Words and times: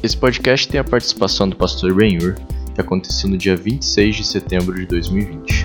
Esse 0.00 0.16
podcast 0.16 0.68
tem 0.68 0.78
a 0.78 0.84
participação 0.84 1.48
do 1.48 1.56
pastor 1.56 1.92
Benhur 1.92 2.36
e 2.76 2.80
aconteceu 2.80 3.28
no 3.28 3.36
dia 3.36 3.56
26 3.56 4.14
de 4.14 4.24
setembro 4.24 4.76
de 4.76 4.86
2020. 4.86 5.64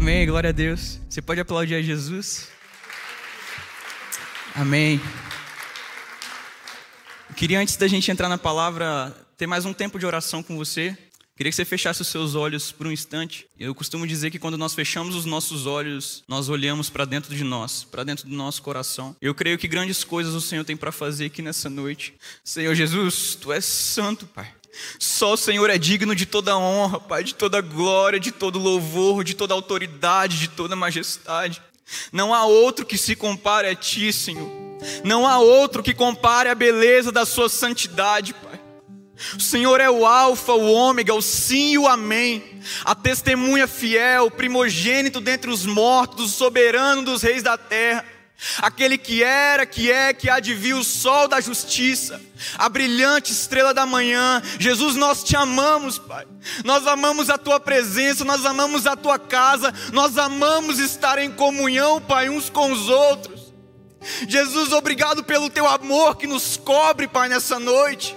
Amém, 0.00 0.26
glória 0.26 0.48
a 0.48 0.52
Deus. 0.52 0.98
Você 1.10 1.20
pode 1.20 1.40
aplaudir 1.40 1.74
a 1.74 1.82
Jesus? 1.82 2.48
Amém. 4.54 4.98
Eu 7.28 7.36
queria, 7.36 7.60
antes 7.60 7.76
da 7.76 7.86
gente 7.86 8.10
entrar 8.10 8.30
na 8.30 8.38
palavra, 8.38 9.14
ter 9.36 9.46
mais 9.46 9.66
um 9.66 9.74
tempo 9.74 9.98
de 9.98 10.06
oração 10.06 10.42
com 10.42 10.56
você. 10.56 10.96
Queria 11.34 11.50
que 11.50 11.56
você 11.56 11.64
fechasse 11.64 12.02
os 12.02 12.08
seus 12.08 12.34
olhos 12.34 12.70
por 12.70 12.86
um 12.86 12.92
instante. 12.92 13.46
Eu 13.58 13.74
costumo 13.74 14.06
dizer 14.06 14.30
que 14.30 14.38
quando 14.38 14.58
nós 14.58 14.74
fechamos 14.74 15.14
os 15.14 15.24
nossos 15.24 15.66
olhos, 15.66 16.22
nós 16.28 16.50
olhamos 16.50 16.90
para 16.90 17.06
dentro 17.06 17.34
de 17.34 17.42
nós, 17.42 17.84
para 17.84 18.04
dentro 18.04 18.28
do 18.28 18.36
nosso 18.36 18.60
coração. 18.62 19.16
Eu 19.20 19.34
creio 19.34 19.56
que 19.56 19.66
grandes 19.66 20.04
coisas 20.04 20.34
o 20.34 20.40
Senhor 20.40 20.64
tem 20.64 20.76
para 20.76 20.92
fazer 20.92 21.26
aqui 21.26 21.40
nessa 21.40 21.70
noite. 21.70 22.14
Senhor 22.44 22.74
Jesus, 22.74 23.34
tu 23.34 23.50
és 23.50 23.64
santo, 23.64 24.26
Pai. 24.26 24.52
Só 24.98 25.32
o 25.32 25.36
Senhor 25.36 25.68
é 25.70 25.78
digno 25.78 26.14
de 26.14 26.26
toda 26.26 26.56
honra, 26.56 27.00
Pai, 27.00 27.24
de 27.24 27.34
toda 27.34 27.60
glória, 27.60 28.20
de 28.20 28.30
todo 28.30 28.58
louvor, 28.58 29.24
de 29.24 29.34
toda 29.34 29.54
autoridade, 29.54 30.38
de 30.38 30.48
toda 30.48 30.76
majestade. 30.76 31.62
Não 32.12 32.34
há 32.34 32.44
outro 32.44 32.86
que 32.86 32.98
se 32.98 33.16
compare 33.16 33.68
a 33.68 33.74
Ti, 33.74 34.12
Senhor. 34.12 34.50
Não 35.04 35.26
há 35.26 35.38
outro 35.38 35.82
que 35.82 35.94
compare 35.94 36.48
a 36.48 36.54
beleza 36.54 37.12
da 37.12 37.24
Sua 37.24 37.48
santidade, 37.48 38.34
Pai. 38.34 38.51
O 39.36 39.40
Senhor 39.40 39.80
é 39.80 39.90
o 39.90 40.06
Alfa, 40.06 40.52
o 40.52 40.72
Ômega, 40.72 41.14
o 41.14 41.22
Sim 41.22 41.72
e 41.72 41.78
o 41.78 41.86
Amém, 41.86 42.60
a 42.84 42.94
testemunha 42.94 43.68
fiel, 43.68 44.26
o 44.26 44.30
primogênito 44.30 45.20
dentre 45.20 45.50
os 45.50 45.64
mortos, 45.64 46.24
o 46.24 46.36
soberano 46.36 47.02
dos 47.02 47.22
reis 47.22 47.42
da 47.42 47.56
terra, 47.56 48.04
aquele 48.58 48.98
que 48.98 49.22
era, 49.22 49.64
que 49.64 49.90
é, 49.90 50.12
que 50.12 50.28
há 50.28 50.40
de 50.40 50.54
vir, 50.54 50.74
o 50.74 50.82
sol 50.82 51.28
da 51.28 51.40
justiça, 51.40 52.20
a 52.58 52.68
brilhante 52.68 53.32
estrela 53.32 53.72
da 53.72 53.86
manhã. 53.86 54.42
Jesus, 54.58 54.96
nós 54.96 55.22
te 55.22 55.36
amamos, 55.36 55.98
Pai. 55.98 56.26
Nós 56.64 56.86
amamos 56.86 57.30
a 57.30 57.38
tua 57.38 57.60
presença, 57.60 58.24
nós 58.24 58.44
amamos 58.44 58.86
a 58.86 58.96
tua 58.96 59.18
casa, 59.18 59.72
nós 59.92 60.18
amamos 60.18 60.78
estar 60.78 61.18
em 61.18 61.30
comunhão, 61.30 62.00
Pai, 62.00 62.28
uns 62.28 62.50
com 62.50 62.72
os 62.72 62.88
outros. 62.88 63.52
Jesus, 64.26 64.72
obrigado 64.72 65.22
pelo 65.22 65.48
teu 65.48 65.66
amor 65.68 66.16
que 66.16 66.26
nos 66.26 66.56
cobre, 66.56 67.06
Pai, 67.06 67.28
nessa 67.28 67.60
noite. 67.60 68.16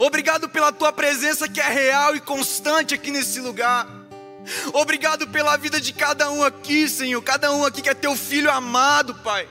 Obrigado 0.00 0.48
pela 0.48 0.72
tua 0.72 0.92
presença 0.92 1.48
que 1.48 1.60
é 1.60 1.68
real 1.68 2.16
e 2.16 2.20
constante 2.20 2.94
aqui 2.94 3.10
nesse 3.10 3.40
lugar. 3.40 3.86
Obrigado 4.72 5.26
pela 5.28 5.56
vida 5.56 5.80
de 5.80 5.92
cada 5.92 6.30
um 6.30 6.42
aqui, 6.42 6.88
Senhor. 6.88 7.20
Cada 7.22 7.52
um 7.52 7.64
aqui 7.64 7.82
que 7.82 7.90
é 7.90 7.94
teu 7.94 8.16
filho 8.16 8.50
amado, 8.50 9.14
Pai. 9.16 9.48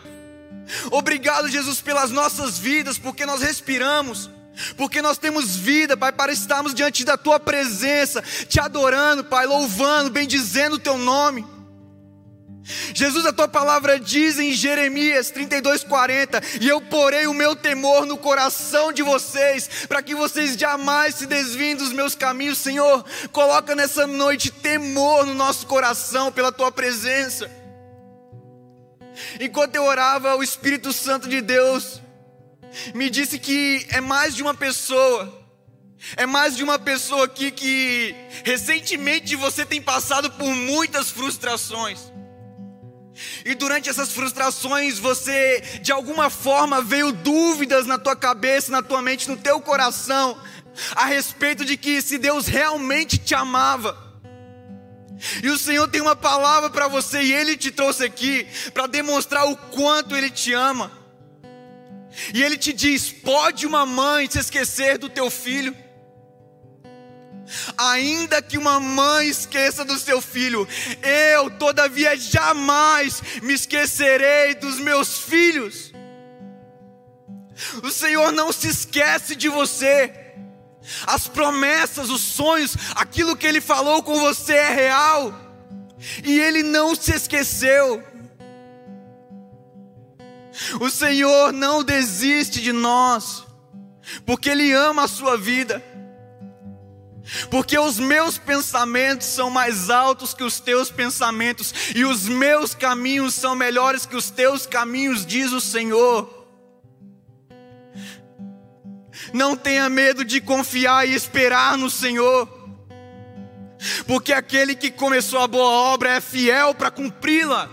Obrigado, 0.92 1.48
Jesus, 1.48 1.82
pelas 1.82 2.12
nossas 2.12 2.58
vidas, 2.58 2.98
porque 2.98 3.26
nós 3.26 3.42
respiramos, 3.42 4.30
porque 4.76 5.02
nós 5.02 5.18
temos 5.18 5.56
vida, 5.56 5.96
Pai, 5.96 6.12
para 6.12 6.32
estarmos 6.32 6.74
diante 6.74 7.06
da 7.06 7.16
tua 7.16 7.40
presença, 7.40 8.22
te 8.22 8.60
adorando, 8.60 9.24
Pai, 9.24 9.46
louvando, 9.46 10.10
bendizendo 10.10 10.76
o 10.76 10.80
teu 10.80 10.98
nome. 10.98 11.46
Jesus, 12.94 13.26
a 13.26 13.32
tua 13.32 13.48
palavra 13.48 14.00
diz 14.00 14.38
em 14.40 14.52
Jeremias 14.52 15.32
32:40, 15.32 16.42
e 16.60 16.68
eu 16.68 16.82
porei 16.82 17.28
o 17.28 17.34
meu 17.34 17.56
temor 17.56 18.06
no 18.06 18.18
coração 18.18 18.92
de 18.92 19.02
vocês, 19.02 19.70
para 19.88 20.02
que 20.02 20.14
vocês 20.14 20.58
jamais 20.58 21.16
se 21.16 21.26
desviem 21.26 21.76
dos 21.76 21.94
meus 21.94 22.14
caminhos, 22.14 22.58
Senhor. 22.58 23.06
Coloca 23.32 23.74
nessa 23.76 24.06
noite 24.06 24.52
temor 24.52 25.26
no 25.26 25.34
nosso 25.34 25.66
coração 25.66 26.32
pela 26.32 26.52
tua 26.52 26.72
presença. 26.72 27.50
Enquanto 29.40 29.76
eu 29.76 29.84
orava, 29.84 30.36
o 30.36 30.44
Espírito 30.44 30.92
Santo 30.92 31.28
de 31.28 31.42
Deus 31.42 32.02
me 32.94 33.10
disse 33.10 33.40
que 33.40 33.88
é 33.90 34.02
mais 34.02 34.36
de 34.36 34.44
uma 34.44 34.54
pessoa. 34.54 35.46
É 36.16 36.26
mais 36.26 36.56
de 36.56 36.64
uma 36.64 36.78
pessoa 36.78 37.26
aqui 37.26 37.50
que 37.50 38.14
recentemente 38.44 39.36
você 39.36 39.66
tem 39.66 39.82
passado 39.82 40.30
por 40.32 40.48
muitas 40.48 41.10
frustrações. 41.10 42.12
E 43.46 43.56
durante 43.56 43.90
essas 43.90 44.12
frustrações, 44.12 45.00
você 45.00 45.62
de 45.82 45.92
alguma 45.92 46.30
forma 46.30 46.82
veio 46.82 47.12
dúvidas 47.12 47.86
na 47.86 47.98
tua 47.98 48.16
cabeça, 48.16 48.72
na 48.72 48.82
tua 48.82 49.02
mente, 49.02 49.28
no 49.28 49.38
teu 49.38 49.60
coração, 49.60 50.40
a 50.96 51.06
respeito 51.06 51.66
de 51.66 51.78
que 51.78 52.02
se 52.02 52.18
Deus 52.18 52.48
realmente 52.48 53.18
te 53.18 53.34
amava. 53.34 54.06
E 55.42 55.50
o 55.50 55.58
Senhor 55.58 55.88
tem 55.88 56.02
uma 56.02 56.16
palavra 56.16 56.70
para 56.70 56.88
você 56.88 57.22
e 57.22 57.34
Ele 57.34 57.58
te 57.58 57.72
trouxe 57.72 58.04
aqui 58.04 58.46
para 58.74 58.86
demonstrar 58.86 59.48
o 59.48 59.58
quanto 59.58 60.16
Ele 60.16 60.30
te 60.30 60.54
ama. 60.54 60.92
E 62.34 62.44
Ele 62.44 62.58
te 62.58 62.72
diz: 62.72 63.12
pode 63.12 63.66
uma 63.66 63.86
mãe 63.86 64.30
se 64.30 64.40
esquecer 64.40 64.98
do 64.98 65.10
teu 65.10 65.30
filho? 65.30 65.76
Ainda 67.78 68.42
que 68.42 68.58
uma 68.58 68.80
mãe 68.80 69.28
esqueça 69.28 69.86
do 69.86 69.98
seu 69.98 70.22
filho, 70.22 70.68
eu, 71.02 71.50
todavia, 71.52 72.16
jamais 72.18 73.22
me 73.42 73.54
esquecerei 73.54 74.56
dos 74.56 74.80
meus 74.80 75.20
filhos. 75.20 75.94
O 77.82 77.90
Senhor 77.90 78.32
não 78.32 78.52
se 78.52 78.68
esquece 78.68 79.36
de 79.36 79.50
você. 79.50 80.14
As 81.06 81.28
promessas, 81.28 82.10
os 82.10 82.22
sonhos, 82.22 82.76
aquilo 82.96 83.36
que 83.36 83.48
Ele 83.48 83.62
falou 83.62 84.04
com 84.04 84.20
você 84.20 84.54
é 84.54 84.74
real. 84.74 85.34
E 86.24 86.40
Ele 86.40 86.64
não 86.64 86.96
se 86.96 87.14
esqueceu. 87.14 88.04
O 90.80 90.90
Senhor 90.90 91.52
não 91.54 91.84
desiste 91.84 92.62
de 92.62 92.72
nós, 92.72 93.46
porque 94.26 94.50
Ele 94.50 94.72
ama 94.74 95.04
a 95.04 95.08
sua 95.08 95.38
vida 95.38 95.84
porque 97.50 97.78
os 97.78 98.00
meus 98.00 98.38
pensamentos 98.38 99.28
são 99.28 99.50
mais 99.50 99.90
altos 99.90 100.34
que 100.34 100.44
os 100.44 100.60
teus 100.60 100.90
pensamentos, 100.90 101.74
e 101.96 102.06
os 102.06 102.28
meus 102.28 102.74
caminhos 102.74 103.34
são 103.34 103.56
melhores 103.56 104.06
que 104.06 104.16
os 104.16 104.30
teus 104.30 104.66
caminhos, 104.66 105.26
diz 105.26 105.52
o 105.52 105.62
Senhor. 105.62 106.36
Não 109.34 109.56
tenha 109.56 109.90
medo 109.90 110.24
de 110.24 110.40
confiar 110.40 111.08
e 111.08 111.14
esperar 111.14 111.78
no 111.78 111.90
Senhor, 111.90 112.48
porque 114.06 114.32
aquele 114.32 114.76
que 114.76 114.90
começou 114.90 115.40
a 115.40 115.48
boa 115.48 115.94
obra 115.94 116.12
é 116.16 116.22
fiel 116.22 116.74
para 116.74 116.92
cumpri-la. 116.92 117.70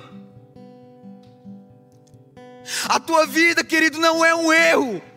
A 2.87 2.99
tua 2.99 3.27
vida, 3.27 3.63
querido, 3.63 3.99
não 3.99 4.25
é 4.25 4.35
um 4.35 4.53
erro 4.53 5.14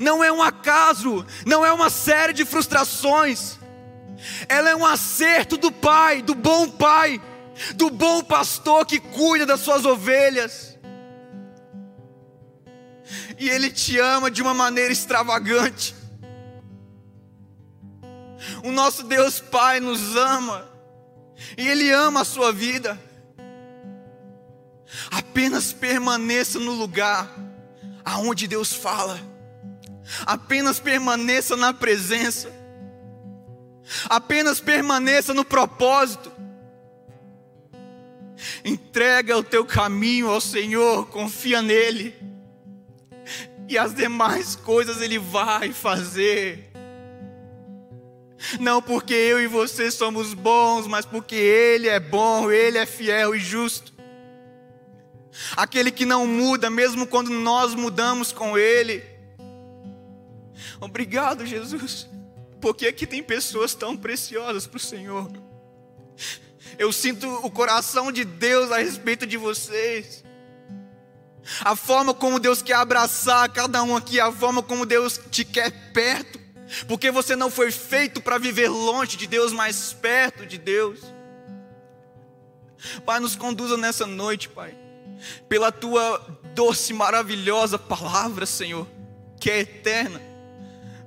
não 0.00 0.22
é 0.22 0.32
um 0.32 0.42
acaso, 0.42 1.24
não 1.46 1.64
é 1.64 1.72
uma 1.72 1.90
série 1.90 2.32
de 2.32 2.44
frustrações, 2.44 3.58
ela 4.48 4.70
é 4.70 4.76
um 4.76 4.84
acerto 4.84 5.56
do 5.56 5.70
Pai, 5.70 6.22
do 6.22 6.34
bom 6.34 6.68
Pai, 6.68 7.20
do 7.76 7.90
bom 7.90 8.22
pastor 8.22 8.84
que 8.84 8.98
cuida 8.98 9.46
das 9.46 9.60
suas 9.60 9.84
ovelhas. 9.84 10.76
E 13.38 13.48
Ele 13.48 13.70
te 13.70 13.98
ama 13.98 14.30
de 14.30 14.42
uma 14.42 14.52
maneira 14.52 14.92
extravagante. 14.92 15.94
O 18.64 18.72
nosso 18.72 19.04
Deus 19.04 19.40
Pai 19.40 19.78
nos 19.78 20.16
ama, 20.16 20.68
e 21.56 21.68
Ele 21.68 21.90
ama 21.90 22.22
a 22.22 22.24
sua 22.24 22.52
vida. 22.52 23.00
Apenas 25.10 25.72
permaneça 25.72 26.58
no 26.58 26.72
lugar 26.72 27.30
aonde 28.04 28.48
Deus 28.48 28.72
fala 28.72 29.20
apenas 30.24 30.80
permaneça 30.80 31.56
na 31.56 31.72
presença, 31.72 32.50
apenas 34.08 34.60
permaneça 34.60 35.34
no 35.34 35.44
propósito. 35.44 36.32
Entrega 38.64 39.36
o 39.36 39.42
teu 39.42 39.64
caminho 39.64 40.28
ao 40.30 40.40
Senhor, 40.40 41.06
confia 41.06 41.60
nele, 41.60 42.14
e 43.68 43.76
as 43.76 43.94
demais 43.94 44.54
coisas 44.54 45.00
Ele 45.00 45.18
vai 45.18 45.72
fazer. 45.72 46.68
Não 48.60 48.80
porque 48.80 49.14
eu 49.14 49.40
e 49.40 49.48
você 49.48 49.90
somos 49.90 50.32
bons, 50.32 50.86
mas 50.86 51.04
porque 51.04 51.34
Ele 51.34 51.88
é 51.88 51.98
bom, 51.98 52.50
Ele 52.50 52.78
é 52.78 52.86
fiel 52.86 53.34
e 53.34 53.40
justo. 53.40 53.92
Aquele 55.56 55.90
que 55.90 56.04
não 56.04 56.26
muda, 56.26 56.70
mesmo 56.70 57.06
quando 57.06 57.30
nós 57.30 57.74
mudamos 57.74 58.32
com 58.32 58.56
Ele. 58.56 59.17
Obrigado, 60.80 61.46
Jesus, 61.46 62.08
porque 62.60 62.86
aqui 62.86 63.06
tem 63.06 63.22
pessoas 63.22 63.74
tão 63.74 63.96
preciosas 63.96 64.66
para 64.66 64.76
o 64.76 64.80
Senhor. 64.80 65.30
Eu 66.78 66.92
sinto 66.92 67.28
o 67.44 67.50
coração 67.50 68.12
de 68.12 68.24
Deus 68.24 68.70
a 68.70 68.78
respeito 68.78 69.26
de 69.26 69.36
vocês. 69.36 70.24
A 71.60 71.74
forma 71.74 72.12
como 72.12 72.38
Deus 72.38 72.60
quer 72.60 72.74
abraçar 72.74 73.48
cada 73.50 73.82
um 73.82 73.96
aqui, 73.96 74.20
a 74.20 74.30
forma 74.30 74.62
como 74.62 74.84
Deus 74.84 75.18
te 75.30 75.44
quer 75.44 75.92
perto, 75.92 76.38
porque 76.86 77.10
você 77.10 77.34
não 77.34 77.50
foi 77.50 77.70
feito 77.70 78.20
para 78.20 78.38
viver 78.38 78.68
longe 78.68 79.16
de 79.16 79.26
Deus, 79.26 79.52
mas 79.52 79.92
perto 79.94 80.44
de 80.44 80.58
Deus. 80.58 81.00
Pai, 83.04 83.18
nos 83.18 83.34
conduza 83.34 83.76
nessa 83.76 84.06
noite, 84.06 84.48
Pai, 84.48 84.76
pela 85.48 85.72
tua 85.72 86.18
doce, 86.54 86.92
maravilhosa 86.92 87.78
palavra, 87.78 88.44
Senhor, 88.44 88.86
que 89.40 89.50
é 89.50 89.60
eterna. 89.60 90.27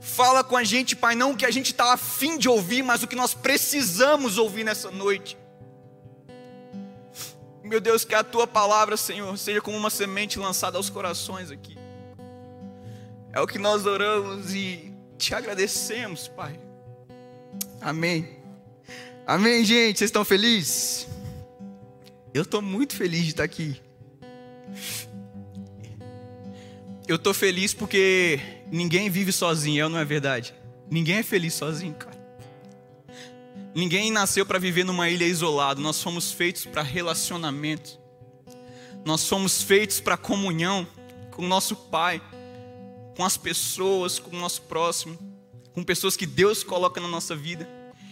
Fala 0.01 0.43
com 0.43 0.57
a 0.57 0.63
gente, 0.63 0.95
Pai, 0.95 1.13
não 1.13 1.31
o 1.31 1.37
que 1.37 1.45
a 1.45 1.51
gente 1.51 1.67
está 1.67 1.93
afim 1.93 2.35
de 2.35 2.49
ouvir, 2.49 2.81
mas 2.81 3.03
o 3.03 3.07
que 3.07 3.15
nós 3.15 3.35
precisamos 3.35 4.39
ouvir 4.39 4.63
nessa 4.63 4.89
noite. 4.89 5.37
Meu 7.63 7.79
Deus, 7.79 8.03
que 8.03 8.15
a 8.15 8.23
tua 8.23 8.47
palavra, 8.47 8.97
Senhor, 8.97 9.37
seja 9.37 9.61
como 9.61 9.77
uma 9.77 9.91
semente 9.91 10.39
lançada 10.39 10.75
aos 10.75 10.89
corações 10.89 11.51
aqui. 11.51 11.77
É 13.31 13.39
o 13.39 13.45
que 13.45 13.59
nós 13.59 13.85
oramos 13.85 14.55
e 14.55 14.91
te 15.19 15.35
agradecemos, 15.35 16.27
Pai. 16.27 16.59
Amém. 17.79 18.39
Amém, 19.27 19.63
gente. 19.63 19.99
Vocês 19.99 20.09
estão 20.09 20.25
felizes? 20.25 21.07
Eu 22.33 22.41
estou 22.41 22.61
muito 22.61 22.95
feliz 22.95 23.23
de 23.23 23.29
estar 23.29 23.43
aqui. 23.43 23.79
Eu 27.07 27.17
estou 27.17 27.35
feliz 27.35 27.71
porque 27.71 28.39
ninguém 28.71 29.09
vive 29.09 29.31
sozinho, 29.31 29.89
não 29.89 29.99
é 29.99 30.05
verdade? 30.05 30.55
Ninguém 30.89 31.17
é 31.17 31.23
feliz 31.23 31.53
sozinho, 31.53 31.93
cara. 31.93 32.19
Ninguém 33.73 34.11
nasceu 34.11 34.45
para 34.45 34.59
viver 34.59 34.83
numa 34.83 35.09
ilha 35.09 35.25
isolado. 35.25 35.81
Nós 35.81 36.01
fomos 36.01 36.31
feitos 36.31 36.65
para 36.65 36.81
relacionamento. 36.81 37.99
Nós 39.05 39.27
fomos 39.27 39.61
feitos 39.61 39.99
para 39.99 40.17
comunhão 40.17 40.85
com 41.31 41.43
o 41.43 41.47
nosso 41.47 41.75
Pai, 41.75 42.21
com 43.15 43.23
as 43.23 43.37
pessoas, 43.37 44.19
com 44.19 44.35
o 44.35 44.39
nosso 44.39 44.63
próximo, 44.63 45.17
com 45.73 45.83
pessoas 45.83 46.17
que 46.17 46.25
Deus 46.25 46.63
coloca 46.63 46.99
na 46.99 47.07
nossa 47.07 47.35
vida. 47.35 47.67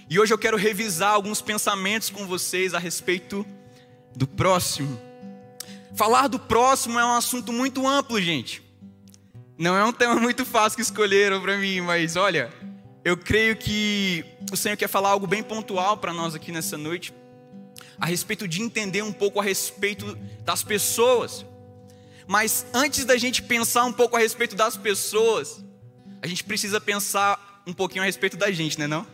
E 0.10 0.20
hoje 0.20 0.34
eu 0.34 0.38
quero 0.38 0.58
revisar 0.58 1.14
alguns 1.14 1.42
pensamentos 1.42 2.10
com 2.10 2.26
vocês 2.26 2.74
a 2.74 2.80
respeito 2.80 3.46
do 4.16 4.26
próximo. 4.26 5.00
Falar 5.96 6.28
do 6.28 6.40
próximo 6.40 6.98
é 6.98 7.06
um 7.06 7.14
assunto 7.14 7.52
muito 7.52 7.86
amplo, 7.88 8.22
gente. 8.22 8.64
Não 9.60 9.76
é 9.76 9.84
um 9.84 9.92
tema 9.92 10.16
muito 10.16 10.46
fácil 10.46 10.78
que 10.78 10.82
escolheram 10.82 11.42
para 11.42 11.58
mim, 11.58 11.82
mas 11.82 12.16
olha, 12.16 12.50
eu 13.04 13.18
creio 13.18 13.58
que 13.58 14.24
o 14.54 14.56
Senhor 14.56 14.78
quer 14.78 14.88
falar 14.88 15.10
algo 15.10 15.28
bem 15.28 15.44
pontual 15.44 15.98
para 15.98 16.14
nós 16.14 16.34
aqui 16.34 16.50
nessa 16.50 16.78
noite, 16.78 17.14
a 18.00 18.06
respeito 18.06 18.48
de 18.48 18.62
entender 18.62 19.02
um 19.02 19.12
pouco 19.12 19.38
a 19.38 19.44
respeito 19.44 20.18
das 20.46 20.64
pessoas. 20.64 21.46
Mas 22.26 22.68
antes 22.74 23.04
da 23.04 23.18
gente 23.18 23.44
pensar 23.44 23.84
um 23.84 23.92
pouco 23.92 24.16
a 24.16 24.20
respeito 24.20 24.56
das 24.56 24.78
pessoas, 24.78 25.62
a 26.22 26.28
gente 26.28 26.46
precisa 26.46 26.80
pensar 26.80 27.62
um 27.68 27.74
pouquinho 27.74 28.04
a 28.04 28.06
respeito 28.06 28.38
da 28.38 28.50
gente, 28.52 28.80
né 28.80 28.88
não? 28.88 29.06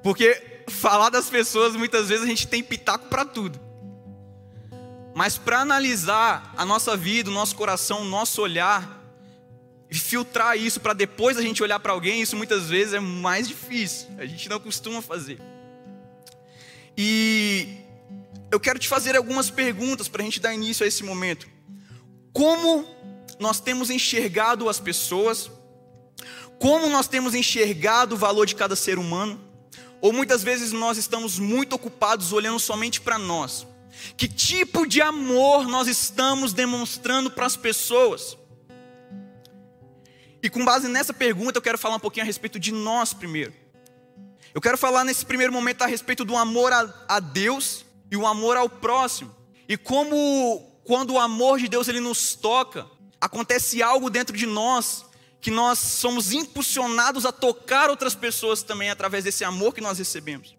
Porque 0.00 0.62
falar 0.68 1.10
das 1.10 1.28
pessoas 1.28 1.74
muitas 1.74 2.08
vezes 2.08 2.22
a 2.22 2.28
gente 2.28 2.46
tem 2.46 2.62
pitaco 2.62 3.08
para 3.08 3.24
tudo. 3.24 3.58
Mas 5.12 5.36
para 5.36 5.58
analisar 5.58 6.54
a 6.56 6.64
nossa 6.64 6.96
vida, 6.96 7.28
o 7.28 7.34
nosso 7.34 7.56
coração, 7.56 8.02
o 8.02 8.04
nosso 8.04 8.40
olhar, 8.40 8.97
filtrar 9.90 10.56
isso 10.56 10.80
para 10.80 10.92
depois 10.92 11.38
a 11.38 11.42
gente 11.42 11.62
olhar 11.62 11.78
para 11.80 11.92
alguém, 11.92 12.20
isso 12.20 12.36
muitas 12.36 12.68
vezes 12.68 12.94
é 12.94 13.00
mais 13.00 13.48
difícil. 13.48 14.08
A 14.18 14.26
gente 14.26 14.48
não 14.48 14.60
costuma 14.60 15.00
fazer. 15.00 15.40
E 16.96 17.78
eu 18.50 18.58
quero 18.58 18.78
te 18.78 18.88
fazer 18.88 19.16
algumas 19.16 19.50
perguntas 19.50 20.08
para 20.08 20.22
a 20.22 20.24
gente 20.24 20.40
dar 20.40 20.52
início 20.52 20.84
a 20.84 20.86
esse 20.86 21.02
momento. 21.02 21.48
Como 22.32 22.86
nós 23.38 23.60
temos 23.60 23.88
enxergado 23.88 24.68
as 24.68 24.80
pessoas? 24.80 25.50
Como 26.58 26.88
nós 26.88 27.06
temos 27.06 27.34
enxergado 27.34 28.14
o 28.14 28.18
valor 28.18 28.46
de 28.46 28.54
cada 28.54 28.74
ser 28.74 28.98
humano? 28.98 29.40
Ou 30.00 30.12
muitas 30.12 30.42
vezes 30.42 30.72
nós 30.72 30.98
estamos 30.98 31.38
muito 31.38 31.74
ocupados 31.74 32.32
olhando 32.32 32.58
somente 32.58 33.00
para 33.00 33.18
nós? 33.18 33.66
Que 34.16 34.28
tipo 34.28 34.86
de 34.86 35.00
amor 35.00 35.66
nós 35.66 35.88
estamos 35.88 36.52
demonstrando 36.52 37.30
para 37.30 37.46
as 37.46 37.56
pessoas? 37.56 38.36
E 40.42 40.48
com 40.48 40.64
base 40.64 40.88
nessa 40.88 41.12
pergunta, 41.12 41.58
eu 41.58 41.62
quero 41.62 41.78
falar 41.78 41.96
um 41.96 42.00
pouquinho 42.00 42.24
a 42.24 42.26
respeito 42.26 42.58
de 42.58 42.72
nós 42.72 43.12
primeiro. 43.12 43.52
Eu 44.54 44.60
quero 44.60 44.78
falar 44.78 45.04
nesse 45.04 45.24
primeiro 45.24 45.52
momento 45.52 45.82
a 45.82 45.86
respeito 45.86 46.24
do 46.24 46.36
amor 46.36 46.72
a, 46.72 47.06
a 47.08 47.20
Deus 47.20 47.84
e 48.10 48.16
o 48.16 48.26
amor 48.26 48.56
ao 48.56 48.68
próximo. 48.68 49.34
E 49.68 49.76
como, 49.76 50.80
quando 50.84 51.14
o 51.14 51.18
amor 51.18 51.58
de 51.58 51.68
Deus 51.68 51.88
ele 51.88 52.00
nos 52.00 52.34
toca, 52.34 52.86
acontece 53.20 53.82
algo 53.82 54.08
dentro 54.08 54.36
de 54.36 54.46
nós 54.46 55.04
que 55.40 55.50
nós 55.50 55.78
somos 55.78 56.32
impulsionados 56.32 57.24
a 57.24 57.32
tocar 57.32 57.90
outras 57.90 58.14
pessoas 58.14 58.62
também 58.62 58.90
através 58.90 59.24
desse 59.24 59.44
amor 59.44 59.74
que 59.74 59.80
nós 59.80 59.98
recebemos. 59.98 60.56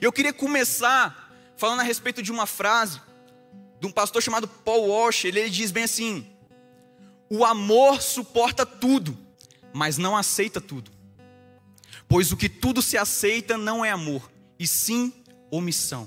Eu 0.00 0.12
queria 0.12 0.32
começar 0.32 1.32
falando 1.56 1.80
a 1.80 1.84
respeito 1.84 2.22
de 2.22 2.32
uma 2.32 2.46
frase 2.46 3.00
de 3.80 3.86
um 3.86 3.90
pastor 3.90 4.22
chamado 4.22 4.46
Paul 4.46 4.88
Walsh. 4.88 5.24
Ele, 5.24 5.40
ele 5.40 5.50
diz 5.50 5.70
bem 5.70 5.84
assim: 5.84 6.26
o 7.34 7.46
amor 7.46 8.02
suporta 8.02 8.66
tudo, 8.66 9.16
mas 9.72 9.96
não 9.96 10.14
aceita 10.14 10.60
tudo. 10.60 10.90
Pois 12.06 12.30
o 12.30 12.36
que 12.36 12.46
tudo 12.46 12.82
se 12.82 12.98
aceita 12.98 13.56
não 13.56 13.82
é 13.82 13.90
amor, 13.90 14.30
e 14.58 14.66
sim 14.66 15.10
omissão. 15.50 16.06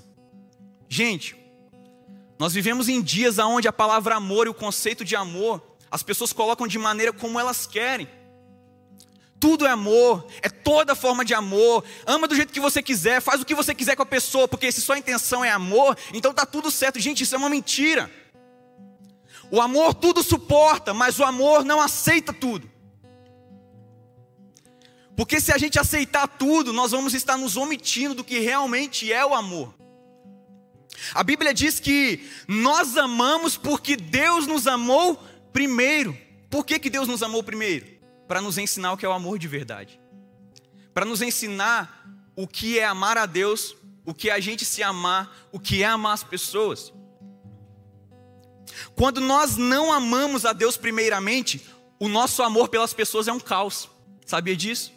Gente, 0.87 1.35
nós 2.37 2.53
vivemos 2.53 2.87
em 2.87 3.01
dias 3.01 3.39
onde 3.39 3.67
a 3.67 3.73
palavra 3.73 4.13
amor 4.13 4.45
e 4.45 4.51
o 4.51 4.53
conceito 4.53 5.03
de 5.03 5.15
amor, 5.15 5.59
as 5.89 6.03
pessoas 6.03 6.31
colocam 6.31 6.67
de 6.67 6.77
maneira 6.77 7.11
como 7.11 7.39
elas 7.39 7.65
querem. 7.65 8.07
Tudo 9.39 9.65
é 9.65 9.71
amor, 9.71 10.27
é 10.43 10.49
toda 10.49 10.93
forma 10.93 11.25
de 11.25 11.33
amor. 11.33 11.83
Ama 12.05 12.27
do 12.27 12.35
jeito 12.35 12.53
que 12.53 12.59
você 12.59 12.83
quiser, 12.83 13.19
faz 13.19 13.41
o 13.41 13.45
que 13.45 13.55
você 13.55 13.73
quiser 13.73 13.95
com 13.95 14.03
a 14.03 14.05
pessoa, 14.05 14.47
porque 14.47 14.71
se 14.71 14.79
sua 14.79 14.99
intenção 14.99 15.43
é 15.43 15.49
amor, 15.49 15.97
então 16.13 16.31
tá 16.35 16.45
tudo 16.45 16.69
certo. 16.69 16.99
Gente, 16.99 17.23
isso 17.23 17.33
é 17.33 17.37
uma 17.39 17.49
mentira. 17.49 18.11
O 19.51 19.61
amor 19.61 19.93
tudo 19.93 20.23
suporta, 20.23 20.93
mas 20.93 21.19
o 21.19 21.23
amor 21.23 21.63
não 21.63 21.81
aceita 21.81 22.33
tudo. 22.33 22.69
Porque 25.15 25.39
se 25.39 25.51
a 25.51 25.57
gente 25.57 25.79
aceitar 25.79 26.27
tudo, 26.27 26.73
nós 26.73 26.91
vamos 26.91 27.13
estar 27.13 27.37
nos 27.37 27.55
omitindo 27.55 28.15
do 28.15 28.23
que 28.23 28.39
realmente 28.39 29.11
é 29.11 29.25
o 29.25 29.33
amor. 29.33 29.73
A 31.13 31.23
Bíblia 31.23 31.53
diz 31.53 31.79
que 31.79 32.27
nós 32.47 32.97
amamos 32.97 33.55
porque 33.55 33.95
Deus 33.95 34.45
nos 34.47 34.67
amou 34.67 35.15
primeiro. 35.53 36.17
Por 36.49 36.65
que, 36.65 36.79
que 36.79 36.89
Deus 36.89 37.07
nos 37.07 37.23
amou 37.23 37.43
primeiro? 37.43 37.87
Para 38.27 38.41
nos 38.41 38.57
ensinar 38.57 38.93
o 38.93 38.97
que 38.97 39.05
é 39.05 39.09
o 39.09 39.13
amor 39.13 39.39
de 39.39 39.47
verdade. 39.47 39.99
Para 40.93 41.05
nos 41.05 41.21
ensinar 41.21 42.05
o 42.35 42.47
que 42.47 42.79
é 42.79 42.85
amar 42.85 43.17
a 43.17 43.25
Deus, 43.25 43.75
o 44.05 44.13
que 44.13 44.29
é 44.29 44.33
a 44.33 44.39
gente 44.39 44.65
se 44.65 44.83
amar, 44.83 45.33
o 45.51 45.59
que 45.59 45.83
é 45.83 45.85
amar 45.85 46.13
as 46.13 46.23
pessoas. 46.23 46.93
Quando 48.95 49.21
nós 49.21 49.57
não 49.57 49.91
amamos 49.91 50.45
a 50.45 50.53
Deus 50.53 50.77
primeiramente, 50.77 51.65
o 51.99 52.07
nosso 52.07 52.43
amor 52.43 52.69
pelas 52.69 52.93
pessoas 52.93 53.27
é 53.27 53.33
um 53.33 53.39
caos. 53.39 53.89
Sabia 54.25 54.55
disso? 54.55 54.91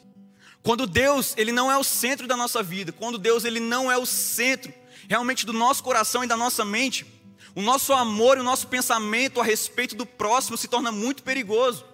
Quando 0.63 0.87
Deus, 0.87 1.35
ele 1.37 1.53
não 1.53 1.71
é 1.71 1.77
o 1.77 1.85
centro 1.85 2.27
da 2.27 2.37
nossa 2.37 2.63
vida, 2.63 2.93
quando 2.93 3.19
Deus 3.19 3.45
ele 3.45 3.61
não 3.61 3.91
é 3.91 3.97
o 3.97 4.05
centro 4.05 4.73
realmente 5.09 5.47
do 5.47 5.53
nosso 5.53 5.83
coração 5.83 6.23
e 6.23 6.27
da 6.27 6.37
nossa 6.37 6.65
mente, 6.65 7.07
o 7.55 7.63
nosso 7.63 7.93
amor 7.93 8.37
e 8.37 8.41
o 8.41 8.45
nosso 8.45 8.67
pensamento 8.69 9.41
a 9.41 9.45
respeito 9.45 9.95
do 9.95 10.05
próximo 10.05 10.57
se 10.57 10.69
torna 10.69 10.93
muito 10.93 11.23
perigoso. 11.23 11.85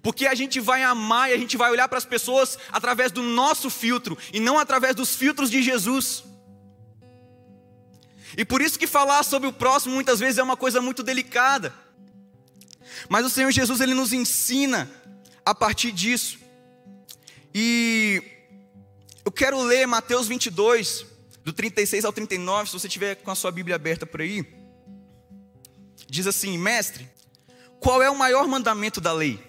Porque 0.00 0.26
a 0.26 0.34
gente 0.34 0.60
vai 0.60 0.82
amar 0.82 1.30
e 1.30 1.34
a 1.34 1.38
gente 1.38 1.56
vai 1.56 1.70
olhar 1.70 1.88
para 1.88 1.98
as 1.98 2.04
pessoas 2.04 2.56
através 2.70 3.10
do 3.10 3.22
nosso 3.22 3.68
filtro 3.68 4.16
e 4.32 4.38
não 4.38 4.58
através 4.58 4.94
dos 4.94 5.16
filtros 5.16 5.50
de 5.50 5.62
Jesus. 5.62 6.22
E 8.38 8.44
por 8.44 8.62
isso 8.62 8.78
que 8.78 8.86
falar 8.86 9.24
sobre 9.24 9.48
o 9.48 9.52
próximo 9.52 9.92
muitas 9.92 10.20
vezes 10.20 10.38
é 10.38 10.42
uma 10.44 10.56
coisa 10.56 10.80
muito 10.80 11.02
delicada. 11.02 11.74
Mas 13.08 13.26
o 13.26 13.30
Senhor 13.30 13.50
Jesus 13.50 13.80
ele 13.80 13.94
nos 13.94 14.12
ensina 14.12 14.88
a 15.44 15.52
partir 15.52 15.90
disso. 15.90 16.38
E 17.52 18.22
eu 19.24 19.32
quero 19.32 19.60
ler 19.60 19.88
Mateus 19.88 20.28
22, 20.28 21.04
do 21.44 21.52
36 21.52 22.04
ao 22.04 22.12
39, 22.12 22.70
se 22.70 22.78
você 22.78 22.88
tiver 22.88 23.16
com 23.16 23.32
a 23.32 23.34
sua 23.34 23.50
Bíblia 23.50 23.74
aberta 23.74 24.06
por 24.06 24.20
aí. 24.20 24.46
Diz 26.08 26.28
assim: 26.28 26.56
Mestre, 26.56 27.10
qual 27.80 28.00
é 28.00 28.08
o 28.08 28.16
maior 28.16 28.46
mandamento 28.46 29.00
da 29.00 29.12
lei? 29.12 29.42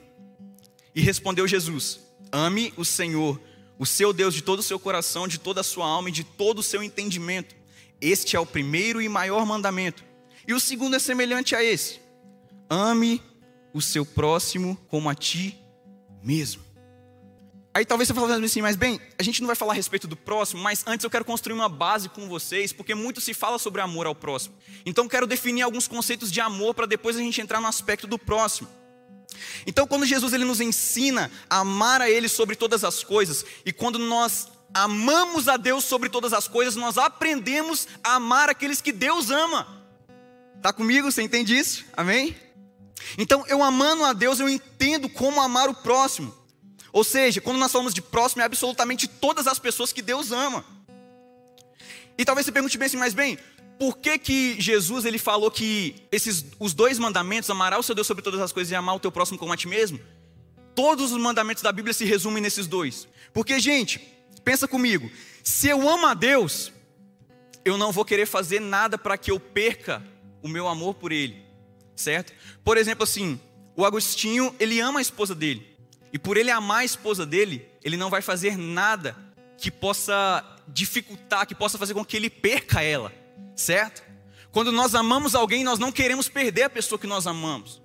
E 0.95 1.01
respondeu 1.01 1.47
Jesus: 1.47 1.99
Ame 2.31 2.73
o 2.75 2.83
Senhor, 2.83 3.39
o 3.77 3.85
seu 3.85 4.11
Deus, 4.11 4.33
de 4.33 4.41
todo 4.41 4.59
o 4.59 4.63
seu 4.63 4.79
coração, 4.79 5.27
de 5.27 5.37
toda 5.37 5.61
a 5.61 5.63
sua 5.63 5.85
alma 5.85 6.09
e 6.09 6.11
de 6.11 6.23
todo 6.23 6.57
o 6.57 6.63
seu 6.63 6.81
entendimento. 6.81 7.58
Este 8.01 8.35
é 8.35 8.39
o 8.39 8.45
primeiro 8.45 9.01
e 9.01 9.09
maior 9.09 9.45
mandamento. 9.45 10.03
E 10.47 10.53
o 10.53 10.59
segundo 10.59 10.95
é 10.95 10.99
semelhante 10.99 11.55
a 11.55 11.63
esse: 11.63 11.99
ame 12.69 13.21
o 13.73 13.81
seu 13.81 14.05
próximo 14.05 14.77
como 14.87 15.09
a 15.09 15.15
ti 15.15 15.59
mesmo. 16.23 16.69
Aí 17.73 17.85
talvez 17.85 18.07
você 18.07 18.13
fale 18.13 18.45
assim, 18.45 18.61
mas 18.61 18.75
bem, 18.75 18.99
a 19.17 19.23
gente 19.23 19.41
não 19.41 19.47
vai 19.47 19.55
falar 19.55 19.73
a 19.73 19.75
respeito 19.75 20.07
do 20.07 20.15
próximo, 20.15 20.61
mas 20.61 20.83
antes 20.87 21.03
eu 21.03 21.09
quero 21.09 21.23
construir 21.23 21.53
uma 21.53 21.69
base 21.69 22.09
com 22.09 22.27
vocês, 22.27 22.73
porque 22.73 22.95
muito 22.95 23.21
se 23.21 23.33
fala 23.33 23.59
sobre 23.59 23.79
amor 23.79 24.07
ao 24.07 24.15
próximo. 24.15 24.55
Então 24.85 25.07
quero 25.07 25.27
definir 25.27 25.61
alguns 25.61 25.87
conceitos 25.87 26.31
de 26.31 26.41
amor 26.41 26.73
para 26.73 26.87
depois 26.87 27.15
a 27.15 27.19
gente 27.19 27.39
entrar 27.39 27.61
no 27.61 27.67
aspecto 27.67 28.07
do 28.07 28.17
próximo. 28.17 28.67
Então 29.67 29.85
quando 29.85 30.05
Jesus 30.05 30.33
ele 30.33 30.45
nos 30.45 30.59
ensina 30.59 31.31
a 31.47 31.59
amar 31.59 32.01
a 32.01 32.09
ele 32.09 32.27
sobre 32.27 32.55
todas 32.55 32.83
as 32.83 33.03
coisas, 33.03 33.45
e 33.63 33.71
quando 33.71 33.99
nós 33.99 34.47
amamos 34.73 35.47
a 35.47 35.57
Deus 35.57 35.83
sobre 35.83 36.09
todas 36.09 36.33
as 36.33 36.47
coisas, 36.47 36.75
nós 36.75 36.97
aprendemos 36.97 37.87
a 38.03 38.15
amar 38.15 38.49
aqueles 38.49 38.81
que 38.81 38.91
Deus 38.91 39.29
ama. 39.29 39.67
Tá 40.61 40.73
comigo? 40.73 41.11
Você 41.11 41.21
entende 41.21 41.57
isso? 41.57 41.85
Amém? 41.95 42.35
Então, 43.17 43.45
eu 43.47 43.63
amando 43.63 44.03
a 44.03 44.13
Deus, 44.13 44.39
eu 44.39 44.49
entendo 44.49 45.09
como 45.09 45.41
amar 45.41 45.69
o 45.69 45.73
próximo. 45.73 46.33
Ou 46.91 47.03
seja, 47.03 47.39
quando 47.39 47.57
nós 47.57 47.71
falamos 47.71 47.93
de 47.93 48.01
próximo, 48.01 48.41
é 48.41 48.45
absolutamente 48.45 49.07
todas 49.07 49.47
as 49.47 49.59
pessoas 49.59 49.93
que 49.93 50.01
Deus 50.01 50.31
ama. 50.31 50.65
E 52.17 52.25
talvez 52.25 52.45
você 52.45 52.51
pergunte 52.51 52.77
bem 52.77 52.87
assim, 52.87 52.97
mas 52.97 53.13
bem, 53.13 53.37
por 53.79 53.97
que, 53.97 54.17
que 54.17 54.59
Jesus 54.59 55.05
ele 55.05 55.17
falou 55.17 55.49
que 55.49 55.95
esses 56.11 56.45
os 56.59 56.73
dois 56.73 56.99
mandamentos, 56.99 57.49
amar 57.49 57.77
o 57.79 57.83
seu 57.83 57.95
Deus 57.95 58.07
sobre 58.07 58.23
todas 58.23 58.41
as 58.41 58.51
coisas 58.51 58.71
e 58.71 58.75
amar 58.75 58.95
o 58.95 58.99
teu 58.99 59.11
próximo 59.11 59.37
como 59.37 59.53
a 59.53 59.57
ti 59.57 59.67
mesmo? 59.67 59.99
Todos 60.75 61.11
os 61.11 61.17
mandamentos 61.17 61.63
da 61.63 61.71
Bíblia 61.71 61.93
se 61.93 62.03
resumem 62.03 62.41
nesses 62.41 62.67
dois. 62.67 63.07
Porque, 63.33 63.59
gente, 63.59 64.01
pensa 64.49 64.67
comigo, 64.67 65.11
se 65.43 65.67
eu 65.67 65.87
amo 65.87 66.07
a 66.07 66.15
Deus, 66.15 66.73
eu 67.63 67.77
não 67.77 67.91
vou 67.91 68.03
querer 68.03 68.25
fazer 68.25 68.59
nada 68.59 68.97
para 68.97 69.15
que 69.15 69.29
eu 69.29 69.39
perca 69.39 70.03
o 70.41 70.49
meu 70.49 70.67
amor 70.67 70.95
por 70.95 71.11
Ele, 71.11 71.45
certo? 71.95 72.33
Por 72.63 72.75
exemplo, 72.75 73.03
assim, 73.03 73.39
o 73.75 73.85
Agostinho, 73.85 74.55
ele 74.59 74.79
ama 74.79 74.97
a 74.97 75.01
esposa 75.03 75.35
dele. 75.35 75.77
E 76.11 76.17
por 76.17 76.35
ele 76.35 76.49
amar 76.49 76.79
a 76.79 76.83
esposa 76.83 77.27
dele, 77.27 77.63
ele 77.83 77.95
não 77.95 78.09
vai 78.09 78.23
fazer 78.23 78.57
nada 78.57 79.15
que 79.55 79.69
possa 79.69 80.43
dificultar, 80.67 81.45
que 81.45 81.53
possa 81.53 81.77
fazer 81.77 81.93
com 81.93 82.03
que 82.03 82.17
ele 82.17 82.31
perca 82.31 82.81
ela, 82.81 83.13
certo? 83.55 84.01
Quando 84.51 84.71
nós 84.71 84.95
amamos 84.95 85.35
alguém, 85.35 85.63
nós 85.63 85.77
não 85.77 85.91
queremos 85.91 86.27
perder 86.27 86.63
a 86.63 86.69
pessoa 86.71 86.97
que 86.97 87.05
nós 87.05 87.27
amamos. 87.27 87.79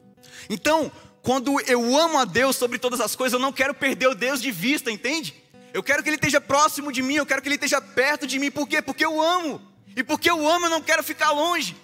Então, 0.49 0.91
quando 1.21 1.61
eu 1.69 1.95
amo 1.95 2.17
a 2.17 2.25
Deus 2.25 2.57
sobre 2.57 2.79
todas 2.79 3.03
as 3.03 3.15
coisas, 3.15 3.35
eu 3.35 3.39
não 3.39 3.53
quero 3.53 3.75
perder 3.75 4.07
o 4.07 4.15
Deus 4.15 4.41
de 4.41 4.51
vista, 4.51 4.91
entende? 4.91 5.44
Eu 5.75 5.83
quero 5.83 6.05
que 6.05 6.09
Ele 6.09 6.17
esteja 6.17 6.41
próximo 6.41 6.93
de 6.93 7.03
mim, 7.03 7.17
eu 7.17 7.27
quero 7.27 7.43
que 7.43 7.49
Ele 7.49 7.57
esteja 7.57 7.81
perto 7.81 8.29
de 8.29 8.39
mim, 8.39 8.49
por 8.49 8.69
quê? 8.69 8.81
Porque 8.81 9.05
eu 9.05 9.21
amo, 9.21 9.61
e 9.97 10.05
porque 10.05 10.31
eu 10.31 10.49
amo, 10.49 10.67
eu 10.67 10.71
não 10.71 10.81
quero 10.81 11.03
ficar 11.03 11.33
longe, 11.33 11.77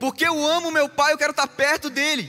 porque 0.00 0.26
eu 0.26 0.44
amo 0.44 0.72
meu 0.72 0.88
Pai, 0.88 1.12
eu 1.12 1.18
quero 1.18 1.30
estar 1.30 1.46
perto 1.46 1.88
dEle. 1.88 2.28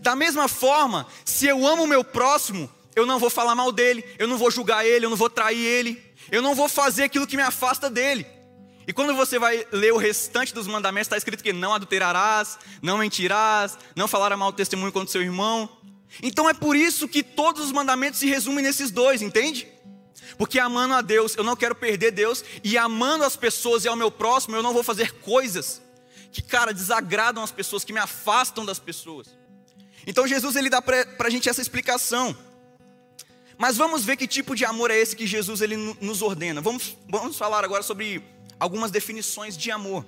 Da 0.00 0.16
mesma 0.16 0.48
forma, 0.48 1.06
se 1.22 1.46
eu 1.46 1.66
amo 1.66 1.84
o 1.84 1.86
meu 1.86 2.02
próximo, 2.02 2.70
eu 2.96 3.04
não 3.04 3.18
vou 3.18 3.28
falar 3.28 3.54
mal 3.54 3.70
dele, 3.70 4.02
eu 4.18 4.26
não 4.26 4.38
vou 4.38 4.50
julgar 4.50 4.86
ele, 4.86 5.04
eu 5.04 5.10
não 5.10 5.18
vou 5.18 5.28
trair 5.28 5.62
ele, 5.62 6.02
eu 6.32 6.40
não 6.40 6.54
vou 6.54 6.66
fazer 6.66 7.02
aquilo 7.02 7.26
que 7.26 7.36
me 7.36 7.42
afasta 7.42 7.90
dele. 7.90 8.26
E 8.86 8.94
quando 8.94 9.14
você 9.14 9.38
vai 9.38 9.66
ler 9.70 9.92
o 9.92 9.98
restante 9.98 10.54
dos 10.54 10.66
mandamentos, 10.66 11.08
está 11.08 11.16
escrito 11.18 11.42
que 11.42 11.52
não 11.52 11.74
adulterarás, 11.74 12.58
não 12.80 12.96
mentirás, 12.96 13.76
não 13.94 14.08
falará 14.08 14.34
mal 14.34 14.50
testemunho 14.50 14.92
contra 14.92 15.12
seu 15.12 15.20
irmão. 15.20 15.68
Então 16.22 16.48
é 16.48 16.54
por 16.54 16.74
isso 16.74 17.06
que 17.06 17.22
todos 17.22 17.66
os 17.66 17.72
mandamentos 17.72 18.18
se 18.18 18.26
resumem 18.26 18.64
nesses 18.64 18.90
dois, 18.90 19.20
entende? 19.20 19.68
Porque 20.36 20.58
amando 20.58 20.94
a 20.94 21.00
Deus, 21.00 21.36
eu 21.36 21.44
não 21.44 21.56
quero 21.56 21.74
perder 21.74 22.10
Deus, 22.10 22.44
e 22.62 22.76
amando 22.78 23.24
as 23.24 23.36
pessoas 23.36 23.84
e 23.84 23.88
ao 23.88 23.96
meu 23.96 24.10
próximo, 24.10 24.56
eu 24.56 24.62
não 24.62 24.72
vou 24.72 24.82
fazer 24.82 25.12
coisas 25.20 25.80
que, 26.32 26.42
cara, 26.42 26.72
desagradam 26.72 27.42
as 27.42 27.50
pessoas, 27.50 27.84
que 27.84 27.92
me 27.92 27.98
afastam 27.98 28.64
das 28.64 28.78
pessoas. 28.78 29.28
Então 30.06 30.26
Jesus 30.26 30.56
ele 30.56 30.70
dá 30.70 30.80
para 30.80 31.06
a 31.18 31.30
gente 31.30 31.48
essa 31.48 31.60
explicação. 31.60 32.36
Mas 33.58 33.76
vamos 33.76 34.04
ver 34.04 34.16
que 34.16 34.26
tipo 34.26 34.56
de 34.56 34.64
amor 34.64 34.90
é 34.90 34.96
esse 34.96 35.14
que 35.14 35.26
Jesus 35.26 35.60
ele 35.60 35.76
nos 36.00 36.22
ordena. 36.22 36.60
Vamos, 36.60 36.96
vamos 37.08 37.36
falar 37.36 37.62
agora 37.62 37.82
sobre 37.82 38.24
algumas 38.58 38.90
definições 38.90 39.56
de 39.56 39.70
amor. 39.70 40.04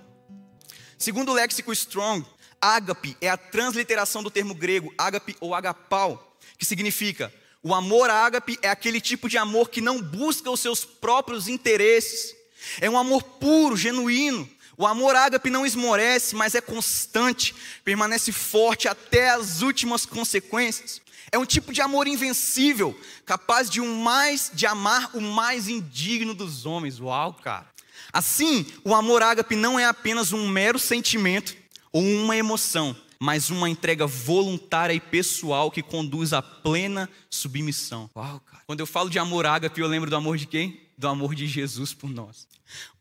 Segundo 0.97 1.33
o 1.33 1.35
léxico 1.35 1.73
Strong, 1.73 2.25
ágape 2.61 3.17
é 3.21 3.29
a 3.29 3.37
transliteração 3.37 4.23
do 4.23 4.31
termo 4.31 4.55
grego 4.55 4.95
ágape 4.97 5.37
ou 5.41 5.55
agapau, 5.55 6.35
que 6.57 6.65
significa 6.65 7.33
o 7.63 7.75
amor 7.75 8.11
ágape 8.11 8.59
é 8.63 8.69
aquele 8.69 9.01
tipo 9.01 9.29
de 9.29 9.39
amor 9.39 9.71
que 9.71 9.81
não 9.81 10.01
busca 10.01 10.51
os 10.51 10.61
seus 10.61 10.85
próprios 10.85 11.47
interesses. 11.49 12.35
É 12.81 12.91
um 12.91 12.99
amor 12.99 13.23
puro, 13.23 13.77
genuíno, 13.77 14.49
o 14.77 14.87
amor 14.87 15.15
ágape 15.15 15.51
não 15.51 15.67
esmorece, 15.67 16.35
mas 16.35 16.55
é 16.55 16.61
constante, 16.61 17.55
permanece 17.85 18.33
forte 18.33 18.89
até 18.89 19.31
as 19.31 19.63
últimas 19.63 20.07
consequências. 20.07 21.01
É 21.31 21.39
um 21.39 21.47
tipo 21.47 21.73
de 21.73 21.81
amor 21.81 22.07
invencível, 22.07 22.99
capaz 23.25 23.71
de 23.71 23.81
um 23.81 23.97
mais 23.97 24.51
de 24.53 24.67
amar 24.67 25.11
o 25.15 25.21
mais 25.21 25.69
indigno 25.69 26.35
dos 26.35 26.67
homens. 26.67 26.99
Uau, 26.99 27.35
cara. 27.35 27.67
Assim, 28.13 28.67
o 28.85 28.95
amor 28.95 29.23
ágape 29.23 29.57
não 29.57 29.79
é 29.79 29.85
apenas 29.85 30.33
um 30.33 30.49
mero 30.49 30.79
sentimento 30.79 31.57
ou 31.93 32.03
uma 32.03 32.37
emoção, 32.37 32.97
mas 33.23 33.51
uma 33.51 33.71
entrega 33.71 34.07
voluntária 34.07 34.93
e 34.93 35.01
pessoal 35.01 35.71
que 35.71 35.83
conduz 35.83 36.33
à 36.33 36.43
plena 36.43 37.09
submissão. 37.31 38.11
Uau, 38.17 38.41
cara. 38.41 38.63
Quando 38.67 38.81
eu 38.81 38.87
falo 38.87 39.09
de 39.09 39.19
amor 39.19 39.47
ágape, 39.47 39.81
eu 39.81 39.87
lembro 39.87 40.11
do 40.11 40.17
amor 40.17 40.37
de 40.37 40.47
quem? 40.47 40.81
Do 40.99 41.07
amor 41.07 41.35
de 41.35 41.47
Jesus 41.47 41.95
por 41.95 42.11
nós 42.11 42.49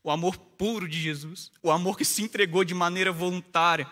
o 0.04 0.10
amor 0.10 0.38
puro 0.58 0.88
de 0.88 1.00
Jesus, 1.00 1.52
o 1.62 1.72
amor 1.72 1.98
que 1.98 2.06
se 2.06 2.22
entregou 2.22 2.64
de 2.64 2.74
maneira 2.74 3.12
voluntária, 3.12 3.88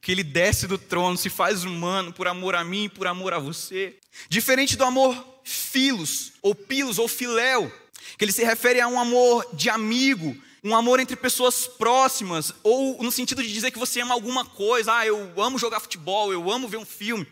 que 0.00 0.12
ele 0.12 0.22
desce 0.22 0.66
do 0.66 0.78
trono, 0.78 1.16
se 1.16 1.28
faz 1.28 1.64
humano 1.64 2.12
por 2.12 2.28
amor 2.28 2.54
a 2.54 2.62
mim, 2.62 2.88
por 2.88 3.06
amor 3.06 3.32
a 3.32 3.38
você. 3.38 3.96
Diferente 4.28 4.76
do 4.76 4.84
amor 4.84 5.40
filos, 5.42 6.32
ou 6.42 6.54
pilos, 6.54 6.98
ou 6.98 7.08
filéu, 7.08 7.72
que 8.16 8.24
ele 8.24 8.32
se 8.32 8.44
refere 8.44 8.80
a 8.80 8.86
um 8.86 9.00
amor 9.00 9.48
de 9.52 9.68
amigo, 9.68 10.36
um 10.62 10.74
amor 10.74 11.00
entre 11.00 11.16
pessoas 11.16 11.66
próximas, 11.66 12.52
ou 12.62 13.02
no 13.02 13.12
sentido 13.12 13.42
de 13.42 13.52
dizer 13.52 13.70
que 13.70 13.78
você 13.78 14.00
ama 14.00 14.14
alguma 14.14 14.44
coisa, 14.44 14.92
ah, 14.92 15.06
eu 15.06 15.32
amo 15.36 15.58
jogar 15.58 15.80
futebol, 15.80 16.32
eu 16.32 16.50
amo 16.50 16.68
ver 16.68 16.78
um 16.78 16.84
filme. 16.84 17.26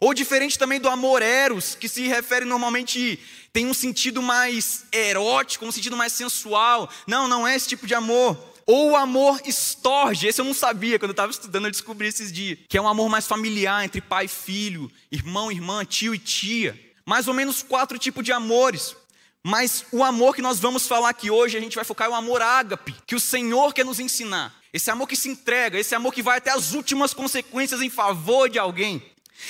Ou 0.00 0.14
diferente 0.14 0.58
também 0.58 0.80
do 0.80 0.88
amor 0.88 1.20
eros, 1.20 1.74
que 1.74 1.86
se 1.86 2.08
refere 2.08 2.46
normalmente 2.46 3.18
tem 3.52 3.66
um 3.66 3.74
sentido 3.74 4.22
mais 4.22 4.86
erótico, 4.90 5.66
um 5.66 5.72
sentido 5.72 5.96
mais 5.96 6.14
sensual. 6.14 6.88
Não, 7.06 7.28
não 7.28 7.46
é 7.46 7.54
esse 7.54 7.68
tipo 7.68 7.86
de 7.86 7.94
amor. 7.94 8.38
Ou 8.66 8.92
o 8.92 8.96
amor 8.96 9.42
estorge, 9.44 10.26
esse 10.26 10.40
eu 10.40 10.44
não 10.44 10.54
sabia, 10.54 10.98
quando 10.98 11.10
eu 11.10 11.12
estava 11.12 11.30
estudando 11.30 11.64
eu 11.64 11.70
descobri 11.70 12.08
esses 12.08 12.32
dias, 12.32 12.58
que 12.68 12.78
é 12.78 12.80
um 12.80 12.88
amor 12.88 13.08
mais 13.08 13.26
familiar, 13.26 13.84
entre 13.84 14.00
pai 14.00 14.26
e 14.26 14.28
filho, 14.28 14.90
irmão, 15.10 15.50
irmã, 15.50 15.84
tio 15.84 16.14
e 16.14 16.18
tia. 16.18 16.78
Mais 17.04 17.26
ou 17.26 17.34
menos 17.34 17.62
quatro 17.62 17.98
tipos 17.98 18.24
de 18.24 18.32
amores. 18.32 18.94
Mas 19.42 19.86
o 19.90 20.04
amor 20.04 20.34
que 20.34 20.42
nós 20.42 20.60
vamos 20.60 20.86
falar 20.86 21.08
aqui 21.08 21.30
hoje, 21.30 21.56
a 21.56 21.60
gente 21.60 21.74
vai 21.74 21.84
focar 21.84 22.08
é 22.08 22.10
o 22.10 22.14
amor 22.14 22.42
ágape, 22.42 22.94
que 23.06 23.14
o 23.14 23.20
Senhor 23.20 23.72
quer 23.72 23.84
nos 23.84 23.98
ensinar. 23.98 24.54
Esse 24.72 24.90
amor 24.90 25.08
que 25.08 25.16
se 25.16 25.28
entrega, 25.28 25.78
esse 25.78 25.94
amor 25.94 26.12
que 26.12 26.22
vai 26.22 26.38
até 26.38 26.50
as 26.50 26.74
últimas 26.74 27.14
consequências 27.14 27.80
em 27.80 27.90
favor 27.90 28.48
de 28.48 28.58
alguém. 28.58 29.02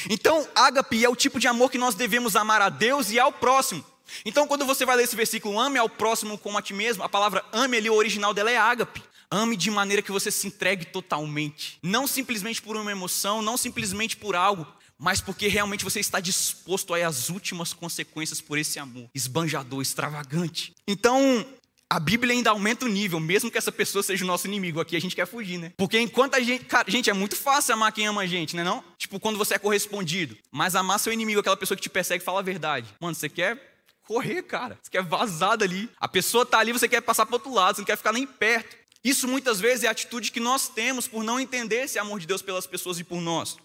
Então, 0.09 0.49
ágape 0.54 1.04
é 1.04 1.09
o 1.09 1.16
tipo 1.16 1.40
de 1.40 1.49
amor 1.49 1.70
que 1.70 1.78
nós 1.78 1.94
devemos 1.94 2.37
amar 2.37 2.62
a 2.62 2.68
Deus 2.68 3.11
e 3.11 3.18
ao 3.18 3.32
próximo. 3.32 3.85
Então, 4.25 4.47
quando 4.47 4.64
você 4.64 4.85
vai 4.87 4.97
ler 4.97 5.04
esse 5.04 5.16
versículo, 5.16 5.59
ame 5.59 5.78
ao 5.78 5.88
próximo 5.88 6.38
como 6.38 6.56
a 6.56 6.62
ti 6.62 6.73
mesmo, 6.73 7.02
a 7.02 7.09
palavra 7.09 7.44
ame 7.52 7.76
ali, 7.76 7.90
o 7.90 7.94
original 7.94 8.32
dela 8.32 8.50
é 8.50 8.56
ágape. 8.56 9.02
Ame 9.30 9.56
de 9.56 9.70
maneira 9.70 10.02
que 10.02 10.11
você 10.11 10.30
se 10.30 10.47
entregue 10.47 10.87
totalmente. 10.87 11.78
Não 11.82 12.06
simplesmente 12.06 12.61
por 12.61 12.76
uma 12.76 12.90
emoção, 12.90 13.42
não 13.42 13.56
simplesmente 13.56 14.16
por 14.16 14.35
algo, 14.35 14.66
mas 15.00 15.21
porque 15.21 15.49
realmente 15.49 15.83
você 15.83 15.99
está 15.99 16.21
disposto 16.21 16.95
a 16.95 17.00
às 17.00 17.30
últimas 17.30 17.73
consequências 17.73 18.42
por 18.42 18.59
esse 18.59 18.78
amor 18.78 19.09
esbanjador, 19.14 19.80
extravagante. 19.80 20.75
Então, 20.87 21.47
a 21.88 21.99
Bíblia 21.99 22.35
ainda 22.35 22.50
aumenta 22.50 22.85
o 22.85 22.88
nível, 22.88 23.19
mesmo 23.19 23.50
que 23.50 23.57
essa 23.57 23.73
pessoa 23.73 24.02
seja 24.02 24.23
o 24.23 24.26
nosso 24.26 24.47
inimigo. 24.47 24.78
Aqui 24.78 24.95
a 24.95 25.00
gente 25.00 25.16
quer 25.16 25.26
fugir, 25.26 25.59
né? 25.59 25.73
Porque 25.76 25.99
enquanto 25.99 26.35
a 26.35 26.40
gente. 26.40 26.66
Cara, 26.66 26.88
gente, 26.90 27.09
é 27.09 27.12
muito 27.14 27.35
fácil 27.35 27.73
amar 27.73 27.90
quem 27.92 28.07
ama 28.07 28.21
a 28.21 28.26
gente, 28.26 28.54
né? 28.54 28.62
Não? 28.62 28.85
Tipo, 28.99 29.19
quando 29.19 29.38
você 29.38 29.54
é 29.54 29.59
correspondido. 29.59 30.37
Mas 30.52 30.76
amar 30.76 31.00
seu 31.00 31.12
inimigo, 31.12 31.40
aquela 31.40 31.57
pessoa 31.57 31.76
que 31.76 31.83
te 31.83 31.90
persegue, 31.90 32.23
fala 32.23 32.40
a 32.40 32.42
verdade. 32.42 32.87
Mano, 33.00 33.14
você 33.14 33.28
quer 33.28 33.59
correr, 34.07 34.42
cara. 34.42 34.78
Você 34.83 34.90
quer 34.90 35.02
vazar 35.02 35.57
dali. 35.57 35.88
A 35.99 36.07
pessoa 36.07 36.45
tá 36.45 36.59
ali, 36.59 36.73
você 36.73 36.87
quer 36.87 37.00
passar 37.00 37.25
para 37.25 37.37
outro 37.37 37.52
lado, 37.52 37.76
você 37.76 37.80
não 37.80 37.87
quer 37.87 37.97
ficar 37.97 38.12
nem 38.12 38.26
perto. 38.26 38.76
Isso 39.02 39.26
muitas 39.26 39.61
vezes 39.61 39.85
é 39.85 39.88
a 39.88 39.92
atitude 39.92 40.30
que 40.30 40.40
nós 40.40 40.69
temos 40.69 41.09
por 41.09 41.25
não 41.25 41.40
entender 41.40 41.85
esse 41.85 41.99
amor 41.99 42.21
de 42.21 42.26
Deus 42.26 42.42
pelas 42.42 42.66
pessoas 42.66 42.99
e 42.99 43.04
por 43.04 43.21
nós. 43.21 43.57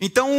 Então, 0.00 0.30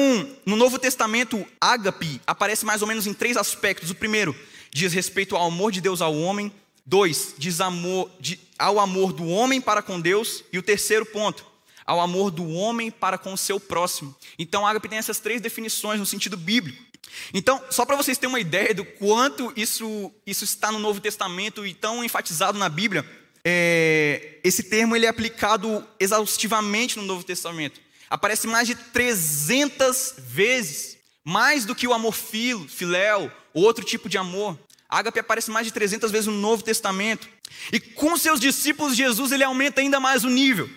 no 0.46 0.56
Novo 0.56 0.80
Testamento, 0.80 1.46
ágape 1.60 2.22
aparece 2.26 2.66
mais 2.66 2.82
ou 2.82 2.88
menos 2.88 3.08
em 3.08 3.14
três 3.14 3.36
aspectos. 3.36 3.90
O 3.90 3.96
primeiro 3.96 4.36
diz 4.72 4.94
respeito 4.94 5.36
ao 5.36 5.48
amor 5.48 5.72
de 5.72 5.82
Deus 5.82 6.02
ao 6.02 6.16
homem. 6.16 6.52
Dois, 6.86 7.34
diz 7.38 7.60
amor, 7.60 8.10
de, 8.20 8.40
ao 8.58 8.80
amor 8.80 9.12
do 9.12 9.28
homem 9.28 9.60
para 9.60 9.82
com 9.82 10.00
Deus. 10.00 10.44
E 10.54 10.58
o 10.58 10.64
terceiro 10.64 11.06
ponto, 11.06 11.46
ao 11.86 12.00
amor 12.00 12.32
do 12.32 12.48
homem 12.50 12.90
para 12.90 13.18
com 13.18 13.34
o 13.34 13.38
seu 13.38 13.60
próximo. 13.60 14.16
Então, 14.40 14.66
ágape 14.66 14.88
tem 14.88 14.98
essas 14.98 15.20
três 15.20 15.42
definições 15.42 16.00
no 16.00 16.06
sentido 16.06 16.38
bíblico. 16.38 16.88
Então, 17.34 17.62
só 17.70 17.86
para 17.86 17.96
vocês 17.96 18.18
terem 18.18 18.32
uma 18.32 18.40
ideia 18.40 18.74
do 18.74 18.86
quanto 18.86 19.52
isso, 19.56 20.12
isso 20.26 20.44
está 20.44 20.72
no 20.72 20.80
Novo 20.80 21.02
Testamento 21.02 21.66
e 21.66 21.74
tão 21.74 22.04
enfatizado 22.04 22.58
na 22.58 22.70
Bíblia, 22.70 23.06
é, 23.50 24.40
esse 24.44 24.62
termo 24.62 24.94
ele 24.94 25.06
é 25.06 25.10
aplicado 25.10 25.82
exaustivamente 25.98 26.98
no 26.98 27.06
Novo 27.06 27.24
Testamento. 27.24 27.80
Aparece 28.10 28.46
mais 28.46 28.68
de 28.68 28.76
300 28.76 30.16
vezes, 30.18 30.98
mais 31.24 31.64
do 31.64 31.74
que 31.74 31.88
o 31.88 31.94
amor 31.94 32.14
filo, 32.14 32.68
filéu, 32.68 33.32
outro 33.54 33.86
tipo 33.86 34.10
de 34.10 34.18
amor. 34.18 34.60
Ágape 34.90 35.20
aparece 35.20 35.50
mais 35.50 35.66
de 35.66 35.72
300 35.72 36.12
vezes 36.12 36.28
no 36.28 36.34
Novo 36.34 36.62
Testamento. 36.62 37.30
E 37.72 37.80
com 37.80 38.18
seus 38.18 38.38
discípulos, 38.38 38.98
Jesus 38.98 39.32
ele 39.32 39.46
aumenta 39.46 39.80
ainda 39.80 39.98
mais 39.98 40.26
o 40.26 40.30
nível. 40.30 40.70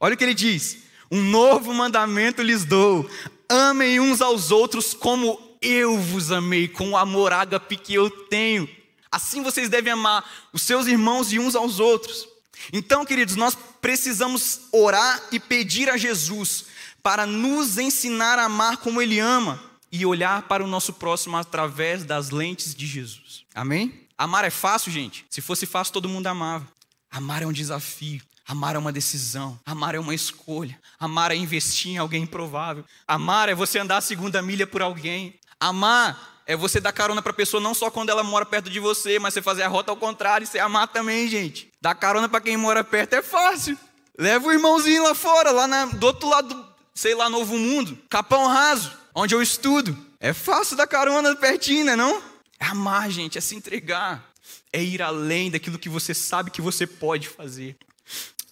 Olha 0.00 0.14
o 0.14 0.16
que 0.16 0.24
ele 0.24 0.32
diz: 0.32 0.78
Um 1.10 1.20
novo 1.20 1.74
mandamento 1.74 2.40
lhes 2.40 2.64
dou: 2.64 3.06
amem 3.50 4.00
uns 4.00 4.22
aos 4.22 4.50
outros 4.50 4.94
como 4.94 5.38
eu 5.60 5.98
vos 5.98 6.32
amei, 6.32 6.68
com 6.68 6.92
o 6.92 6.96
amor 6.96 7.34
ágape 7.34 7.76
que 7.76 7.92
eu 7.92 8.08
tenho. 8.08 8.66
Assim 9.14 9.44
vocês 9.44 9.68
devem 9.68 9.92
amar 9.92 10.28
os 10.52 10.62
seus 10.62 10.88
irmãos 10.88 11.32
e 11.32 11.38
uns 11.38 11.54
aos 11.54 11.78
outros. 11.78 12.26
Então, 12.72 13.04
queridos, 13.04 13.36
nós 13.36 13.56
precisamos 13.80 14.62
orar 14.72 15.22
e 15.30 15.38
pedir 15.38 15.88
a 15.88 15.96
Jesus 15.96 16.64
para 17.00 17.24
nos 17.24 17.78
ensinar 17.78 18.40
a 18.40 18.46
amar 18.46 18.78
como 18.78 19.00
Ele 19.00 19.20
ama 19.20 19.62
e 19.92 20.04
olhar 20.04 20.42
para 20.48 20.64
o 20.64 20.66
nosso 20.66 20.94
próximo 20.94 21.36
através 21.36 22.02
das 22.02 22.30
lentes 22.30 22.74
de 22.74 22.88
Jesus. 22.88 23.44
Amém? 23.54 24.00
Amar 24.18 24.44
é 24.44 24.50
fácil, 24.50 24.90
gente. 24.90 25.24
Se 25.30 25.40
fosse 25.40 25.64
fácil, 25.64 25.92
todo 25.92 26.08
mundo 26.08 26.26
amava. 26.26 26.66
Amar 27.08 27.40
é 27.40 27.46
um 27.46 27.52
desafio. 27.52 28.20
Amar 28.44 28.74
é 28.74 28.78
uma 28.78 28.90
decisão. 28.90 29.60
Amar 29.64 29.94
é 29.94 30.00
uma 30.00 30.14
escolha. 30.14 30.76
Amar 30.98 31.30
é 31.30 31.36
investir 31.36 31.92
em 31.92 31.98
alguém 31.98 32.24
improvável. 32.24 32.84
Amar 33.06 33.48
é 33.48 33.54
você 33.54 33.78
andar 33.78 33.98
a 33.98 34.00
segunda 34.00 34.42
milha 34.42 34.66
por 34.66 34.82
alguém. 34.82 35.38
Amar 35.60 36.33
é 36.46 36.56
você 36.56 36.80
dar 36.80 36.92
carona 36.92 37.22
para 37.22 37.32
a 37.32 37.34
pessoa 37.34 37.60
não 37.60 37.74
só 37.74 37.90
quando 37.90 38.10
ela 38.10 38.22
mora 38.22 38.44
perto 38.44 38.68
de 38.68 38.78
você, 38.78 39.18
mas 39.18 39.34
você 39.34 39.40
fazer 39.40 39.62
a 39.62 39.68
rota 39.68 39.90
ao 39.90 39.96
contrário 39.96 40.44
e 40.44 40.46
você 40.46 40.58
amar 40.58 40.88
também, 40.88 41.26
gente. 41.26 41.70
Dar 41.80 41.94
carona 41.94 42.28
para 42.28 42.40
quem 42.40 42.56
mora 42.56 42.84
perto 42.84 43.14
é 43.14 43.22
fácil. 43.22 43.78
Leva 44.18 44.48
o 44.48 44.52
irmãozinho 44.52 45.02
lá 45.02 45.14
fora, 45.14 45.50
lá 45.50 45.66
na, 45.66 45.86
do 45.86 46.06
outro 46.06 46.28
lado, 46.28 46.66
sei 46.94 47.14
lá, 47.14 47.28
Novo 47.28 47.58
Mundo, 47.58 47.98
Capão 48.08 48.46
Raso, 48.46 48.92
onde 49.14 49.34
eu 49.34 49.42
estudo. 49.42 49.96
É 50.20 50.32
fácil 50.32 50.76
dar 50.76 50.86
carona 50.86 51.34
pertinho, 51.34 51.84
né 51.84 51.96
não? 51.96 52.22
É 52.60 52.66
amar, 52.66 53.10
gente, 53.10 53.38
é 53.38 53.40
se 53.40 53.54
entregar. 53.54 54.32
É 54.72 54.82
ir 54.82 55.02
além 55.02 55.50
daquilo 55.50 55.78
que 55.78 55.88
você 55.88 56.12
sabe 56.12 56.50
que 56.50 56.60
você 56.60 56.86
pode 56.86 57.28
fazer. 57.28 57.76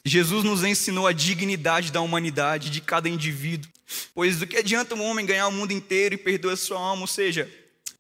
Jesus 0.05 0.43
nos 0.43 0.65
ensinou 0.65 1.07
a 1.07 1.13
dignidade 1.13 1.93
da 1.93 2.01
humanidade, 2.01 2.71
de 2.71 2.81
cada 2.81 3.09
indivíduo. 3.09 3.71
Pois 4.15 4.39
do 4.39 4.47
que 4.47 4.57
adianta 4.57 4.95
um 4.95 5.03
homem 5.03 5.25
ganhar 5.25 5.47
o 5.47 5.53
mundo 5.53 5.73
inteiro 5.73 6.15
e 6.15 6.19
perder 6.19 6.53
a 6.53 6.57
sua 6.57 6.79
alma? 6.79 7.03
Ou 7.03 7.07
seja, 7.07 7.49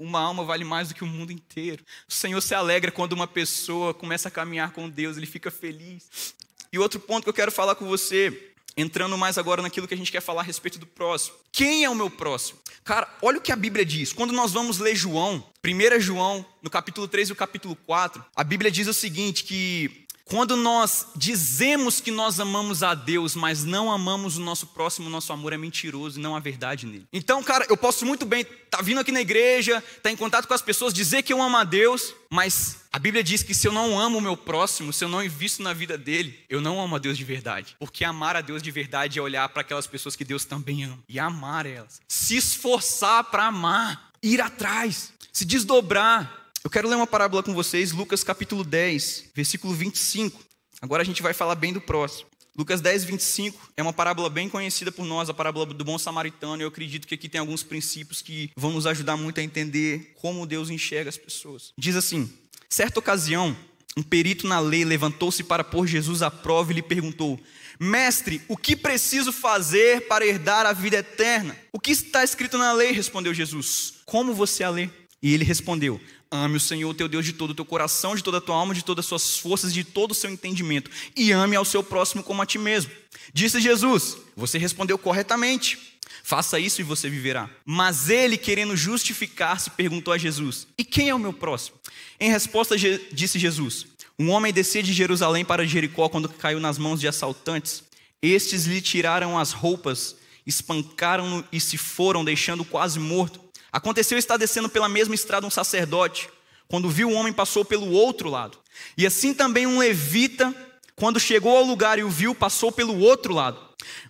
uma 0.02 0.20
alma 0.20 0.44
vale 0.44 0.64
mais 0.64 0.88
do 0.88 0.94
que 0.94 1.04
o 1.04 1.06
mundo 1.06 1.32
inteiro. 1.32 1.84
O 2.08 2.12
Senhor 2.12 2.40
se 2.40 2.54
alegra 2.54 2.90
quando 2.90 3.12
uma 3.12 3.26
pessoa 3.26 3.94
começa 3.94 4.28
a 4.28 4.30
caminhar 4.30 4.72
com 4.72 4.88
Deus, 4.88 5.16
ele 5.16 5.26
fica 5.26 5.50
feliz. 5.50 6.34
E 6.72 6.78
outro 6.78 6.98
ponto 6.98 7.24
que 7.24 7.28
eu 7.28 7.34
quero 7.34 7.52
falar 7.52 7.74
com 7.74 7.86
você, 7.86 8.52
entrando 8.76 9.16
mais 9.16 9.38
agora 9.38 9.62
naquilo 9.62 9.86
que 9.86 9.94
a 9.94 9.96
gente 9.96 10.10
quer 10.10 10.20
falar 10.20 10.40
a 10.40 10.44
respeito 10.44 10.78
do 10.78 10.86
próximo. 10.86 11.36
Quem 11.52 11.84
é 11.84 11.90
o 11.90 11.94
meu 11.94 12.10
próximo? 12.10 12.58
Cara, 12.84 13.08
olha 13.22 13.38
o 13.38 13.40
que 13.40 13.52
a 13.52 13.56
Bíblia 13.56 13.84
diz. 13.84 14.12
Quando 14.12 14.32
nós 14.32 14.52
vamos 14.52 14.78
ler 14.78 14.96
João, 14.96 15.44
1 15.64 16.00
João, 16.00 16.44
no 16.60 16.68
capítulo 16.68 17.06
3 17.06 17.28
e 17.28 17.32
o 17.32 17.36
capítulo 17.36 17.76
4, 17.76 18.24
a 18.34 18.42
Bíblia 18.42 18.70
diz 18.70 18.88
o 18.88 18.94
seguinte: 18.94 19.44
que 19.44 20.01
quando 20.32 20.56
nós 20.56 21.08
dizemos 21.14 22.00
que 22.00 22.10
nós 22.10 22.40
amamos 22.40 22.82
a 22.82 22.94
Deus, 22.94 23.36
mas 23.36 23.64
não 23.64 23.92
amamos 23.92 24.38
o 24.38 24.40
nosso 24.40 24.66
próximo, 24.68 25.10
nosso 25.10 25.30
amor 25.30 25.52
é 25.52 25.58
mentiroso 25.58 26.18
e 26.18 26.22
não 26.22 26.34
há 26.34 26.40
verdade 26.40 26.86
nele. 26.86 27.06
Então, 27.12 27.42
cara, 27.42 27.66
eu 27.68 27.76
posso 27.76 28.06
muito 28.06 28.24
bem 28.24 28.40
estar 28.40 28.78
tá 28.78 28.82
vindo 28.82 28.98
aqui 28.98 29.12
na 29.12 29.20
igreja, 29.20 29.76
estar 29.76 30.00
tá 30.04 30.10
em 30.10 30.16
contato 30.16 30.48
com 30.48 30.54
as 30.54 30.62
pessoas, 30.62 30.94
dizer 30.94 31.22
que 31.22 31.34
eu 31.34 31.42
amo 31.42 31.58
a 31.58 31.64
Deus, 31.64 32.14
mas 32.30 32.78
a 32.90 32.98
Bíblia 32.98 33.22
diz 33.22 33.42
que 33.42 33.52
se 33.52 33.68
eu 33.68 33.72
não 33.72 34.00
amo 34.00 34.16
o 34.16 34.22
meu 34.22 34.34
próximo, 34.34 34.90
se 34.90 35.04
eu 35.04 35.08
não 35.10 35.22
invisto 35.22 35.62
na 35.62 35.74
vida 35.74 35.98
dele, 35.98 36.40
eu 36.48 36.62
não 36.62 36.80
amo 36.80 36.96
a 36.96 36.98
Deus 36.98 37.18
de 37.18 37.24
verdade. 37.24 37.76
Porque 37.78 38.02
amar 38.02 38.34
a 38.34 38.40
Deus 38.40 38.62
de 38.62 38.70
verdade 38.70 39.18
é 39.18 39.22
olhar 39.22 39.46
para 39.50 39.60
aquelas 39.60 39.86
pessoas 39.86 40.16
que 40.16 40.24
Deus 40.24 40.46
também 40.46 40.84
ama 40.84 40.98
e 41.10 41.20
amar 41.20 41.66
elas. 41.66 42.00
Se 42.08 42.38
esforçar 42.38 43.24
para 43.24 43.48
amar, 43.48 44.12
ir 44.22 44.40
atrás, 44.40 45.12
se 45.30 45.44
desdobrar, 45.44 46.41
eu 46.64 46.70
quero 46.70 46.88
ler 46.88 46.94
uma 46.94 47.06
parábola 47.06 47.42
com 47.42 47.52
vocês, 47.52 47.92
Lucas 47.92 48.22
capítulo 48.22 48.62
10, 48.62 49.30
versículo 49.34 49.74
25. 49.74 50.40
Agora 50.80 51.02
a 51.02 51.04
gente 51.04 51.20
vai 51.20 51.32
falar 51.32 51.56
bem 51.56 51.72
do 51.72 51.80
próximo. 51.80 52.28
Lucas 52.56 52.80
10, 52.80 53.04
25 53.04 53.72
é 53.76 53.82
uma 53.82 53.92
parábola 53.92 54.28
bem 54.28 54.48
conhecida 54.48 54.92
por 54.92 55.04
nós, 55.04 55.28
a 55.28 55.34
parábola 55.34 55.66
do 55.66 55.84
bom 55.84 55.98
samaritano. 55.98 56.62
Eu 56.62 56.68
acredito 56.68 57.08
que 57.08 57.14
aqui 57.14 57.28
tem 57.28 57.40
alguns 57.40 57.62
princípios 57.62 58.22
que 58.22 58.50
vão 58.56 58.72
nos 58.72 58.86
ajudar 58.86 59.16
muito 59.16 59.40
a 59.40 59.42
entender 59.42 60.12
como 60.20 60.46
Deus 60.46 60.70
enxerga 60.70 61.08
as 61.08 61.16
pessoas. 61.16 61.72
Diz 61.76 61.96
assim: 61.96 62.30
certa 62.68 63.00
ocasião, 63.00 63.56
um 63.96 64.02
perito 64.02 64.46
na 64.46 64.60
lei 64.60 64.84
levantou-se 64.84 65.42
para 65.42 65.64
pôr 65.64 65.86
Jesus 65.86 66.22
à 66.22 66.30
prova 66.30 66.70
e 66.70 66.76
lhe 66.76 66.82
perguntou: 66.82 67.40
Mestre, 67.80 68.40
o 68.46 68.56
que 68.56 68.76
preciso 68.76 69.32
fazer 69.32 70.06
para 70.06 70.26
herdar 70.26 70.64
a 70.66 70.72
vida 70.72 70.98
eterna? 70.98 71.56
O 71.72 71.80
que 71.80 71.90
está 71.90 72.22
escrito 72.22 72.56
na 72.56 72.72
lei? 72.72 72.92
respondeu 72.92 73.34
Jesus. 73.34 73.94
Como 74.04 74.34
você 74.34 74.62
a 74.62 74.70
lê? 74.70 74.88
E 75.22 75.32
ele 75.32 75.44
respondeu: 75.44 76.00
Ame 76.34 76.56
o 76.56 76.60
Senhor 76.60 76.94
teu 76.94 77.08
Deus 77.08 77.26
de 77.26 77.34
todo 77.34 77.50
o 77.50 77.54
teu 77.54 77.64
coração, 77.64 78.16
de 78.16 78.24
toda 78.24 78.38
a 78.38 78.40
tua 78.40 78.56
alma, 78.56 78.72
de 78.72 78.82
todas 78.82 79.04
as 79.04 79.08
suas 79.08 79.36
forças, 79.36 79.72
de 79.72 79.84
todo 79.84 80.12
o 80.12 80.14
seu 80.14 80.30
entendimento, 80.30 80.90
e 81.14 81.30
ame 81.30 81.54
ao 81.54 81.64
seu 81.64 81.82
próximo 81.84 82.22
como 82.22 82.40
a 82.40 82.46
ti 82.46 82.58
mesmo. 82.58 82.90
Disse 83.34 83.60
Jesus: 83.60 84.16
Você 84.34 84.56
respondeu 84.56 84.96
corretamente. 84.96 85.78
Faça 86.24 86.58
isso 86.58 86.80
e 86.80 86.84
você 86.84 87.10
viverá. 87.10 87.50
Mas 87.66 88.08
ele, 88.08 88.38
querendo 88.38 88.74
justificar-se, 88.74 89.68
perguntou 89.70 90.14
a 90.14 90.16
Jesus: 90.16 90.66
E 90.78 90.84
quem 90.84 91.10
é 91.10 91.14
o 91.14 91.18
meu 91.18 91.34
próximo? 91.34 91.76
Em 92.18 92.30
resposta, 92.30 92.76
disse 93.12 93.38
Jesus: 93.38 93.86
Um 94.18 94.30
homem 94.30 94.54
descia 94.54 94.82
de 94.82 94.94
Jerusalém 94.94 95.44
para 95.44 95.66
Jericó 95.66 96.08
quando 96.08 96.30
caiu 96.30 96.58
nas 96.58 96.78
mãos 96.78 96.98
de 96.98 97.06
assaltantes. 97.06 97.84
Estes 98.22 98.64
lhe 98.64 98.80
tiraram 98.80 99.38
as 99.38 99.52
roupas, 99.52 100.16
espancaram-no 100.46 101.44
e 101.52 101.60
se 101.60 101.76
foram, 101.76 102.24
deixando 102.24 102.64
quase 102.64 102.98
morto. 102.98 103.38
Aconteceu 103.72 104.18
estar 104.18 104.36
descendo 104.36 104.68
pela 104.68 104.88
mesma 104.88 105.14
estrada 105.14 105.46
um 105.46 105.50
sacerdote, 105.50 106.28
quando 106.68 106.90
viu 106.90 107.08
o 107.08 107.14
homem, 107.14 107.32
passou 107.32 107.64
pelo 107.64 107.90
outro 107.90 108.28
lado. 108.28 108.58
E 108.98 109.06
assim 109.06 109.32
também 109.32 109.66
um 109.66 109.78
levita, 109.78 110.54
quando 110.94 111.18
chegou 111.18 111.56
ao 111.56 111.64
lugar 111.64 111.98
e 111.98 112.04
o 112.04 112.10
viu, 112.10 112.34
passou 112.34 112.70
pelo 112.70 112.98
outro 112.98 113.32
lado. 113.32 113.58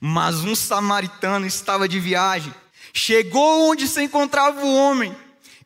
Mas 0.01 0.37
um 0.44 0.55
samaritano 0.55 1.46
estava 1.46 1.88
de 1.88 2.01
viagem, 2.01 2.53
chegou 2.92 3.70
onde 3.70 3.87
se 3.87 4.03
encontrava 4.03 4.64
o 4.64 4.77
homem, 4.77 5.16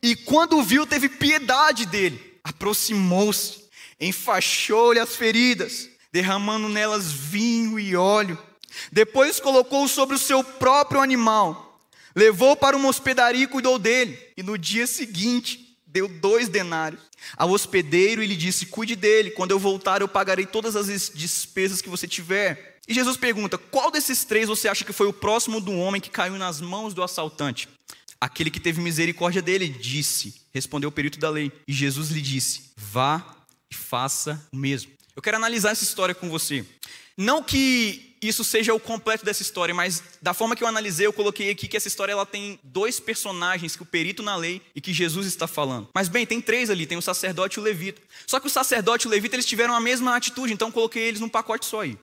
e 0.03 0.15
quando 0.15 0.59
o 0.59 0.63
viu, 0.63 0.87
teve 0.87 1.09
piedade 1.09 1.87
dele, 1.87 2.39
aproximou-se, 2.45 3.65
enfaixou-lhe 3.99 5.01
as 5.01 5.17
feridas, 5.17 5.89
derramando 6.13 6.69
nelas 6.69 7.11
vinho 7.11 7.79
e 7.79 7.97
óleo. 7.97 8.39
Depois 8.93 9.41
colocou 9.41 9.89
sobre 9.89 10.17
o 10.17 10.19
seu 10.19 10.45
próprio 10.45 11.01
animal 11.01 11.66
Levou 12.17 12.57
para 12.57 12.77
uma 12.77 12.89
hospedaria 12.89 13.45
e 13.45 13.47
cuidou 13.47 13.79
dele. 13.79 14.19
E 14.37 14.43
no 14.43 14.57
dia 14.57 14.87
seguinte, 14.87 15.77
deu 15.87 16.09
dois 16.09 16.49
denários 16.49 17.01
ao 17.37 17.51
hospedeiro 17.51 18.23
e 18.23 18.27
lhe 18.27 18.35
disse: 18.35 18.67
Cuide 18.67 18.97
dele, 18.97 19.31
quando 19.31 19.51
eu 19.51 19.59
voltar, 19.59 20.01
eu 20.01 20.09
pagarei 20.09 20.47
todas 20.47 20.75
as 20.75 21.11
despesas 21.15 21.83
que 21.83 21.89
você 21.89 22.09
tiver. 22.09 22.79
E 22.89 22.95
Jesus 22.95 23.17
pergunta: 23.17 23.59
Qual 23.59 23.91
desses 23.91 24.25
três 24.25 24.49
você 24.49 24.67
acha 24.69 24.85
que 24.85 24.93
foi 24.93 25.07
o 25.07 25.13
próximo 25.13 25.61
do 25.61 25.73
homem 25.73 26.01
que 26.01 26.11
caiu 26.11 26.39
nas 26.39 26.61
mãos 26.61 26.95
do 26.95 27.03
assaltante? 27.03 27.69
Aquele 28.19 28.51
que 28.51 28.61
teve 28.61 28.81
misericórdia 28.81 29.43
dele, 29.43 29.69
disse, 29.69 30.41
respondeu 30.55 30.89
o 30.89 30.93
perito 30.93 31.19
da 31.19 31.29
lei. 31.29 31.53
E 31.69 31.73
Jesus 31.73 32.09
lhe 32.11 32.23
disse: 32.23 32.71
Vá 32.77 33.37
e 33.71 33.75
faça 33.75 34.43
o 34.53 34.57
mesmo. 34.57 34.91
Eu 35.15 35.23
quero 35.23 35.37
analisar 35.37 35.71
essa 35.71 35.85
história 35.85 36.15
com 36.15 36.31
você. 36.31 36.65
Não 37.17 37.43
que 37.43 38.16
isso 38.23 38.43
seja 38.43 38.75
o 38.75 38.81
completo 38.81 39.25
dessa 39.25 39.43
história, 39.43 39.75
mas 39.75 40.03
da 40.21 40.33
forma 40.33 40.57
que 40.57 40.63
eu 40.63 40.69
analisei, 40.69 41.07
eu 41.07 41.13
coloquei 41.13 41.51
aqui 41.51 41.69
que 41.69 41.77
essa 41.77 41.89
história 41.89 42.13
ela 42.13 42.27
tem 42.27 42.59
dois 42.63 42.99
personagens, 42.99 43.77
que 43.77 43.83
o 43.83 43.87
perito 43.87 44.23
na 44.23 44.37
lei 44.37 44.63
e 44.75 44.81
que 44.81 44.93
Jesus 44.93 45.27
está 45.27 45.47
falando. 45.47 45.89
Mas 45.95 46.09
bem, 46.09 46.27
tem 46.27 46.41
três 46.41 46.71
ali, 46.71 46.87
tem 46.87 46.99
o 46.99 47.03
sacerdote 47.03 47.59
e 47.59 47.61
o 47.61 47.63
levita. 47.63 48.01
Só 48.27 48.41
que 48.41 48.47
o 48.47 48.51
sacerdote 48.51 49.07
e 49.07 49.09
o 49.09 49.11
levita 49.11 49.37
eles 49.37 49.47
tiveram 49.47 49.75
a 49.75 49.81
mesma 49.81 50.17
atitude, 50.17 50.53
então 50.53 50.73
coloquei 50.73 51.03
eles 51.03 51.21
num 51.21 51.29
pacote 51.29 51.67
só 51.67 51.81
aí. 51.81 51.99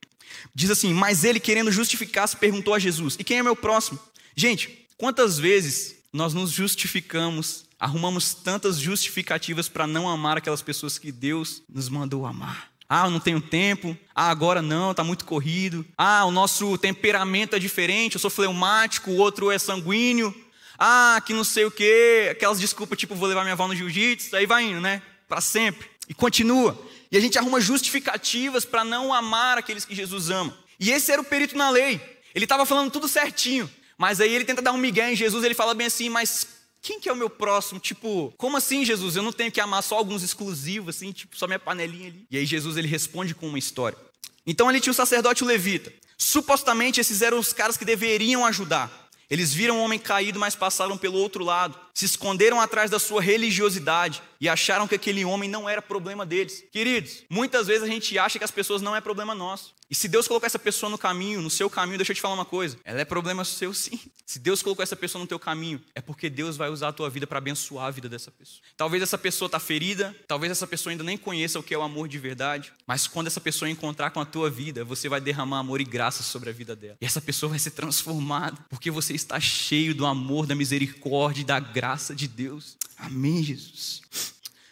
Diz 0.54 0.70
assim: 0.70 0.94
"Mas 0.94 1.24
ele 1.24 1.40
querendo 1.40 1.72
justificar-se 1.72 2.38
perguntou 2.38 2.74
a 2.74 2.80
Jesus: 2.80 3.16
"E 3.20 3.24
quem 3.24 3.40
é 3.40 3.44
meu 3.44 3.56
próximo?" 3.56 4.00
Gente, 4.36 4.88
quantas 4.98 5.38
vezes 5.38 5.96
nós 6.12 6.34
nos 6.34 6.52
justificamos, 6.52 7.66
arrumamos 7.80 8.34
tantas 8.34 8.80
justificativas 8.80 9.68
para 9.68 9.86
não 9.86 10.10
amar 10.10 10.38
aquelas 10.38 10.62
pessoas 10.62 10.98
que 10.98 11.12
Deus 11.12 11.62
nos 11.70 11.90
mandou 11.90 12.26
amar? 12.26 12.73
Ah, 12.88 13.06
eu 13.06 13.12
não 13.12 13.20
tenho 13.20 13.42
tempo. 13.42 13.98
Ah, 14.14 14.30
agora 14.30 14.62
não, 14.62 14.92
está 14.92 15.04
muito 15.04 15.26
corrido. 15.26 15.86
Ah, 15.98 16.26
o 16.26 16.32
nosso 16.32 16.78
temperamento 16.78 17.56
é 17.56 17.60
diferente. 17.60 18.16
Eu 18.16 18.20
sou 18.20 18.30
fleumático, 18.30 19.12
o 19.12 19.18
outro 19.18 19.50
é 19.50 19.58
sanguíneo. 19.58 20.34
Ah, 20.78 21.22
que 21.26 21.34
não 21.34 21.44
sei 21.44 21.66
o 21.66 21.72
quê. 21.72 22.30
Aquelas 22.32 22.60
desculpas 22.60 22.98
tipo, 22.98 23.16
vou 23.16 23.28
levar 23.28 23.42
minha 23.44 23.54
avó 23.54 23.68
no 23.68 23.76
jiu-jitsu. 23.76 24.36
Aí 24.36 24.46
vai 24.46 24.64
indo, 24.64 24.82
né? 24.82 25.02
Para 25.28 25.42
sempre. 25.42 25.88
E 26.08 26.14
continua. 26.14 26.80
E 27.12 27.18
a 27.18 27.20
gente 27.20 27.38
arruma 27.38 27.62
justificativas 27.62 28.66
para 28.66 28.84
não 28.84 29.14
amar 29.14 29.58
aqueles 29.58 29.86
que 29.86 29.96
Jesus 29.96 30.30
ama. 30.30 30.58
E 30.80 30.92
esse 30.92 31.12
era 31.12 31.22
o 31.22 31.26
perito 31.26 31.58
na 31.58 31.70
lei. 31.70 32.02
Ele 32.36 32.46
estava 32.46 32.66
falando 32.66 32.92
tudo 32.92 33.08
certinho. 33.08 33.70
Mas 33.98 34.20
aí 34.20 34.34
ele 34.34 34.46
tenta 34.46 34.62
dar 34.62 34.72
um 34.74 34.78
migué 34.78 35.12
em 35.12 35.16
Jesus. 35.16 35.44
Ele 35.44 35.54
fala 35.54 35.74
bem 35.74 35.88
assim, 35.88 36.10
mas 36.10 36.48
quem 36.84 37.00
que 37.00 37.08
é 37.08 37.14
o 37.14 37.16
meu 37.16 37.30
próximo? 37.30 37.80
Tipo, 37.80 38.34
como 38.38 38.58
assim, 38.58 38.84
Jesus? 38.84 39.16
Eu 39.16 39.24
não 39.24 39.32
tenho 39.32 39.50
que 39.50 39.62
amar 39.62 39.82
só 39.82 39.98
alguns 39.98 40.22
exclusivos, 40.22 40.98
assim, 40.98 41.14
tipo, 41.14 41.36
só 41.36 41.48
minha 41.48 41.58
panelinha 41.58 42.10
ali. 42.10 42.28
E 42.30 42.38
aí 42.38 42.46
Jesus 42.46 42.76
ele 42.76 42.90
responde 42.90 43.34
com 43.34 43.48
uma 43.48 43.58
história. 43.58 43.98
Então 44.46 44.70
ele 44.70 44.82
tinha 44.82 44.92
o 44.92 44.94
sacerdote 44.94 45.42
e 45.42 45.46
o 45.46 45.48
levita. 45.48 45.94
Supostamente 46.18 47.00
esses 47.00 47.22
eram 47.22 47.40
os 47.40 47.54
caras 47.54 47.78
que 47.78 47.86
deveriam 47.86 48.46
ajudar. 48.46 49.10
Eles 49.30 49.54
viram 49.54 49.80
o 49.80 49.82
homem 49.82 49.98
caído, 49.98 50.38
mas 50.38 50.56
passaram 50.56 50.98
pelo 50.98 51.18
outro 51.18 51.46
lado. 51.46 51.80
Se 51.94 52.06
esconderam 52.06 52.60
atrás 52.60 52.90
da 52.90 52.98
sua 52.98 53.22
religiosidade 53.22 54.22
e 54.42 54.50
acharam 54.50 54.88
que 54.88 54.96
aquele 54.96 55.24
homem 55.24 55.50
não 55.50 55.70
era 55.70 55.82
problema 55.82 56.26
deles. 56.26 56.64
Queridos, 56.72 57.24
muitas 57.30 57.68
vezes 57.68 57.84
a 57.84 57.88
gente 57.88 58.18
acha 58.18 58.40
que 58.40 58.44
as 58.44 58.52
pessoas 58.52 58.82
não 58.82 58.96
é 58.96 59.00
problema 59.00 59.36
nosso. 59.36 59.74
E 59.90 59.96
se 59.96 60.08
Deus 60.08 60.28
colocou 60.28 60.48
essa 60.48 60.58
pessoa 60.58 60.90
no 60.90 60.98
caminho, 60.98 61.42
no 61.42 61.52
seu 61.52 61.70
caminho, 61.70 61.98
deixa 61.98 62.14
eu 62.14 62.16
te 62.16 62.22
falar 62.22 62.34
uma 62.34 62.46
coisa, 62.46 62.78
ela 62.84 63.00
é 63.00 63.06
problema 63.06 63.46
seu 63.46 63.74
sim. 63.74 64.00
Se 64.26 64.40
Deus 64.40 64.64
colocou 64.64 64.82
essa 64.82 64.96
pessoa 64.96 65.22
no 65.22 65.28
teu 65.28 65.38
caminho, 65.38 65.80
é 65.94 66.02
porque 66.02 66.30
Deus 66.30 66.58
vai 66.58 66.70
usar 66.70 66.88
a 66.88 66.94
tua 66.94 67.10
vida 67.10 67.28
para 67.28 67.38
abençoar 67.38 67.88
a 67.88 67.92
vida 67.92 68.10
dessa 68.10 68.32
pessoa. 68.32 68.62
Talvez 68.76 69.04
essa 69.04 69.18
pessoa 69.18 69.48
está 69.48 69.60
ferida, 69.60 70.16
talvez 70.28 70.52
essa 70.52 70.66
pessoa 70.66 70.92
ainda 70.92 71.04
nem 71.04 71.18
conheça 71.18 71.60
o 71.60 71.64
que 71.64 71.74
é 71.74 71.78
o 71.78 71.84
amor 71.84 72.08
de 72.08 72.18
verdade, 72.18 72.74
mas 72.88 73.06
quando 73.06 73.28
essa 73.28 73.40
pessoa 73.40 73.70
encontrar 73.70 74.10
com 74.10 74.20
a 74.20 74.26
tua 74.26 74.50
vida, 74.50 74.84
você 74.84 75.08
vai 75.08 75.22
derramar 75.22 75.60
amor 75.60 75.82
e 75.82 75.84
graça 75.84 76.24
sobre 76.24 76.50
a 76.50 76.54
vida 76.54 76.76
dela. 76.76 76.98
E 77.00 77.06
essa 77.06 77.22
pessoa 77.22 77.52
vai 77.52 77.60
ser 77.60 77.72
transformada, 77.72 78.58
porque 78.70 78.90
você 78.90 79.14
está 79.14 79.40
cheio 79.40 79.94
do 79.94 80.06
amor, 80.06 80.48
da 80.48 80.56
misericórdia 80.56 81.42
e 81.42 81.46
da 81.46 81.60
graça 81.60 81.83
de 82.16 82.28
Deus. 82.28 82.78
Amém, 82.98 83.44
Jesus. 83.44 84.02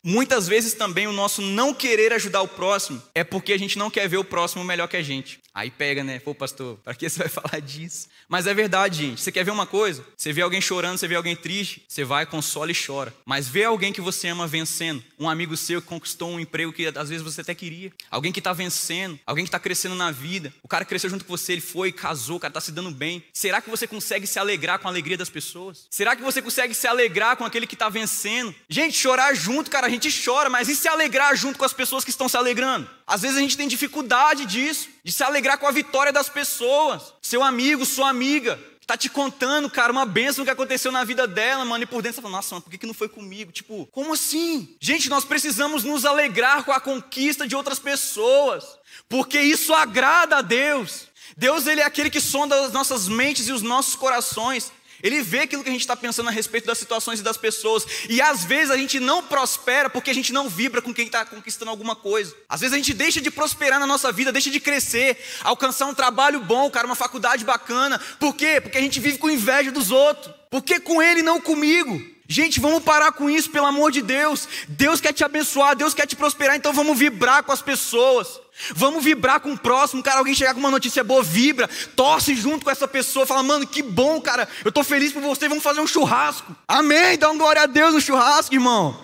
Muitas 0.03 0.47
vezes 0.47 0.73
também 0.73 1.05
o 1.05 1.11
nosso 1.11 1.41
não 1.41 1.73
querer 1.73 2.11
ajudar 2.13 2.41
o 2.41 2.47
próximo 2.47 3.01
é 3.13 3.23
porque 3.23 3.53
a 3.53 3.57
gente 3.57 3.77
não 3.77 3.91
quer 3.91 4.07
ver 4.09 4.17
o 4.17 4.23
próximo 4.23 4.63
melhor 4.63 4.87
que 4.87 4.97
a 4.97 5.03
gente. 5.03 5.39
Aí 5.53 5.69
pega, 5.69 6.03
né? 6.03 6.19
Pô, 6.19 6.33
pastor, 6.33 6.77
para 6.77 6.95
que 6.95 7.09
você 7.09 7.19
vai 7.19 7.27
falar 7.29 7.59
disso? 7.59 8.07
Mas 8.27 8.47
é 8.47 8.53
verdade, 8.53 8.99
gente. 9.05 9.21
Você 9.21 9.31
quer 9.31 9.43
ver 9.43 9.51
uma 9.51 9.67
coisa? 9.67 10.03
Você 10.15 10.31
vê 10.31 10.41
alguém 10.41 10.61
chorando, 10.61 10.97
você 10.97 11.07
vê 11.07 11.15
alguém 11.15 11.35
triste, 11.35 11.83
você 11.87 12.05
vai, 12.05 12.25
consola 12.25 12.71
e 12.71 12.75
chora. 12.75 13.13
Mas 13.25 13.47
vê 13.47 13.65
alguém 13.65 13.91
que 13.91 13.99
você 13.99 14.29
ama 14.29 14.47
vencendo, 14.47 15.03
um 15.19 15.29
amigo 15.29 15.57
seu 15.57 15.81
que 15.81 15.87
conquistou 15.87 16.29
um 16.29 16.39
emprego 16.39 16.71
que 16.71 16.87
às 16.87 17.09
vezes 17.09 17.21
você 17.21 17.41
até 17.41 17.53
queria, 17.53 17.91
alguém 18.09 18.31
que 18.31 18.39
está 18.39 18.53
vencendo, 18.53 19.19
alguém 19.25 19.43
que 19.43 19.49
está 19.49 19.59
crescendo 19.59 19.93
na 19.95 20.09
vida, 20.09 20.53
o 20.63 20.67
cara 20.67 20.85
cresceu 20.85 21.09
junto 21.09 21.25
com 21.25 21.37
você, 21.37 21.51
ele 21.51 21.61
foi, 21.61 21.91
casou, 21.91 22.37
o 22.37 22.39
cara 22.39 22.51
está 22.51 22.61
se 22.61 22.71
dando 22.71 22.89
bem. 22.89 23.23
Será 23.33 23.61
que 23.61 23.69
você 23.69 23.85
consegue 23.85 24.25
se 24.25 24.39
alegrar 24.39 24.79
com 24.79 24.87
a 24.87 24.91
alegria 24.91 25.17
das 25.17 25.29
pessoas? 25.29 25.85
Será 25.89 26.15
que 26.15 26.23
você 26.23 26.41
consegue 26.41 26.73
se 26.73 26.87
alegrar 26.87 27.35
com 27.35 27.43
aquele 27.43 27.67
que 27.67 27.75
está 27.75 27.89
vencendo? 27.89 28.55
Gente, 28.69 28.97
chorar 28.97 29.33
junto, 29.35 29.69
cara, 29.69 29.87
gente 29.91 30.23
chora, 30.23 30.49
mas 30.49 30.69
e 30.69 30.75
se 30.75 30.88
alegrar 30.88 31.36
junto 31.36 31.58
com 31.58 31.65
as 31.65 31.73
pessoas 31.73 32.04
que 32.04 32.10
estão 32.10 32.30
se 32.30 32.38
alegrando? 32.38 32.89
Às 33.06 33.21
vezes 33.21 33.38
a 33.38 33.41
gente 33.41 33.58
tem 33.58 33.67
dificuldade 33.67 34.45
disso, 34.45 34.89
de 35.04 35.12
se 35.12 35.23
alegrar 35.23 35.58
com 35.58 35.67
a 35.67 35.71
vitória 35.71 36.12
das 36.12 36.30
pessoas. 36.30 37.13
Seu 37.21 37.43
amigo, 37.43 37.86
sua 37.86 38.10
amiga, 38.10 38.60
tá 38.91 38.97
te 38.97 39.10
contando, 39.10 39.69
cara, 39.69 39.91
uma 39.91 40.06
bênção 40.06 40.43
que 40.43 40.51
aconteceu 40.51 40.91
na 40.91 41.04
vida 41.04 41.25
dela, 41.25 41.63
mano, 41.63 41.84
e 41.84 41.88
por 41.88 42.01
dentro 42.01 42.15
você 42.15 42.21
fala, 42.21 42.36
nossa, 42.36 42.56
mano, 42.56 42.63
por 42.63 42.71
que, 42.71 42.77
que 42.77 42.86
não 42.86 42.93
foi 42.93 43.08
comigo? 43.08 43.51
Tipo, 43.51 43.88
como 43.88 44.13
assim? 44.13 44.75
Gente, 44.82 45.10
nós 45.10 45.23
precisamos 45.23 45.84
nos 45.84 46.04
alegrar 46.04 46.63
com 46.65 46.71
a 46.71 46.80
conquista 46.80 47.47
de 47.47 47.56
outras 47.56 47.80
pessoas, 47.80 48.77
porque 49.08 49.39
isso 49.39 49.73
agrada 49.73 50.38
a 50.38 50.41
Deus. 50.41 51.08
Deus, 51.38 51.67
ele 51.67 51.82
é 51.82 51.86
aquele 51.86 52.10
que 52.10 52.19
sonda 52.19 52.65
as 52.65 52.73
nossas 52.73 53.08
mentes 53.08 53.47
e 53.47 53.54
os 53.54 53.62
nossos 53.62 53.95
corações. 53.95 54.71
Ele 55.03 55.21
vê 55.21 55.39
aquilo 55.39 55.63
que 55.63 55.69
a 55.69 55.71
gente 55.71 55.81
está 55.81 55.95
pensando 55.95 56.29
a 56.29 56.31
respeito 56.31 56.67
das 56.67 56.77
situações 56.77 57.19
e 57.19 57.23
das 57.23 57.37
pessoas. 57.37 57.85
E 58.09 58.21
às 58.21 58.43
vezes 58.43 58.71
a 58.71 58.77
gente 58.77 58.99
não 58.99 59.23
prospera 59.23 59.89
porque 59.89 60.09
a 60.09 60.13
gente 60.13 60.33
não 60.33 60.49
vibra 60.49 60.81
com 60.81 60.93
quem 60.93 61.05
está 61.05 61.25
conquistando 61.25 61.71
alguma 61.71 61.95
coisa. 61.95 62.35
Às 62.47 62.61
vezes 62.61 62.73
a 62.73 62.77
gente 62.77 62.93
deixa 62.93 63.21
de 63.21 63.31
prosperar 63.31 63.79
na 63.79 63.87
nossa 63.87 64.11
vida, 64.11 64.31
deixa 64.31 64.49
de 64.49 64.59
crescer, 64.59 65.17
alcançar 65.43 65.85
um 65.87 65.93
trabalho 65.93 66.39
bom, 66.41 66.69
cara, 66.69 66.85
uma 66.85 66.95
faculdade 66.95 67.43
bacana. 67.45 67.99
Por 68.19 68.35
quê? 68.35 68.59
Porque 68.61 68.77
a 68.77 68.81
gente 68.81 68.99
vive 68.99 69.17
com 69.17 69.29
inveja 69.29 69.71
dos 69.71 69.91
outros. 69.91 70.33
Por 70.49 70.61
que 70.61 70.79
com 70.79 71.01
ele 71.01 71.21
não 71.21 71.39
comigo? 71.39 72.01
Gente, 72.31 72.61
vamos 72.61 72.81
parar 72.81 73.11
com 73.11 73.29
isso, 73.29 73.49
pelo 73.49 73.65
amor 73.65 73.91
de 73.91 74.01
Deus. 74.01 74.47
Deus 74.69 75.01
quer 75.01 75.11
te 75.11 75.21
abençoar, 75.21 75.75
Deus 75.75 75.93
quer 75.93 76.07
te 76.07 76.15
prosperar, 76.15 76.55
então 76.55 76.71
vamos 76.71 76.97
vibrar 76.97 77.43
com 77.43 77.51
as 77.51 77.61
pessoas. 77.61 78.39
Vamos 78.73 79.03
vibrar 79.03 79.41
com 79.41 79.51
o 79.51 79.57
próximo, 79.57 80.01
cara. 80.01 80.19
Alguém 80.19 80.33
chegar 80.33 80.53
com 80.53 80.61
uma 80.61 80.71
notícia 80.71 81.03
boa, 81.03 81.21
vibra, 81.21 81.69
torce 81.93 82.33
junto 82.33 82.63
com 82.63 82.71
essa 82.71 82.87
pessoa, 82.87 83.25
fala, 83.25 83.43
mano, 83.43 83.67
que 83.67 83.83
bom, 83.83 84.21
cara. 84.21 84.47
Eu 84.63 84.71
tô 84.71 84.81
feliz 84.81 85.11
por 85.11 85.21
você, 85.21 85.49
vamos 85.49 85.61
fazer 85.61 85.81
um 85.81 85.87
churrasco. 85.87 86.55
Amém. 86.65 87.17
Dá 87.17 87.29
uma 87.29 87.37
glória 87.37 87.63
a 87.63 87.65
Deus 87.65 87.93
no 87.93 87.99
churrasco, 87.99 88.55
irmão. 88.55 88.97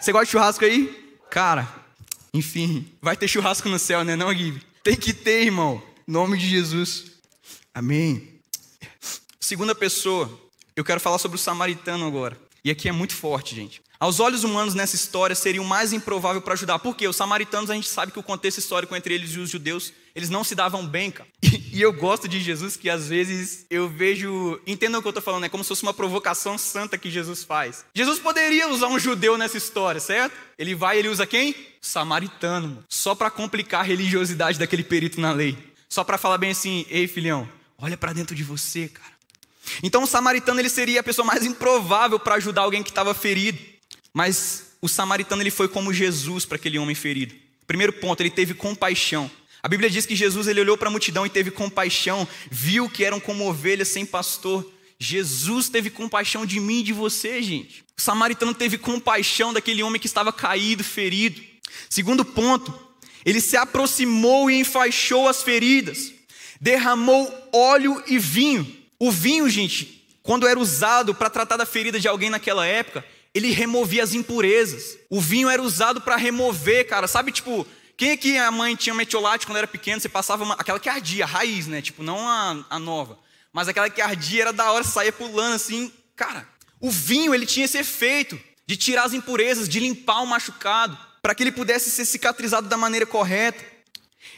Você 0.00 0.10
gosta 0.10 0.26
de 0.26 0.32
churrasco 0.32 0.64
aí? 0.64 1.14
Cara, 1.30 1.72
enfim, 2.34 2.92
vai 3.00 3.16
ter 3.16 3.28
churrasco 3.28 3.68
no 3.68 3.78
céu, 3.78 4.02
né, 4.02 4.16
não, 4.16 4.34
Gui? 4.34 4.60
Tem 4.82 4.96
que 4.96 5.12
ter, 5.12 5.44
irmão. 5.44 5.80
Em 6.08 6.10
nome 6.10 6.36
de 6.36 6.48
Jesus. 6.48 7.12
Amém. 7.72 8.40
Segunda 9.38 9.72
pessoa, 9.72 10.28
eu 10.74 10.84
quero 10.84 10.98
falar 10.98 11.18
sobre 11.18 11.36
o 11.36 11.40
samaritano 11.40 12.04
agora. 12.04 12.45
E 12.66 12.70
aqui 12.72 12.88
é 12.88 12.92
muito 12.92 13.14
forte, 13.14 13.54
gente. 13.54 13.80
Aos 13.96 14.18
olhos 14.18 14.42
humanos, 14.42 14.74
nessa 14.74 14.96
história, 14.96 15.36
seria 15.36 15.62
o 15.62 15.64
mais 15.64 15.92
improvável 15.92 16.42
para 16.42 16.54
ajudar. 16.54 16.80
Por 16.80 16.96
quê? 16.96 17.06
Os 17.06 17.14
samaritanos, 17.14 17.70
a 17.70 17.74
gente 17.74 17.88
sabe 17.88 18.10
que 18.10 18.18
o 18.18 18.24
contexto 18.24 18.58
histórico 18.58 18.96
entre 18.96 19.14
eles 19.14 19.30
e 19.30 19.38
os 19.38 19.48
judeus, 19.48 19.92
eles 20.16 20.28
não 20.28 20.42
se 20.42 20.52
davam 20.56 20.84
bem, 20.84 21.12
cara. 21.12 21.28
E, 21.46 21.78
e 21.78 21.82
eu 21.82 21.92
gosto 21.92 22.26
de 22.26 22.40
Jesus 22.40 22.76
que 22.76 22.90
às 22.90 23.06
vezes 23.06 23.66
eu 23.70 23.88
vejo. 23.88 24.60
Entendam 24.66 24.98
o 24.98 25.02
que 25.02 25.06
eu 25.06 25.10
estou 25.10 25.22
falando, 25.22 25.44
é 25.44 25.48
como 25.48 25.62
se 25.62 25.68
fosse 25.68 25.84
uma 25.84 25.94
provocação 25.94 26.58
santa 26.58 26.98
que 26.98 27.08
Jesus 27.08 27.44
faz. 27.44 27.84
Jesus 27.94 28.18
poderia 28.18 28.68
usar 28.68 28.88
um 28.88 28.98
judeu 28.98 29.38
nessa 29.38 29.56
história, 29.56 30.00
certo? 30.00 30.34
Ele 30.58 30.74
vai, 30.74 30.98
ele 30.98 31.08
usa 31.08 31.24
quem? 31.24 31.54
Samaritano, 31.80 32.84
só 32.88 33.14
para 33.14 33.30
complicar 33.30 33.82
a 33.82 33.84
religiosidade 33.84 34.58
daquele 34.58 34.82
perito 34.82 35.20
na 35.20 35.30
lei. 35.30 35.56
Só 35.88 36.02
para 36.02 36.18
falar 36.18 36.38
bem 36.38 36.50
assim: 36.50 36.84
ei, 36.90 37.06
filhão, 37.06 37.48
olha 37.78 37.96
para 37.96 38.12
dentro 38.12 38.34
de 38.34 38.42
você, 38.42 38.88
cara. 38.88 39.15
Então 39.82 40.02
o 40.02 40.06
samaritano 40.06 40.60
ele 40.60 40.68
seria 40.68 41.00
a 41.00 41.02
pessoa 41.02 41.26
mais 41.26 41.44
improvável 41.44 42.18
para 42.18 42.36
ajudar 42.36 42.62
alguém 42.62 42.82
que 42.82 42.90
estava 42.90 43.14
ferido. 43.14 43.58
Mas 44.12 44.72
o 44.80 44.88
samaritano 44.88 45.42
ele 45.42 45.50
foi 45.50 45.68
como 45.68 45.92
Jesus 45.92 46.44
para 46.44 46.56
aquele 46.56 46.78
homem 46.78 46.94
ferido. 46.94 47.34
Primeiro 47.66 47.92
ponto, 47.92 48.20
ele 48.20 48.30
teve 48.30 48.54
compaixão. 48.54 49.30
A 49.62 49.68
Bíblia 49.68 49.90
diz 49.90 50.06
que 50.06 50.14
Jesus 50.14 50.46
ele 50.46 50.60
olhou 50.60 50.78
para 50.78 50.88
a 50.88 50.90
multidão 50.90 51.26
e 51.26 51.30
teve 51.30 51.50
compaixão, 51.50 52.26
viu 52.50 52.88
que 52.88 53.04
eram 53.04 53.18
como 53.18 53.48
ovelhas 53.48 53.88
sem 53.88 54.06
pastor. 54.06 54.70
Jesus 54.98 55.68
teve 55.68 55.90
compaixão 55.90 56.46
de 56.46 56.60
mim 56.60 56.80
e 56.80 56.84
de 56.84 56.92
você, 56.92 57.42
gente. 57.42 57.84
O 57.98 58.00
samaritano 58.00 58.54
teve 58.54 58.78
compaixão 58.78 59.52
daquele 59.52 59.82
homem 59.82 60.00
que 60.00 60.06
estava 60.06 60.32
caído, 60.32 60.84
ferido. 60.84 61.42
Segundo 61.90 62.24
ponto, 62.24 62.72
ele 63.24 63.40
se 63.40 63.56
aproximou 63.56 64.50
e 64.50 64.60
enfaixou 64.60 65.26
as 65.28 65.42
feridas, 65.42 66.12
derramou 66.60 67.28
óleo 67.52 68.02
e 68.06 68.18
vinho. 68.18 68.75
O 68.98 69.10
vinho, 69.10 69.48
gente, 69.48 70.06
quando 70.22 70.46
era 70.46 70.58
usado 70.58 71.14
para 71.14 71.30
tratar 71.30 71.56
da 71.56 71.66
ferida 71.66 72.00
de 72.00 72.08
alguém 72.08 72.30
naquela 72.30 72.66
época, 72.66 73.04
ele 73.34 73.50
removia 73.50 74.02
as 74.02 74.14
impurezas. 74.14 74.98
O 75.10 75.20
vinho 75.20 75.48
era 75.48 75.62
usado 75.62 76.00
para 76.00 76.16
remover, 76.16 76.86
cara. 76.88 77.06
Sabe, 77.06 77.30
tipo, 77.30 77.66
quem 77.96 78.12
aqui 78.12 78.36
a 78.38 78.50
mãe 78.50 78.74
tinha 78.74 78.94
metiolate 78.94 79.46
quando 79.46 79.58
era 79.58 79.66
pequeno? 79.66 80.00
Você 80.00 80.08
passava 80.08 80.42
uma, 80.42 80.54
aquela 80.54 80.80
que 80.80 80.88
ardia, 80.88 81.24
a 81.24 81.28
raiz, 81.28 81.66
né? 81.66 81.80
Tipo, 81.82 82.02
não 82.02 82.28
a, 82.28 82.64
a 82.70 82.78
nova. 82.78 83.18
Mas 83.52 83.68
aquela 83.68 83.88
que 83.88 84.00
ardia 84.00 84.42
era 84.42 84.52
da 84.52 84.72
hora, 84.72 84.84
saía 84.84 85.12
pulando 85.12 85.54
assim. 85.54 85.92
Cara, 86.14 86.48
o 86.80 86.90
vinho, 86.90 87.34
ele 87.34 87.46
tinha 87.46 87.64
esse 87.64 87.78
efeito 87.78 88.38
de 88.66 88.76
tirar 88.76 89.04
as 89.04 89.12
impurezas, 89.12 89.68
de 89.68 89.80
limpar 89.80 90.22
o 90.22 90.26
machucado, 90.26 90.98
para 91.22 91.34
que 91.34 91.42
ele 91.42 91.52
pudesse 91.52 91.90
ser 91.90 92.04
cicatrizado 92.04 92.68
da 92.68 92.76
maneira 92.76 93.06
correta. 93.06 93.64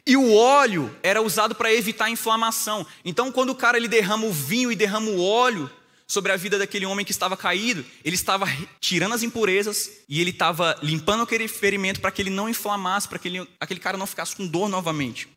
E 0.07 0.17
o 0.17 0.35
óleo 0.35 0.95
era 1.03 1.21
usado 1.21 1.55
para 1.55 1.73
evitar 1.73 2.07
a 2.07 2.11
inflamação. 2.11 2.87
Então, 3.05 3.31
quando 3.31 3.51
o 3.51 3.55
cara 3.55 3.77
ele 3.77 3.89
derrama 3.89 4.27
o 4.27 4.33
vinho 4.33 4.73
e 4.73 4.77
derrama 4.77 5.11
o 5.11 5.23
óleo, 5.23 5.71
sobre 6.09 6.33
a 6.33 6.37
vida 6.37 6.59
daquele 6.59 6.87
homem 6.87 7.05
que 7.05 7.13
estava 7.13 7.37
caído, 7.37 7.85
ele 8.03 8.17
estava 8.17 8.47
tirando 8.81 9.13
as 9.13 9.23
impurezas 9.23 9.91
e 10.09 10.23
ele 10.23 10.31
estava 10.31 10.75
limpando 10.83 11.23
aquele 11.23 11.47
ferimento 11.47 12.01
para 12.01 12.11
que 12.11 12.23
ele 12.23 12.31
não 12.31 12.49
inflamasse, 12.49 13.07
para 13.07 13.19
que 13.19 13.29
ele, 13.29 13.47
aquele 13.61 13.79
cara 13.79 13.99
não 13.99 14.07
ficasse 14.07 14.35
com 14.35 14.47
dor 14.47 14.71
novamente. 14.71 15.29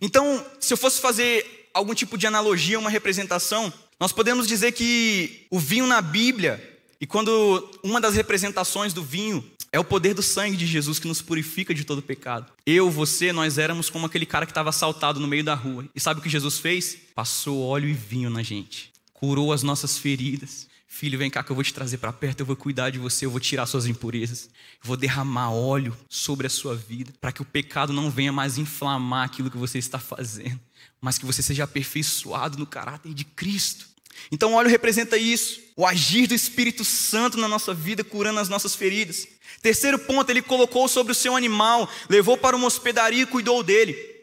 Então, 0.00 0.44
se 0.58 0.74
eu 0.74 0.76
fosse 0.76 1.00
fazer 1.00 1.70
algum 1.72 1.94
tipo 1.94 2.18
de 2.18 2.26
analogia, 2.26 2.76
uma 2.76 2.90
representação, 2.90 3.72
nós 4.00 4.10
podemos 4.10 4.48
dizer 4.48 4.72
que 4.72 5.46
o 5.48 5.60
vinho 5.60 5.86
na 5.86 6.02
Bíblia, 6.02 6.75
e 7.00 7.06
quando 7.06 7.70
uma 7.82 8.00
das 8.00 8.14
representações 8.14 8.92
do 8.92 9.02
vinho 9.02 9.44
é 9.72 9.78
o 9.78 9.84
poder 9.84 10.14
do 10.14 10.22
sangue 10.22 10.56
de 10.56 10.66
Jesus 10.66 10.98
que 10.98 11.08
nos 11.08 11.20
purifica 11.20 11.74
de 11.74 11.84
todo 11.84 12.00
pecado. 12.00 12.50
Eu, 12.64 12.90
você, 12.90 13.32
nós 13.32 13.58
éramos 13.58 13.90
como 13.90 14.06
aquele 14.06 14.24
cara 14.24 14.46
que 14.46 14.52
estava 14.52 14.70
assaltado 14.70 15.20
no 15.20 15.26
meio 15.26 15.44
da 15.44 15.54
rua. 15.54 15.84
E 15.94 16.00
sabe 16.00 16.20
o 16.20 16.22
que 16.22 16.30
Jesus 16.30 16.58
fez? 16.58 16.96
Passou 17.14 17.62
óleo 17.62 17.88
e 17.88 17.92
vinho 17.92 18.30
na 18.30 18.42
gente 18.42 18.96
curou 19.18 19.52
as 19.52 19.62
nossas 19.62 19.96
feridas. 19.96 20.68
Filho, 20.86 21.18
vem 21.18 21.30
cá 21.30 21.42
que 21.42 21.50
eu 21.50 21.54
vou 21.54 21.64
te 21.64 21.74
trazer 21.74 21.98
para 21.98 22.12
perto, 22.12 22.40
eu 22.40 22.46
vou 22.46 22.56
cuidar 22.56 22.90
de 22.90 22.98
você, 22.98 23.26
eu 23.26 23.30
vou 23.30 23.40
tirar 23.40 23.66
suas 23.66 23.86
impurezas, 23.86 24.44
eu 24.44 24.86
vou 24.86 24.96
derramar 24.96 25.50
óleo 25.50 25.96
sobre 26.08 26.46
a 26.46 26.50
sua 26.50 26.74
vida, 26.74 27.12
para 27.20 27.32
que 27.32 27.42
o 27.42 27.44
pecado 27.44 27.92
não 27.92 28.10
venha 28.10 28.32
mais 28.32 28.56
inflamar 28.56 29.24
aquilo 29.24 29.50
que 29.50 29.56
você 29.56 29.78
está 29.78 29.98
fazendo, 29.98 30.60
mas 31.00 31.18
que 31.18 31.26
você 31.26 31.42
seja 31.42 31.64
aperfeiçoado 31.64 32.56
no 32.56 32.66
caráter 32.66 33.12
de 33.12 33.24
Cristo. 33.24 33.88
Então, 34.30 34.52
o 34.52 34.54
óleo 34.54 34.70
representa 34.70 35.16
isso, 35.16 35.60
o 35.76 35.86
agir 35.86 36.26
do 36.26 36.34
Espírito 36.34 36.84
Santo 36.84 37.38
na 37.38 37.48
nossa 37.48 37.72
vida, 37.72 38.02
curando 38.02 38.40
as 38.40 38.48
nossas 38.48 38.74
feridas. 38.74 39.28
Terceiro 39.62 39.98
ponto, 39.98 40.30
ele 40.30 40.42
colocou 40.42 40.88
sobre 40.88 41.12
o 41.12 41.14
seu 41.14 41.36
animal, 41.36 41.88
levou 42.08 42.36
para 42.36 42.56
uma 42.56 42.66
hospedaria 42.66 43.22
e 43.22 43.26
cuidou 43.26 43.62
dele. 43.62 44.16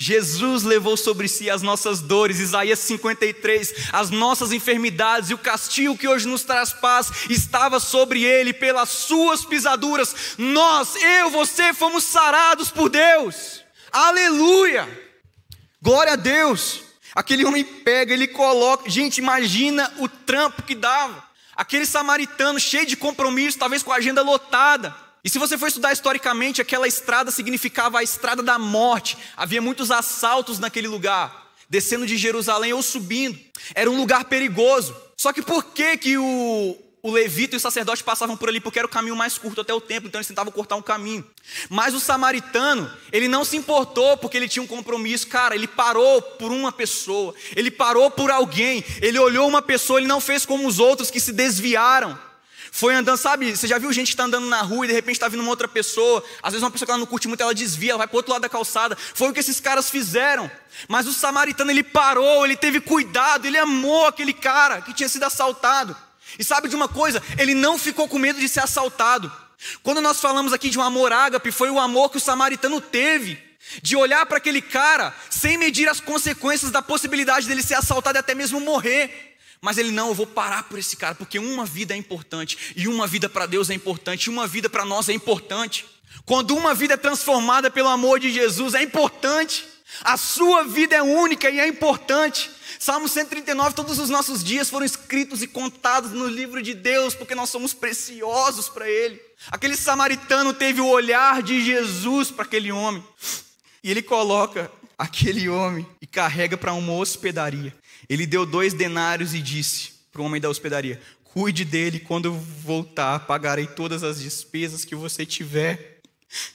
Jesus 0.00 0.62
levou 0.62 0.96
sobre 0.96 1.26
si 1.26 1.50
as 1.50 1.60
nossas 1.60 2.00
dores, 2.00 2.38
Isaías 2.38 2.78
53, 2.78 3.90
as 3.92 4.10
nossas 4.10 4.52
enfermidades 4.52 5.28
e 5.28 5.34
o 5.34 5.38
castigo 5.38 5.98
que 5.98 6.06
hoje 6.06 6.28
nos 6.28 6.44
traz 6.44 6.72
paz 6.72 7.10
estava 7.28 7.80
sobre 7.80 8.22
ele, 8.22 8.52
pelas 8.52 8.90
suas 8.90 9.44
pisaduras. 9.44 10.14
Nós, 10.38 10.94
eu, 10.94 11.30
você, 11.30 11.74
fomos 11.74 12.04
sarados 12.04 12.70
por 12.70 12.88
Deus. 12.88 13.64
Aleluia! 13.90 14.88
Glória 15.82 16.12
a 16.12 16.16
Deus. 16.16 16.87
Aquele 17.14 17.44
homem 17.44 17.64
pega, 17.64 18.12
ele 18.12 18.26
coloca. 18.26 18.88
Gente, 18.88 19.18
imagina 19.18 19.92
o 19.98 20.08
trampo 20.08 20.62
que 20.62 20.74
dava. 20.74 21.26
Aquele 21.56 21.86
samaritano 21.86 22.60
cheio 22.60 22.86
de 22.86 22.96
compromisso, 22.96 23.58
talvez 23.58 23.82
com 23.82 23.92
a 23.92 23.96
agenda 23.96 24.22
lotada. 24.22 24.94
E 25.24 25.28
se 25.28 25.38
você 25.38 25.58
for 25.58 25.66
estudar 25.66 25.92
historicamente, 25.92 26.62
aquela 26.62 26.86
estrada 26.86 27.30
significava 27.30 27.98
a 27.98 28.02
estrada 28.02 28.42
da 28.42 28.58
morte. 28.58 29.18
Havia 29.36 29.60
muitos 29.60 29.90
assaltos 29.90 30.58
naquele 30.58 30.86
lugar, 30.86 31.50
descendo 31.68 32.06
de 32.06 32.16
Jerusalém 32.16 32.72
ou 32.72 32.82
subindo. 32.82 33.38
Era 33.74 33.90
um 33.90 33.96
lugar 33.96 34.24
perigoso. 34.26 34.96
Só 35.16 35.32
que 35.32 35.42
por 35.42 35.64
que, 35.64 35.96
que 35.96 36.16
o, 36.16 36.76
o 37.02 37.10
levita 37.10 37.54
e 37.54 37.58
o 37.58 37.60
sacerdote 37.60 38.02
passavam 38.02 38.36
por 38.36 38.48
ali 38.48 38.60
porque 38.60 38.78
era 38.78 38.86
o 38.86 38.90
caminho 38.90 39.14
mais 39.14 39.38
curto 39.38 39.60
até 39.60 39.72
o 39.72 39.80
templo, 39.80 40.08
então 40.08 40.18
eles 40.18 40.28
tentavam 40.28 40.52
cortar 40.52 40.76
um 40.76 40.82
caminho. 40.82 41.24
Mas 41.68 41.94
o 41.94 42.00
samaritano, 42.00 42.90
ele 43.12 43.28
não 43.28 43.44
se 43.44 43.56
importou 43.56 44.16
porque 44.16 44.36
ele 44.36 44.48
tinha 44.48 44.62
um 44.62 44.66
compromisso, 44.66 45.26
cara, 45.28 45.54
ele 45.54 45.68
parou 45.68 46.20
por 46.20 46.50
uma 46.50 46.72
pessoa, 46.72 47.34
ele 47.54 47.70
parou 47.70 48.10
por 48.10 48.30
alguém, 48.30 48.84
ele 49.00 49.18
olhou 49.18 49.48
uma 49.48 49.62
pessoa, 49.62 50.00
ele 50.00 50.08
não 50.08 50.20
fez 50.20 50.44
como 50.44 50.66
os 50.66 50.78
outros 50.78 51.10
que 51.10 51.20
se 51.20 51.32
desviaram. 51.32 52.18
Foi 52.70 52.94
andando, 52.94 53.16
sabe? 53.16 53.56
Você 53.56 53.66
já 53.66 53.78
viu 53.78 53.92
gente 53.92 54.08
que 54.08 54.12
está 54.12 54.24
andando 54.24 54.46
na 54.46 54.60
rua 54.60 54.84
e 54.84 54.88
de 54.88 54.94
repente 54.94 55.16
está 55.16 55.26
vindo 55.26 55.40
uma 55.40 55.50
outra 55.50 55.66
pessoa. 55.66 56.22
Às 56.42 56.52
vezes 56.52 56.62
uma 56.62 56.70
pessoa 56.70 56.86
que 56.86 56.90
ela 56.90 56.98
não 56.98 57.06
curte 57.06 57.26
muito, 57.26 57.40
ela 57.40 57.54
desvia, 57.54 57.92
ela 57.92 57.98
vai 57.98 58.06
para 58.06 58.16
outro 58.16 58.30
lado 58.30 58.42
da 58.42 58.48
calçada. 58.48 58.96
Foi 58.96 59.28
o 59.28 59.32
que 59.32 59.40
esses 59.40 59.58
caras 59.58 59.88
fizeram. 59.88 60.50
Mas 60.86 61.06
o 61.06 61.12
samaritano, 61.12 61.70
ele 61.70 61.82
parou, 61.82 62.44
ele 62.44 62.56
teve 62.56 62.80
cuidado, 62.80 63.46
ele 63.46 63.56
amou 63.56 64.06
aquele 64.06 64.32
cara 64.32 64.82
que 64.82 64.92
tinha 64.92 65.08
sido 65.08 65.24
assaltado. 65.24 65.96
E 66.38 66.44
sabe 66.44 66.68
de 66.68 66.76
uma 66.76 66.88
coisa? 66.88 67.22
Ele 67.38 67.54
não 67.54 67.78
ficou 67.78 68.08
com 68.08 68.18
medo 68.18 68.40
de 68.40 68.48
ser 68.48 68.60
assaltado. 68.60 69.30
Quando 69.82 70.00
nós 70.00 70.20
falamos 70.20 70.52
aqui 70.52 70.70
de 70.70 70.78
um 70.78 70.82
amor 70.82 71.12
ágape, 71.12 71.52
foi 71.52 71.70
o 71.70 71.78
amor 71.78 72.10
que 72.10 72.16
o 72.16 72.20
samaritano 72.20 72.80
teve. 72.80 73.38
De 73.82 73.96
olhar 73.96 74.24
para 74.26 74.38
aquele 74.38 74.62
cara 74.62 75.14
sem 75.28 75.58
medir 75.58 75.88
as 75.88 76.00
consequências 76.00 76.70
da 76.70 76.80
possibilidade 76.80 77.46
dele 77.46 77.62
ser 77.62 77.74
assaltado 77.74 78.16
e 78.16 78.20
até 78.20 78.34
mesmo 78.34 78.60
morrer. 78.60 79.36
Mas 79.60 79.76
ele 79.76 79.90
não, 79.90 80.08
eu 80.08 80.14
vou 80.14 80.26
parar 80.26 80.64
por 80.64 80.78
esse 80.78 80.96
cara, 80.96 81.14
porque 81.14 81.38
uma 81.38 81.66
vida 81.66 81.92
é 81.92 81.96
importante, 81.96 82.72
e 82.76 82.86
uma 82.86 83.06
vida 83.06 83.28
para 83.28 83.44
Deus 83.44 83.68
é 83.70 83.74
importante, 83.74 84.24
e 84.24 84.30
uma 84.30 84.46
vida 84.46 84.70
para 84.70 84.84
nós 84.84 85.08
é 85.08 85.12
importante. 85.12 85.84
Quando 86.24 86.56
uma 86.56 86.74
vida 86.74 86.94
é 86.94 86.96
transformada 86.96 87.70
pelo 87.70 87.88
amor 87.88 88.20
de 88.20 88.30
Jesus, 88.30 88.74
é 88.74 88.82
importante. 88.82 89.66
A 90.02 90.16
sua 90.16 90.62
vida 90.64 90.94
é 90.94 91.02
única 91.02 91.50
e 91.50 91.58
é 91.58 91.66
importante. 91.66 92.50
Salmo 92.78 93.08
139, 93.08 93.74
todos 93.74 93.98
os 93.98 94.08
nossos 94.08 94.44
dias 94.44 94.70
foram 94.70 94.86
escritos 94.86 95.42
e 95.42 95.48
contados 95.48 96.12
no 96.12 96.28
livro 96.28 96.62
de 96.62 96.74
Deus, 96.74 97.14
porque 97.14 97.34
nós 97.34 97.50
somos 97.50 97.74
preciosos 97.74 98.68
para 98.68 98.88
Ele. 98.88 99.20
Aquele 99.50 99.76
samaritano 99.76 100.54
teve 100.54 100.80
o 100.80 100.86
olhar 100.86 101.42
de 101.42 101.64
Jesus 101.64 102.30
para 102.30 102.44
aquele 102.44 102.70
homem, 102.70 103.04
e 103.82 103.90
ele 103.90 104.02
coloca 104.02 104.70
aquele 104.96 105.48
homem 105.48 105.86
e 106.00 106.06
carrega 106.06 106.56
para 106.56 106.72
uma 106.72 106.92
hospedaria. 106.94 107.74
Ele 108.08 108.26
deu 108.26 108.46
dois 108.46 108.72
denários 108.72 109.34
e 109.34 109.40
disse 109.40 109.92
para 110.12 110.22
o 110.22 110.24
homem 110.24 110.40
da 110.40 110.48
hospedaria: 110.48 111.00
Cuide 111.24 111.64
dele, 111.64 112.00
quando 112.00 112.26
eu 112.26 112.34
voltar, 112.34 113.20
pagarei 113.20 113.66
todas 113.66 114.02
as 114.02 114.20
despesas 114.20 114.84
que 114.84 114.94
você 114.94 115.26
tiver. 115.26 116.00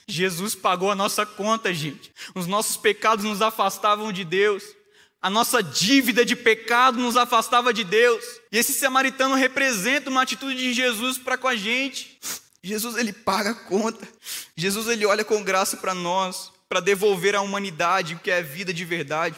Jesus 0.06 0.54
pagou 0.54 0.90
a 0.90 0.94
nossa 0.94 1.26
conta, 1.26 1.72
gente. 1.72 2.12
Os 2.34 2.46
nossos 2.46 2.76
pecados 2.76 3.24
nos 3.24 3.42
afastavam 3.42 4.12
de 4.12 4.24
Deus. 4.24 4.62
A 5.24 5.30
nossa 5.30 5.62
dívida 5.62 6.22
de 6.22 6.36
pecado 6.36 6.98
nos 6.98 7.16
afastava 7.16 7.72
de 7.72 7.82
Deus. 7.82 8.22
E 8.52 8.58
esse 8.58 8.74
samaritano 8.74 9.34
representa 9.34 10.10
uma 10.10 10.20
atitude 10.20 10.54
de 10.54 10.74
Jesus 10.74 11.16
para 11.16 11.38
com 11.38 11.48
a 11.48 11.56
gente. 11.56 12.18
Jesus 12.62 12.94
ele 12.98 13.10
paga 13.10 13.52
a 13.52 13.54
conta. 13.54 14.06
Jesus 14.54 14.86
ele 14.86 15.06
olha 15.06 15.24
com 15.24 15.42
graça 15.42 15.78
para 15.78 15.94
nós, 15.94 16.52
para 16.68 16.78
devolver 16.78 17.34
à 17.34 17.40
humanidade 17.40 18.16
o 18.16 18.18
que 18.18 18.30
é 18.30 18.42
vida 18.42 18.70
de 18.70 18.84
verdade. 18.84 19.34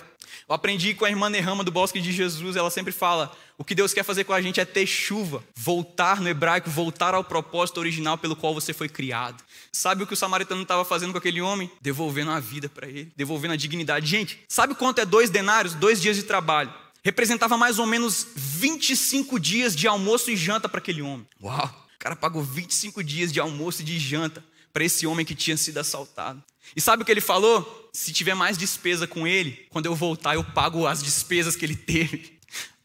Eu 0.48 0.56
aprendi 0.56 0.92
com 0.92 1.04
a 1.04 1.08
irmã 1.08 1.30
Nehama 1.30 1.62
do 1.62 1.70
Bosque 1.70 2.00
de 2.00 2.10
Jesus, 2.10 2.56
ela 2.56 2.70
sempre 2.70 2.92
fala: 2.92 3.30
o 3.56 3.62
que 3.62 3.74
Deus 3.74 3.94
quer 3.94 4.02
fazer 4.02 4.24
com 4.24 4.32
a 4.32 4.42
gente 4.42 4.60
é 4.60 4.64
ter 4.64 4.86
chuva, 4.86 5.44
voltar 5.54 6.20
no 6.20 6.28
hebraico, 6.28 6.68
voltar 6.68 7.14
ao 7.14 7.22
propósito 7.22 7.78
original 7.78 8.18
pelo 8.18 8.34
qual 8.34 8.52
você 8.52 8.72
foi 8.72 8.88
criado. 8.88 9.40
Sabe 9.76 10.02
o 10.02 10.06
que 10.06 10.14
o 10.14 10.16
samaritano 10.16 10.62
estava 10.62 10.86
fazendo 10.86 11.12
com 11.12 11.18
aquele 11.18 11.42
homem? 11.42 11.70
Devolvendo 11.82 12.30
a 12.30 12.40
vida 12.40 12.66
para 12.66 12.88
ele, 12.88 13.12
devolvendo 13.14 13.52
a 13.52 13.56
dignidade. 13.56 14.06
Gente, 14.06 14.40
sabe 14.48 14.74
quanto 14.74 15.02
é 15.02 15.04
dois 15.04 15.28
denários? 15.28 15.74
Dois 15.74 16.00
dias 16.00 16.16
de 16.16 16.22
trabalho. 16.22 16.72
Representava 17.04 17.58
mais 17.58 17.78
ou 17.78 17.84
menos 17.84 18.26
25 18.34 19.38
dias 19.38 19.76
de 19.76 19.86
almoço 19.86 20.30
e 20.30 20.36
janta 20.36 20.66
para 20.66 20.78
aquele 20.78 21.02
homem. 21.02 21.26
Uau! 21.42 21.66
O 21.94 21.98
cara 21.98 22.16
pagou 22.16 22.42
25 22.42 23.04
dias 23.04 23.30
de 23.30 23.38
almoço 23.38 23.82
e 23.82 23.84
de 23.84 23.98
janta 23.98 24.42
para 24.72 24.82
esse 24.82 25.06
homem 25.06 25.26
que 25.26 25.34
tinha 25.34 25.58
sido 25.58 25.76
assaltado. 25.76 26.42
E 26.74 26.80
sabe 26.80 27.02
o 27.02 27.04
que 27.04 27.12
ele 27.12 27.20
falou? 27.20 27.90
Se 27.92 28.14
tiver 28.14 28.34
mais 28.34 28.56
despesa 28.56 29.06
com 29.06 29.26
ele, 29.26 29.66
quando 29.68 29.84
eu 29.84 29.94
voltar 29.94 30.36
eu 30.36 30.42
pago 30.42 30.86
as 30.86 31.02
despesas 31.02 31.54
que 31.54 31.66
ele 31.66 31.76
teve. 31.76 32.38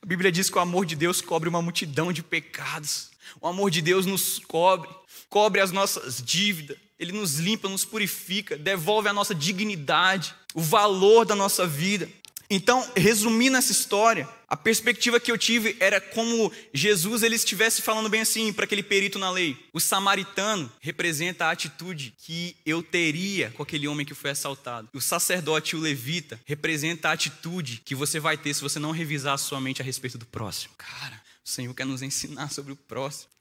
A 0.03 0.05
Bíblia 0.05 0.29
diz 0.29 0.49
que 0.49 0.57
o 0.57 0.61
amor 0.61 0.85
de 0.85 0.97
Deus 0.97 1.21
cobre 1.21 1.47
uma 1.47 1.61
multidão 1.61 2.11
de 2.11 2.21
pecados. 2.21 3.11
O 3.39 3.47
amor 3.47 3.71
de 3.71 3.81
Deus 3.81 4.05
nos 4.05 4.39
cobre, 4.39 4.89
cobre 5.31 5.61
as 5.61 5.71
nossas 5.71 6.21
dívidas, 6.21 6.77
ele 6.99 7.13
nos 7.13 7.39
limpa, 7.39 7.69
nos 7.69 7.85
purifica, 7.85 8.57
devolve 8.57 9.07
a 9.07 9.13
nossa 9.13 9.33
dignidade, 9.33 10.35
o 10.53 10.61
valor 10.61 11.25
da 11.25 11.33
nossa 11.33 11.65
vida. 11.65 12.07
Então, 12.49 12.85
resumindo 12.97 13.55
essa 13.55 13.71
história, 13.71 14.27
a 14.45 14.57
perspectiva 14.57 15.21
que 15.21 15.31
eu 15.31 15.37
tive 15.37 15.77
era 15.79 16.01
como 16.01 16.51
Jesus 16.73 17.23
ele 17.23 17.35
estivesse 17.37 17.81
falando 17.81 18.09
bem 18.09 18.19
assim 18.19 18.51
para 18.51 18.65
aquele 18.65 18.83
perito 18.83 19.17
na 19.17 19.31
lei. 19.31 19.57
O 19.71 19.79
samaritano 19.79 20.69
representa 20.81 21.45
a 21.45 21.51
atitude 21.51 22.13
que 22.17 22.57
eu 22.65 22.83
teria 22.83 23.51
com 23.51 23.63
aquele 23.63 23.87
homem 23.87 24.05
que 24.05 24.13
foi 24.13 24.31
assaltado. 24.31 24.89
O 24.93 24.99
sacerdote, 24.99 25.77
o 25.77 25.79
levita, 25.79 26.37
representa 26.43 27.07
a 27.07 27.13
atitude 27.13 27.81
que 27.85 27.95
você 27.95 28.19
vai 28.19 28.37
ter 28.37 28.53
se 28.53 28.61
você 28.61 28.79
não 28.79 28.91
revisar 28.91 29.35
a 29.35 29.37
sua 29.37 29.61
mente 29.61 29.81
a 29.81 29.85
respeito 29.85 30.17
do 30.17 30.25
próximo. 30.25 30.73
Cara, 30.77 31.23
o 31.43 31.49
Senhor 31.49 31.73
quer 31.73 31.85
nos 31.85 32.01
ensinar 32.01 32.51
sobre 32.51 32.73
o 32.73 32.75
próximo. 32.75 33.31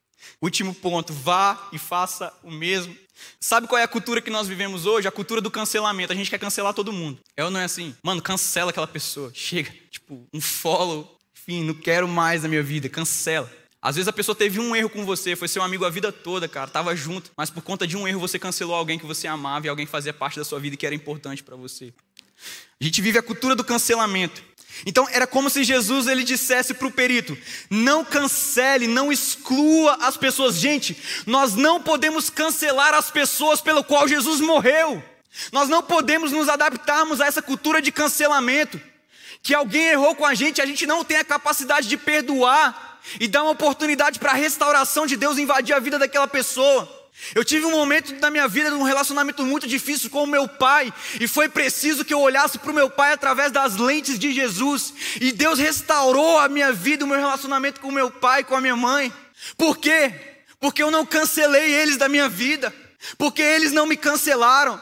Último 0.41 0.75
ponto, 0.75 1.13
vá 1.13 1.69
e 1.73 1.79
faça 1.79 2.33
o 2.43 2.51
mesmo. 2.51 2.97
Sabe 3.39 3.67
qual 3.67 3.79
é 3.79 3.83
a 3.83 3.89
cultura 3.89 4.21
que 4.21 4.31
nós 4.31 4.49
vivemos 4.49 4.87
hoje? 4.87 5.07
A 5.07 5.13
cultura 5.13 5.41
do 5.41 5.51
cancelamento. 5.51 6.13
A 6.13 6.17
gente 6.17 6.31
quer 6.31 6.39
cancelar 6.39 6.73
todo 6.73 6.93
mundo. 6.93 7.19
É 7.37 7.45
ou 7.45 7.51
não 7.51 7.61
é 7.61 7.65
assim? 7.65 7.95
Mano, 8.03 8.23
cancela 8.23 8.71
aquela 8.71 8.87
pessoa. 8.87 9.31
Chega, 9.35 9.73
tipo, 9.91 10.27
um 10.33 10.41
follow. 10.41 11.19
Enfim, 11.35 11.65
não 11.65 11.75
quero 11.75 12.09
mais 12.09 12.43
na 12.43 12.49
minha 12.49 12.63
vida. 12.63 12.89
Cancela. 12.89 13.51
Às 13.83 13.97
vezes 13.97 14.09
a 14.09 14.13
pessoa 14.13 14.35
teve 14.37 14.61
um 14.61 14.77
erro 14.77 14.91
com 14.91 15.07
você, 15.07 15.35
foi 15.35 15.49
seu 15.49 15.63
amigo 15.63 15.87
a 15.87 15.91
vida 15.91 16.13
toda, 16.13 16.47
cara, 16.47 16.71
tava 16.71 16.95
junto, 16.95 17.31
mas 17.35 17.49
por 17.49 17.63
conta 17.63 17.87
de 17.87 17.97
um 17.97 18.07
erro 18.07 18.21
você 18.21 18.39
cancelou 18.39 18.75
alguém 18.75 18.99
que 18.99 19.07
você 19.07 19.27
amava 19.27 19.65
e 19.65 19.71
alguém 19.71 19.87
que 19.87 19.91
fazia 19.91 20.13
parte 20.13 20.39
da 20.39 20.45
sua 20.45 20.61
vida 20.61 20.75
e 20.75 20.77
que 20.77 20.85
era 20.85 20.95
importante 20.95 21.43
para 21.43 21.57
você. 21.57 21.91
A 22.79 22.85
gente 22.85 23.01
vive 23.01 23.19
a 23.19 23.23
cultura 23.23 23.55
do 23.55 23.65
cancelamento. 23.65 24.43
Então 24.87 25.07
era 25.11 25.27
como 25.27 25.51
se 25.51 25.63
Jesus 25.65 26.07
ele 26.07 26.23
dissesse 26.23 26.73
para 26.75 26.87
o 26.87 26.91
perito: 26.91 27.37
não 27.69 28.05
cancele, 28.05 28.87
não 28.87 29.13
exclua 29.13 29.99
as 30.01 30.17
pessoas. 30.17 30.57
Gente, 30.57 30.97
nós 31.27 31.55
não 31.55 31.81
podemos 31.81 32.31
cancelar 32.31 32.95
as 32.95 33.11
pessoas 33.11 33.61
pelo 33.61 33.85
qual 33.85 34.09
Jesus 34.09 34.41
morreu. 34.41 35.03
Nós 35.53 35.69
não 35.69 35.83
podemos 35.83 36.33
nos 36.33 36.49
adaptarmos 36.49 37.21
a 37.21 37.27
essa 37.27 37.43
cultura 37.43 37.81
de 37.81 37.93
cancelamento. 37.93 38.81
Que 39.43 39.55
alguém 39.55 39.87
errou 39.87 40.15
com 40.15 40.27
a 40.27 40.35
gente, 40.35 40.61
a 40.61 40.67
gente 40.67 40.87
não 40.87 41.03
tem 41.03 41.17
a 41.17 41.25
capacidade 41.25 41.89
de 41.89 41.97
perdoar 41.97 43.01
e 43.19 43.27
dar 43.27 43.43
uma 43.43 43.53
oportunidade 43.53 44.19
para 44.19 44.33
a 44.33 44.35
restauração 44.35 45.07
de 45.07 45.17
Deus 45.17 45.39
invadir 45.39 45.75
a 45.75 45.79
vida 45.79 45.99
daquela 45.99 46.29
pessoa. 46.29 47.00
Eu 47.35 47.45
tive 47.45 47.67
um 47.67 47.71
momento 47.71 48.15
na 48.21 48.31
minha 48.31 48.49
vida 48.49 48.71
de 48.71 48.77
um 48.77 48.83
relacionamento 48.83 49.45
muito 49.45 49.67
difícil 49.67 50.11
com 50.11 50.25
o 50.25 50.27
meu 50.27 50.49
pai, 50.49 50.93
e 51.21 51.29
foi 51.29 51.49
preciso 51.49 52.05
que 52.05 52.15
eu 52.15 52.21
olhasse 52.21 52.59
para 52.59 52.71
o 52.71 52.75
meu 52.75 52.91
pai 52.91 53.13
através 53.13 53.53
das 53.53 53.77
lentes 53.77 54.19
de 54.19 54.33
Jesus, 54.33 54.93
e 55.21 55.33
Deus 55.33 55.59
restaurou 55.59 56.39
a 56.39 56.49
minha 56.49 56.73
vida, 56.73 57.05
o 57.05 57.09
meu 57.09 57.19
relacionamento 57.19 57.81
com 57.81 57.89
o 57.89 57.93
meu 57.93 58.11
pai, 58.11 58.43
com 58.43 58.57
a 58.57 58.61
minha 58.61 58.77
mãe. 58.77 59.13
Por 59.57 59.77
quê? 59.77 60.13
Porque 60.59 60.83
eu 60.83 60.91
não 60.91 61.07
cancelei 61.07 61.73
eles 61.73 61.97
da 61.97 62.09
minha 62.09 62.29
vida, 62.29 62.75
porque 63.17 63.43
eles 63.43 63.73
não 63.73 63.87
me 63.87 63.97
cancelaram. 63.97 64.81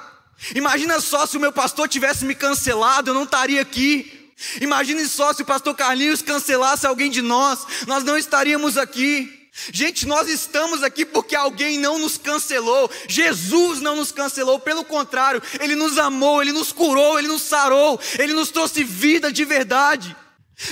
Imagina 0.55 1.01
só 1.01 1.27
se 1.27 1.37
o 1.37 1.41
meu 1.41 1.53
pastor 1.53 1.89
tivesse 1.89 2.25
me 2.25 2.35
cancelado, 2.35 3.11
eu 3.11 3.15
não 3.15 3.25
estaria 3.25 3.61
aqui. 3.61 4.33
Imagine 4.61 5.07
só 5.07 5.33
se 5.33 5.43
o 5.43 5.47
pastor 5.47 5.75
Carlinhos 5.75 6.23
cancelasse 6.23 6.87
alguém 6.87 7.11
de 7.11 7.21
nós, 7.21 7.67
nós 7.87 8.05
não 8.05 8.17
estaríamos 8.17 8.79
aqui. 8.79 9.38
Gente, 9.73 10.07
nós 10.07 10.29
estamos 10.29 10.83
aqui 10.83 11.05
porque 11.05 11.35
alguém 11.35 11.79
não 11.79 11.99
nos 11.99 12.17
cancelou. 12.17 12.91
Jesus 13.09 13.81
não 13.81 13.97
nos 13.97 14.13
cancelou, 14.13 14.59
pelo 14.59 14.85
contrário, 14.85 15.43
ele 15.61 15.75
nos 15.75 15.99
amou, 15.99 16.41
ele 16.41 16.53
nos 16.53 16.73
curou, 16.73 17.19
ele 17.19 17.29
nos 17.29 17.43
sarou, 17.43 18.01
ele 18.19 18.33
nos 18.33 18.51
trouxe 18.51 18.85
vida 18.85 19.33
de 19.33 19.45
verdade. 19.45 20.17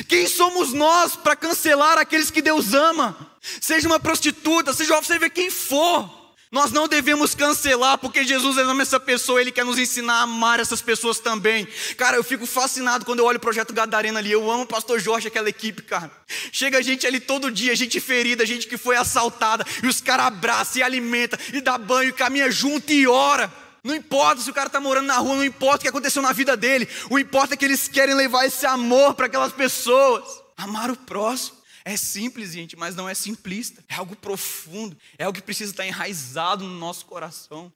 Quem 0.08 0.26
somos 0.26 0.72
nós 0.72 1.14
para 1.14 1.36
cancelar 1.36 1.98
aqueles 1.98 2.30
que 2.30 2.42
Deus 2.42 2.74
ama? 2.74 3.16
Seja 3.60 3.86
uma 3.86 4.00
prostituta, 4.00 4.72
seja 4.72 5.00
você 5.00 5.18
vê 5.18 5.30
quem 5.30 5.50
for. 5.50 6.15
Nós 6.56 6.72
não 6.72 6.88
devemos 6.88 7.34
cancelar, 7.34 7.98
porque 7.98 8.24
Jesus 8.24 8.56
ama 8.56 8.80
essa 8.80 8.98
pessoa, 8.98 9.42
Ele 9.42 9.52
quer 9.52 9.62
nos 9.62 9.78
ensinar 9.78 10.14
a 10.14 10.22
amar 10.22 10.58
essas 10.58 10.80
pessoas 10.80 11.20
também. 11.20 11.68
Cara, 11.98 12.16
eu 12.16 12.24
fico 12.24 12.46
fascinado 12.46 13.04
quando 13.04 13.18
eu 13.18 13.26
olho 13.26 13.36
o 13.36 13.40
projeto 13.40 13.74
Gadarena 13.74 14.20
ali. 14.20 14.32
Eu 14.32 14.50
amo 14.50 14.62
o 14.62 14.66
pastor 14.66 14.98
Jorge, 14.98 15.28
aquela 15.28 15.50
equipe, 15.50 15.82
cara. 15.82 16.10
Chega 16.50 16.82
gente 16.82 17.06
ali 17.06 17.20
todo 17.20 17.50
dia, 17.50 17.76
gente 17.76 18.00
ferida, 18.00 18.46
gente 18.46 18.66
que 18.66 18.78
foi 18.78 18.96
assaltada, 18.96 19.66
e 19.82 19.86
os 19.86 20.00
caras 20.00 20.28
abraçam 20.28 20.80
e 20.80 20.82
alimentam, 20.82 21.38
e 21.52 21.60
dá 21.60 21.76
banho, 21.76 22.08
e 22.08 22.12
caminha 22.14 22.50
junto 22.50 22.90
e 22.90 23.06
ora. 23.06 23.52
Não 23.84 23.94
importa 23.94 24.40
se 24.40 24.48
o 24.48 24.54
cara 24.54 24.68
está 24.68 24.80
morando 24.80 25.08
na 25.08 25.18
rua, 25.18 25.36
não 25.36 25.44
importa 25.44 25.76
o 25.76 25.82
que 25.82 25.88
aconteceu 25.88 26.22
na 26.22 26.32
vida 26.32 26.56
dele. 26.56 26.88
O 27.10 27.18
importa 27.18 27.52
é 27.52 27.56
que 27.58 27.66
eles 27.66 27.86
querem 27.86 28.14
levar 28.14 28.46
esse 28.46 28.64
amor 28.64 29.12
para 29.12 29.26
aquelas 29.26 29.52
pessoas. 29.52 30.24
Amar 30.56 30.90
o 30.90 30.96
próximo. 30.96 31.55
É 31.86 31.96
simples, 31.96 32.50
gente, 32.50 32.74
mas 32.74 32.96
não 32.96 33.08
é 33.08 33.14
simplista. 33.14 33.80
É 33.88 33.94
algo 33.94 34.16
profundo, 34.16 34.96
é 35.16 35.22
algo 35.22 35.38
que 35.38 35.44
precisa 35.44 35.70
estar 35.70 35.86
enraizado 35.86 36.64
no 36.64 36.76
nosso 36.76 37.06
coração. 37.06 37.72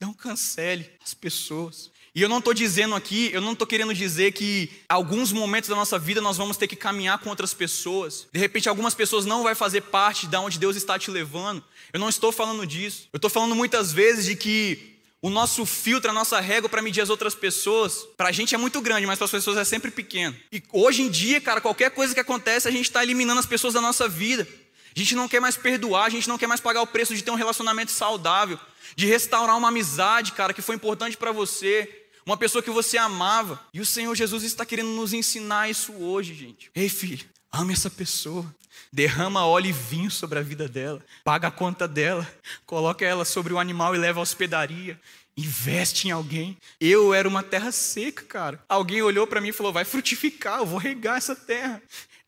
Não 0.00 0.14
cancele 0.14 0.88
as 1.04 1.12
pessoas. 1.12 1.90
E 2.14 2.22
eu 2.22 2.28
não 2.28 2.38
estou 2.38 2.54
dizendo 2.54 2.94
aqui, 2.94 3.30
eu 3.32 3.40
não 3.40 3.54
estou 3.54 3.66
querendo 3.66 3.92
dizer 3.92 4.30
que 4.30 4.70
alguns 4.88 5.32
momentos 5.32 5.68
da 5.68 5.74
nossa 5.74 5.98
vida 5.98 6.20
nós 6.20 6.36
vamos 6.36 6.56
ter 6.56 6.68
que 6.68 6.76
caminhar 6.76 7.18
com 7.18 7.30
outras 7.30 7.52
pessoas. 7.52 8.28
De 8.32 8.38
repente, 8.38 8.68
algumas 8.68 8.94
pessoas 8.94 9.26
não 9.26 9.42
vai 9.42 9.56
fazer 9.56 9.80
parte 9.80 10.28
de 10.28 10.36
onde 10.36 10.56
Deus 10.56 10.76
está 10.76 10.96
te 10.96 11.10
levando. 11.10 11.64
Eu 11.92 11.98
não 11.98 12.08
estou 12.08 12.30
falando 12.30 12.64
disso. 12.64 13.08
Eu 13.12 13.18
estou 13.18 13.28
falando 13.28 13.56
muitas 13.56 13.92
vezes 13.92 14.24
de 14.24 14.36
que 14.36 14.97
o 15.20 15.30
nosso 15.30 15.66
filtro, 15.66 16.10
a 16.10 16.14
nossa 16.14 16.40
régua 16.40 16.68
para 16.68 16.80
medir 16.80 17.00
as 17.00 17.10
outras 17.10 17.34
pessoas, 17.34 18.06
para 18.16 18.28
a 18.28 18.32
gente 18.32 18.54
é 18.54 18.58
muito 18.58 18.80
grande, 18.80 19.06
mas 19.06 19.18
para 19.18 19.24
as 19.24 19.30
pessoas 19.30 19.56
é 19.56 19.64
sempre 19.64 19.90
pequeno. 19.90 20.36
E 20.52 20.62
hoje 20.72 21.02
em 21.02 21.10
dia, 21.10 21.40
cara, 21.40 21.60
qualquer 21.60 21.90
coisa 21.90 22.14
que 22.14 22.20
acontece, 22.20 22.68
a 22.68 22.70
gente 22.70 22.84
está 22.84 23.02
eliminando 23.02 23.40
as 23.40 23.46
pessoas 23.46 23.74
da 23.74 23.80
nossa 23.80 24.08
vida. 24.08 24.46
A 24.94 24.98
gente 24.98 25.14
não 25.14 25.28
quer 25.28 25.40
mais 25.40 25.56
perdoar, 25.56 26.06
a 26.06 26.10
gente 26.10 26.28
não 26.28 26.38
quer 26.38 26.46
mais 26.46 26.60
pagar 26.60 26.82
o 26.82 26.86
preço 26.86 27.14
de 27.14 27.22
ter 27.22 27.30
um 27.30 27.36
relacionamento 27.36 27.90
saudável, 27.90 28.58
de 28.96 29.06
restaurar 29.06 29.56
uma 29.56 29.68
amizade, 29.68 30.32
cara, 30.32 30.52
que 30.52 30.62
foi 30.62 30.76
importante 30.76 31.16
para 31.16 31.32
você, 31.32 32.06
uma 32.24 32.36
pessoa 32.36 32.62
que 32.62 32.70
você 32.70 32.96
amava. 32.96 33.60
E 33.72 33.80
o 33.80 33.86
Senhor 33.86 34.14
Jesus 34.14 34.44
está 34.44 34.64
querendo 34.64 34.90
nos 34.90 35.12
ensinar 35.12 35.68
isso 35.68 35.92
hoje, 35.94 36.34
gente. 36.34 36.70
Ei, 36.74 36.88
filho, 36.88 37.24
ame 37.52 37.72
essa 37.72 37.90
pessoa. 37.90 38.46
Derrama 38.92 39.46
óleo 39.46 39.68
e 39.68 39.72
vinho 39.72 40.10
sobre 40.10 40.38
a 40.38 40.42
vida 40.42 40.68
dela. 40.68 41.00
Paga 41.24 41.48
a 41.48 41.50
conta 41.50 41.86
dela. 41.86 42.26
Coloca 42.66 43.04
ela 43.04 43.24
sobre 43.24 43.52
o 43.52 43.58
animal 43.58 43.94
e 43.94 43.98
leva 43.98 44.20
à 44.20 44.22
hospedaria. 44.22 44.98
Investe 45.36 46.08
em 46.08 46.10
alguém. 46.10 46.56
Eu 46.80 47.14
era 47.14 47.28
uma 47.28 47.44
terra 47.44 47.70
seca, 47.70 48.24
cara. 48.24 48.64
Alguém 48.68 49.02
olhou 49.02 49.26
para 49.26 49.40
mim 49.40 49.48
e 49.48 49.52
falou: 49.52 49.72
vai 49.72 49.84
frutificar, 49.84 50.58
eu 50.58 50.66
vou 50.66 50.78
regar 50.78 51.16
essa 51.16 51.36
terra. 51.36 51.80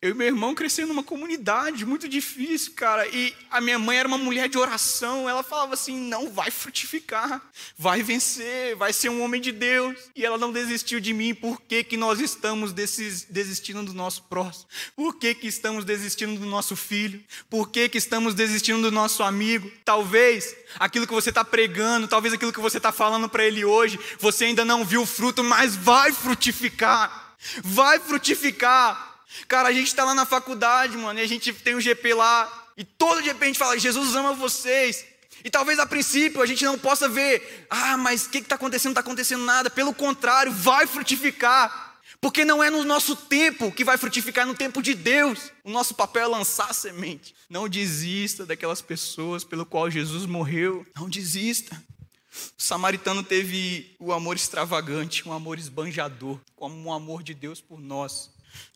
Eu 0.03 0.09
e 0.09 0.13
meu 0.15 0.25
irmão 0.25 0.55
crescendo 0.55 0.87
numa 0.87 1.03
comunidade 1.03 1.85
muito 1.85 2.09
difícil, 2.09 2.73
cara. 2.73 3.07
E 3.07 3.35
a 3.51 3.61
minha 3.61 3.77
mãe 3.77 3.99
era 3.99 4.07
uma 4.07 4.17
mulher 4.17 4.49
de 4.49 4.57
oração. 4.57 5.29
Ela 5.29 5.43
falava 5.43 5.75
assim: 5.75 5.95
não 5.95 6.27
vai 6.27 6.49
frutificar, 6.49 7.39
vai 7.77 8.01
vencer, 8.01 8.75
vai 8.75 8.91
ser 8.93 9.09
um 9.09 9.21
homem 9.21 9.39
de 9.39 9.51
Deus. 9.51 9.95
E 10.15 10.25
ela 10.25 10.39
não 10.39 10.51
desistiu 10.51 10.99
de 10.99 11.13
mim. 11.13 11.35
Por 11.35 11.61
que, 11.61 11.83
que 11.83 11.97
nós 11.97 12.19
estamos 12.19 12.73
desistindo 12.73 13.83
do 13.83 13.93
nosso 13.93 14.23
próximo? 14.23 14.65
Por 14.95 15.17
que, 15.17 15.35
que 15.35 15.45
estamos 15.45 15.85
desistindo 15.85 16.39
do 16.39 16.47
nosso 16.47 16.75
filho? 16.75 17.23
Por 17.47 17.69
que, 17.69 17.87
que 17.87 17.99
estamos 17.99 18.33
desistindo 18.33 18.81
do 18.81 18.91
nosso 18.91 19.21
amigo? 19.21 19.71
Talvez 19.85 20.55
aquilo 20.79 21.05
que 21.05 21.13
você 21.13 21.29
está 21.29 21.45
pregando, 21.45 22.07
talvez 22.07 22.33
aquilo 22.33 22.51
que 22.51 22.59
você 22.59 22.77
está 22.77 22.91
falando 22.91 23.29
para 23.29 23.45
ele 23.45 23.63
hoje, 23.63 23.99
você 24.19 24.45
ainda 24.45 24.65
não 24.65 24.83
viu 24.83 25.03
o 25.03 25.05
fruto, 25.05 25.43
mas 25.43 25.75
vai 25.75 26.11
frutificar. 26.11 27.35
Vai 27.63 27.99
frutificar. 27.99 29.10
Cara, 29.47 29.69
a 29.69 29.73
gente 29.73 29.87
está 29.87 30.03
lá 30.03 30.13
na 30.13 30.25
faculdade, 30.25 30.97
mano, 30.97 31.19
e 31.19 31.23
a 31.23 31.27
gente 31.27 31.53
tem 31.53 31.75
um 31.75 31.81
GP 31.81 32.13
lá, 32.13 32.61
e 32.77 32.83
todo 32.83 33.23
GP 33.23 33.43
a 33.43 33.47
gente 33.47 33.59
fala, 33.59 33.77
Jesus 33.77 34.15
ama 34.15 34.33
vocês. 34.33 35.05
E 35.43 35.49
talvez 35.49 35.79
a 35.79 35.85
princípio 35.85 36.41
a 36.41 36.45
gente 36.45 36.63
não 36.63 36.77
possa 36.77 37.09
ver, 37.09 37.65
ah, 37.69 37.97
mas 37.97 38.25
o 38.25 38.29
que 38.29 38.39
está 38.39 38.55
acontecendo? 38.55 38.89
Não 38.89 38.99
está 38.99 39.01
acontecendo 39.01 39.43
nada. 39.43 39.69
Pelo 39.69 39.93
contrário, 39.93 40.51
vai 40.51 40.85
frutificar. 40.85 41.89
Porque 42.19 42.45
não 42.45 42.63
é 42.63 42.69
no 42.69 42.83
nosso 42.83 43.15
tempo 43.15 43.71
que 43.71 43.83
vai 43.83 43.97
frutificar, 43.97 44.43
é 44.43 44.47
no 44.47 44.53
tempo 44.53 44.79
de 44.81 44.93
Deus. 44.93 45.51
O 45.63 45.71
nosso 45.71 45.95
papel 45.95 46.23
é 46.23 46.27
lançar 46.27 46.69
a 46.69 46.73
semente. 46.73 47.33
Não 47.49 47.67
desista 47.67 48.45
daquelas 48.45 48.81
pessoas 48.81 49.43
pelo 49.43 49.65
qual 49.65 49.89
Jesus 49.89 50.27
morreu. 50.27 50.85
Não 50.95 51.09
desista. 51.09 51.75
O 52.57 52.61
samaritano 52.61 53.23
teve 53.23 53.95
o 53.99 54.13
amor 54.13 54.35
extravagante, 54.35 55.27
um 55.27 55.33
amor 55.33 55.57
esbanjador, 55.57 56.39
como 56.55 56.75
um 56.75 56.93
amor 56.93 57.23
de 57.23 57.33
Deus 57.33 57.59
por 57.59 57.81
nós. 57.81 58.29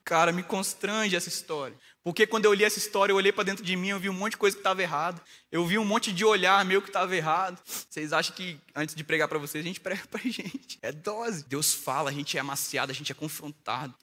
Cara, 0.06 0.32
me 0.32 0.44
constrange 0.44 1.16
essa 1.16 1.30
história. 1.30 1.76
Porque 2.04 2.28
quando 2.28 2.46
eu 2.46 2.54
li 2.54 2.64
essa 2.64 2.78
história, 2.78 3.12
eu 3.12 3.18
olhei 3.18 3.32
para 3.32 3.44
dentro 3.44 3.66
de 3.66 3.76
mim, 3.76 3.88
eu 3.88 4.00
vi 4.00 4.08
um 4.08 4.14
monte 4.14 4.34
de 4.34 4.38
coisa 4.38 4.56
que 4.56 4.60
estava 4.60 4.80
errado. 4.80 5.20
Eu 5.52 5.66
vi 5.66 5.80
um 5.80 5.84
monte 5.84 6.14
de 6.14 6.24
olhar 6.24 6.64
meu 6.64 6.80
que 6.80 6.90
estava 6.90 7.16
errado. 7.16 7.60
Vocês 7.66 8.14
acham 8.14 8.36
que 8.36 8.60
antes 8.76 8.94
de 8.94 9.04
pregar 9.04 9.28
para 9.28 9.40
vocês, 9.40 9.66
a 9.66 9.68
gente 9.68 9.80
prega 9.82 10.04
para 10.12 10.22
gente? 10.22 10.78
É 10.84 10.92
dose. 10.92 11.44
Deus 11.46 11.74
fala, 11.74 12.12
a 12.12 12.14
gente 12.14 12.38
é 12.38 12.40
amaciado, 12.40 12.92
a 12.92 12.96
gente 12.96 13.12
é 13.12 13.16
confrontado. 13.16 13.96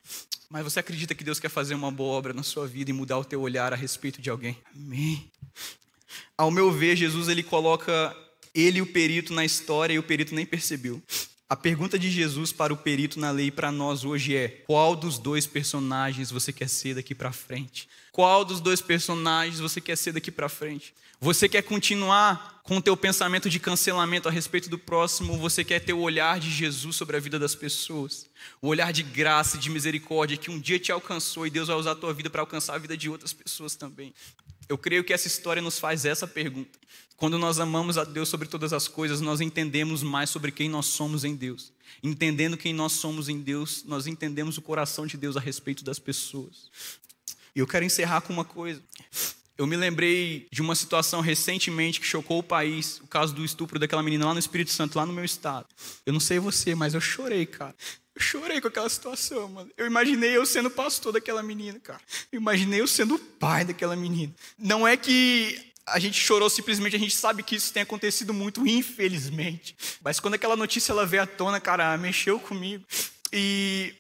Mas 0.51 0.65
você 0.65 0.81
acredita 0.81 1.15
que 1.15 1.23
Deus 1.23 1.39
quer 1.39 1.49
fazer 1.49 1.77
uma 1.77 1.93
boa 1.93 2.15
obra 2.15 2.35
na 2.35 2.43
sua 2.43 2.67
vida 2.67 2.91
e 2.91 2.93
mudar 2.93 3.19
o 3.19 3.25
teu 3.25 3.41
olhar 3.41 3.73
a 3.73 3.77
respeito 3.77 4.21
de 4.21 4.29
alguém? 4.29 4.59
Amém. 4.75 5.31
Ao 6.37 6.51
meu 6.51 6.73
ver, 6.73 6.97
Jesus 6.97 7.29
ele 7.29 7.45
coloca 7.45 8.15
ele 8.53 8.83
o 8.83 8.87
perito 8.87 9.33
na 9.33 9.45
história 9.45 9.95
e 9.95 9.99
o 10.01 10.03
perito 10.03 10.35
nem 10.35 10.45
percebeu. 10.45 11.01
A 11.49 11.57
pergunta 11.57 11.99
de 11.99 12.11
Jesus 12.11 12.53
para 12.53 12.73
o 12.73 12.77
perito 12.77 13.21
na 13.21 13.31
lei 13.31 13.51
para 13.51 13.71
nós 13.71 14.05
hoje 14.05 14.35
é: 14.35 14.49
qual 14.67 14.97
dos 14.97 15.19
dois 15.19 15.47
personagens 15.47 16.31
você 16.31 16.53
quer 16.53 16.69
ser 16.69 16.95
daqui 16.95 17.15
para 17.15 17.33
frente? 17.33 17.89
Qual 18.11 18.45
dos 18.45 18.61
dois 18.61 18.81
personagens 18.81 19.61
você 19.61 19.81
quer 19.81 19.97
ser 19.97 20.13
daqui 20.13 20.31
para 20.31 20.49
frente? 20.49 20.95
Você 21.21 21.49
quer 21.49 21.63
continuar 21.63 22.61
com 22.65 22.79
o 22.79 22.83
teu 22.83 22.97
pensamento 22.97 23.49
de 23.49 23.61
cancelamento 23.61 24.29
a 24.29 24.33
respeito 24.33 24.69
do 24.69 24.77
próximo? 24.77 25.39
Você 25.39 25.63
quer 25.63 25.79
ter 25.79 25.93
o 25.93 26.01
olhar 26.01 26.41
de 26.41 26.51
Jesus 26.51 26.97
sobre 26.97 27.17
a 27.17 27.21
vida 27.21 27.39
das 27.39 27.55
pessoas? 27.55 28.27
O 28.61 28.67
olhar 28.67 28.93
de 28.93 29.05
graça 29.05 29.57
e 29.57 29.61
de 29.61 29.71
misericórdia 29.71 30.37
que 30.37 30.51
um 30.51 30.59
dia 30.59 30.81
te 30.81 30.91
alcançou 30.91 31.47
e 31.47 31.51
Deus 31.51 31.69
vai 31.69 31.77
usar 31.77 31.93
a 31.93 31.95
tua 31.95 32.13
vida 32.13 32.29
para 32.29 32.43
alcançar 32.43 32.75
a 32.75 32.79
vida 32.79 32.97
de 32.97 33.09
outras 33.09 33.33
pessoas 33.33 33.77
também. 33.77 34.13
Eu 34.69 34.79
creio 34.79 35.05
que 35.05 35.13
essa 35.13 35.27
história 35.27 35.61
nos 35.61 35.79
faz 35.79 36.05
essa 36.05 36.27
pergunta. 36.27 36.79
Quando 37.17 37.39
nós 37.39 37.61
amamos 37.61 37.99
a 37.99 38.05
Deus 38.05 38.29
sobre 38.29 38.49
todas 38.49 38.73
as 38.73 38.89
coisas, 38.89 39.21
nós 39.21 39.41
entendemos 39.41 40.03
mais 40.03 40.29
sobre 40.31 40.51
quem 40.51 40.69
nós 40.69 40.87
somos 40.87 41.25
em 41.25 41.37
Deus. 41.37 41.73
Entendendo 42.03 42.57
quem 42.57 42.75
nós 42.75 42.93
somos 42.93 43.29
em 43.29 43.41
Deus, 43.41 43.85
nós 43.85 44.07
entendemos 44.07 44.59
o 44.59 44.63
coração 44.63 45.07
de 45.07 45.17
Deus 45.17 45.37
a 45.37 45.41
respeito 45.41 45.85
das 45.85 45.99
pessoas. 45.99 46.71
E 47.55 47.61
eu 47.61 47.67
quero 47.67 47.85
encerrar 47.85 48.23
com 48.23 48.33
uma 48.33 48.45
coisa. 48.45 48.83
Eu 49.57 49.67
me 49.67 49.77
lembrei 49.77 50.49
de 50.51 50.63
uma 50.63 50.75
situação 50.75 51.21
recentemente 51.21 52.01
que 52.01 52.07
chocou 52.07 52.39
o 52.39 52.43
país, 52.43 52.99
o 53.01 53.07
caso 53.07 53.35
do 53.35 53.45
estupro 53.45 53.79
daquela 53.79 54.03
menina 54.03 54.27
lá 54.27 54.33
no 54.33 54.41
Espírito 54.41 54.73
Santo, 54.73 54.97
lá 54.97 55.07
no 55.07 55.13
meu 55.13 55.25
estado. 55.25 55.67
Eu 56.05 56.13
não 56.13 56.21
sei 56.21 56.39
você, 56.39 56.75
mas 56.75 56.95
eu 56.95 57.01
chorei, 57.01 57.47
cara. 57.47 57.77
Eu 58.15 58.21
chorei 58.21 58.61
com 58.61 58.69
aquela 58.69 58.89
situação, 58.89 59.49
mano. 59.49 59.71
Eu 59.77 59.87
imaginei 59.87 60.37
eu 60.37 60.45
sendo 60.45 60.71
pastor 60.71 61.13
daquela 61.13 61.43
menina, 61.43 61.79
cara. 61.81 62.01
Eu 62.31 62.41
imaginei 62.41 62.81
eu 62.81 62.87
sendo 62.87 63.15
o 63.15 63.19
pai 63.19 63.65
daquela 63.65 63.97
menina. 63.97 64.35
Não 64.59 64.87
é 64.87 64.97
que 64.97 65.73
a 65.87 65.99
gente 65.99 66.21
chorou 66.21 66.49
simplesmente, 66.49 66.95
a 66.95 66.99
gente 66.99 67.15
sabe 67.15 67.43
que 67.43 67.57
isso 67.57 67.73
tem 67.73 67.83
acontecido 67.83 68.33
muito, 68.33 68.67
infelizmente. 68.67 69.77
Mas 70.03 70.21
quando 70.21 70.35
aquela 70.35 70.57
notícia 70.57 70.93
ela 70.93 71.07
veio 71.07 71.23
à 71.23 71.27
tona, 71.27 71.61
cara, 71.61 71.97
mexeu 71.97 72.39
comigo. 72.39 72.85
E 73.33 73.95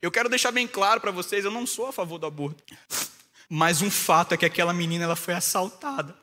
eu 0.00 0.10
quero 0.10 0.28
deixar 0.28 0.52
bem 0.52 0.66
claro 0.66 1.00
para 1.00 1.10
vocês, 1.10 1.44
eu 1.44 1.50
não 1.50 1.66
sou 1.66 1.86
a 1.86 1.92
favor 1.92 2.18
do 2.18 2.26
aborto. 2.26 2.62
Mas 3.48 3.82
um 3.82 3.90
fato 3.90 4.34
é 4.34 4.36
que 4.36 4.46
aquela 4.46 4.72
menina 4.72 5.04
ela 5.04 5.16
foi 5.16 5.34
assaltada. 5.34 6.14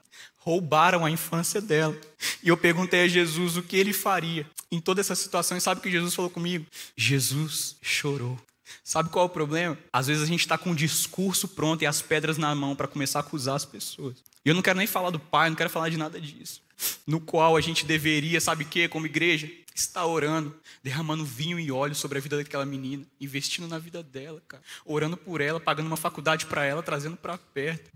Roubaram 0.46 1.04
a 1.04 1.10
infância 1.10 1.60
dela. 1.60 2.00
E 2.44 2.50
eu 2.50 2.56
perguntei 2.56 3.02
a 3.02 3.08
Jesus 3.08 3.58
o 3.58 3.64
que 3.64 3.76
ele 3.76 3.92
faria 3.92 4.46
em 4.72 4.80
toda 4.80 5.02
essa 5.02 5.16
situação. 5.16 5.58
E 5.58 5.62
sabe 5.62 5.80
o 5.80 5.82
que 5.82 5.90
Jesus 5.90 6.14
falou 6.14 6.30
comigo? 6.30 6.68
Jesus 6.96 7.78
chorou. 7.82 8.40
Sabe 8.84 9.10
qual 9.10 9.26
é 9.26 9.26
o 9.26 9.32
problema? 9.32 9.76
Às 9.92 10.06
vezes 10.06 10.22
a 10.22 10.28
gente 10.28 10.42
está 10.42 10.56
com 10.56 10.70
um 10.70 10.76
discurso 10.76 11.48
pronto 11.48 11.82
e 11.82 11.88
as 11.88 12.00
pedras 12.00 12.38
na 12.38 12.54
mão 12.54 12.76
para 12.76 12.88
começar 12.88 13.18
a 13.18 13.22
acusar 13.22 13.56
as 13.56 13.66
pessoas. 13.66 14.18
E 14.46 14.50
eu 14.50 14.54
não 14.54 14.62
quero 14.62 14.78
nem 14.78 14.86
falar 14.86 15.10
do 15.10 15.20
Pai, 15.20 15.50
não 15.50 15.58
quero 15.58 15.70
falar 15.72 15.90
de 15.90 15.98
nada 15.98 16.22
disso. 16.22 16.62
No 17.08 17.20
qual 17.20 17.58
a 17.58 17.62
gente 17.62 17.84
deveria, 17.84 18.40
sabe 18.40 18.66
o 18.66 18.68
que, 18.68 18.88
como 18.88 19.08
igreja? 19.08 19.50
Estar 19.74 20.06
orando, 20.06 20.56
derramando 20.84 21.26
vinho 21.26 21.60
e 21.60 21.72
óleo 21.72 21.96
sobre 21.96 22.20
a 22.20 22.22
vida 22.22 22.38
daquela 22.38 22.68
menina, 22.68 23.04
investindo 23.20 23.68
na 23.68 23.80
vida 23.80 24.04
dela, 24.04 24.44
cara. 24.48 24.62
Orando 24.86 25.18
por 25.18 25.42
ela, 25.42 25.60
pagando 25.60 25.88
uma 25.88 25.98
faculdade 25.98 26.46
para 26.46 26.64
ela, 26.64 26.84
trazendo 26.84 27.18
para 27.18 27.36
perto. 27.36 27.90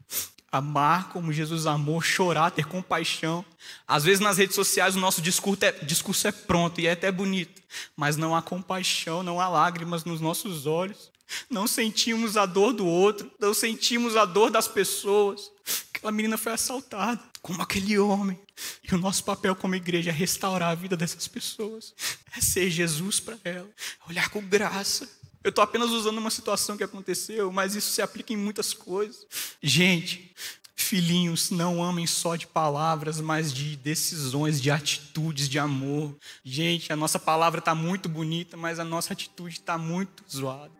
Amar 0.51 1.09
como 1.09 1.31
Jesus 1.31 1.65
amou, 1.65 2.01
chorar, 2.01 2.51
ter 2.51 2.65
compaixão. 2.65 3.45
Às 3.87 4.03
vezes 4.03 4.19
nas 4.19 4.37
redes 4.37 4.55
sociais 4.55 4.95
o 4.95 4.99
nosso 4.99 5.21
discurso 5.21 5.65
é, 5.65 5.71
discurso 5.71 6.27
é 6.27 6.31
pronto 6.31 6.81
e 6.81 6.87
é 6.87 6.91
até 6.91 7.11
bonito, 7.11 7.61
mas 7.95 8.17
não 8.17 8.35
há 8.35 8.41
compaixão, 8.41 9.21
não 9.21 9.39
há 9.39 9.47
lágrimas 9.47 10.03
nos 10.03 10.19
nossos 10.19 10.65
olhos. 10.65 11.11
Não 11.49 11.67
sentimos 11.67 12.37
a 12.37 12.45
dor 12.45 12.73
do 12.73 12.87
outro, 12.87 13.31
não 13.39 13.53
sentimos 13.53 14.15
a 14.15 14.25
dor 14.25 14.49
das 14.49 14.67
pessoas. 14.67 15.51
Aquela 15.93 16.11
menina 16.11 16.37
foi 16.37 16.53
assaltada, 16.53 17.21
como 17.41 17.61
aquele 17.61 17.99
homem. 17.99 18.39
E 18.83 18.95
o 18.95 18.97
nosso 18.97 19.23
papel 19.23 19.55
como 19.55 19.75
igreja 19.75 20.09
é 20.09 20.13
restaurar 20.13 20.71
a 20.71 20.75
vida 20.75 20.97
dessas 20.97 21.27
pessoas, 21.27 21.93
é 22.35 22.41
ser 22.41 22.69
Jesus 22.69 23.19
para 23.19 23.37
ela, 23.43 23.69
é 23.69 24.09
olhar 24.09 24.29
com 24.29 24.41
graça. 24.41 25.07
Eu 25.43 25.49
estou 25.49 25.63
apenas 25.63 25.89
usando 25.91 26.17
uma 26.17 26.29
situação 26.29 26.75
que 26.75 26.83
aconteceu, 26.83 27.51
mas 27.51 27.75
isso 27.75 27.91
se 27.91 28.01
aplica 28.01 28.33
em 28.33 28.37
muitas 28.37 28.73
coisas. 28.73 29.25
Gente, 29.61 30.35
filhinhos, 30.75 31.49
não 31.49 31.83
amem 31.83 32.05
só 32.05 32.35
de 32.35 32.47
palavras, 32.47 33.21
mas 33.21 33.53
de 33.53 33.75
decisões, 33.77 34.61
de 34.61 34.69
atitudes 34.69 35.47
de 35.47 35.57
amor. 35.57 36.17
Gente, 36.43 36.91
a 36.91 36.95
nossa 36.95 37.17
palavra 37.17 37.59
está 37.59 37.73
muito 37.73 38.09
bonita, 38.09 38.57
mas 38.57 38.79
a 38.79 38.83
nossa 38.83 39.13
atitude 39.13 39.55
está 39.55 39.77
muito 39.77 40.23
zoada. 40.29 40.73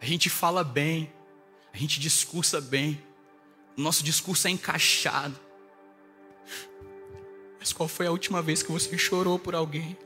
A 0.00 0.06
gente 0.06 0.28
fala 0.30 0.64
bem, 0.64 1.12
a 1.72 1.76
gente 1.76 2.00
discursa 2.00 2.60
bem, 2.60 3.00
o 3.76 3.80
nosso 3.80 4.02
discurso 4.02 4.48
é 4.48 4.50
encaixado. 4.50 5.38
Mas 7.58 7.72
qual 7.72 7.88
foi 7.88 8.06
a 8.06 8.10
última 8.10 8.40
vez 8.40 8.62
que 8.62 8.72
você 8.72 8.96
chorou 8.96 9.38
por 9.38 9.54
alguém? 9.54 9.96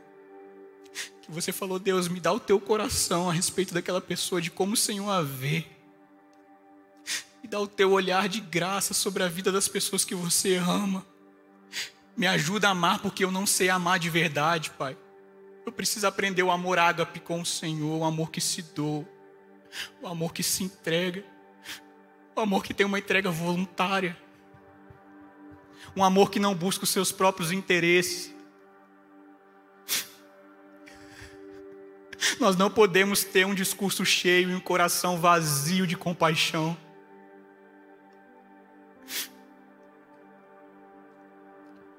Que 1.24 1.32
você 1.32 1.52
falou, 1.52 1.78
Deus, 1.78 2.06
me 2.06 2.20
dá 2.20 2.30
o 2.30 2.38
teu 2.38 2.60
coração 2.60 3.30
a 3.30 3.32
respeito 3.32 3.72
daquela 3.72 4.00
pessoa, 4.00 4.42
de 4.42 4.50
como 4.50 4.74
o 4.74 4.76
Senhor 4.76 5.08
a 5.08 5.22
vê. 5.22 5.64
Me 7.42 7.48
dá 7.48 7.58
o 7.58 7.66
teu 7.66 7.92
olhar 7.92 8.28
de 8.28 8.40
graça 8.40 8.92
sobre 8.92 9.22
a 9.22 9.28
vida 9.28 9.50
das 9.50 9.66
pessoas 9.66 10.04
que 10.04 10.14
você 10.14 10.56
ama. 10.56 11.04
Me 12.14 12.26
ajuda 12.26 12.68
a 12.68 12.72
amar 12.72 12.98
porque 12.98 13.24
eu 13.24 13.30
não 13.30 13.46
sei 13.46 13.70
amar 13.70 13.98
de 13.98 14.10
verdade, 14.10 14.70
Pai. 14.72 14.98
Eu 15.64 15.72
preciso 15.72 16.06
aprender 16.06 16.42
o 16.42 16.50
amor 16.50 16.78
ágape 16.78 17.20
com 17.20 17.40
o 17.40 17.46
Senhor, 17.46 18.00
o 18.00 18.04
amor 18.04 18.30
que 18.30 18.40
se 18.40 18.60
doa, 18.60 19.08
o 20.02 20.06
amor 20.06 20.34
que 20.34 20.42
se 20.42 20.62
entrega, 20.62 21.24
o 22.36 22.40
amor 22.40 22.62
que 22.62 22.74
tem 22.74 22.84
uma 22.84 22.98
entrega 22.98 23.30
voluntária, 23.30 24.14
um 25.96 26.04
amor 26.04 26.30
que 26.30 26.38
não 26.38 26.54
busca 26.54 26.84
os 26.84 26.90
seus 26.90 27.10
próprios 27.10 27.50
interesses. 27.50 28.33
Nós 32.40 32.56
não 32.56 32.70
podemos 32.70 33.24
ter 33.24 33.44
um 33.46 33.54
discurso 33.54 34.04
cheio 34.04 34.50
e 34.50 34.54
um 34.54 34.60
coração 34.60 35.18
vazio 35.18 35.86
de 35.86 35.96
compaixão. 35.96 36.76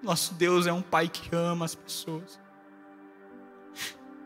Nosso 0.01 0.33
Deus 0.35 0.67
é 0.67 0.73
um 0.73 0.81
Pai 0.81 1.09
que 1.09 1.35
ama 1.35 1.65
as 1.65 1.73
pessoas. 1.73 2.39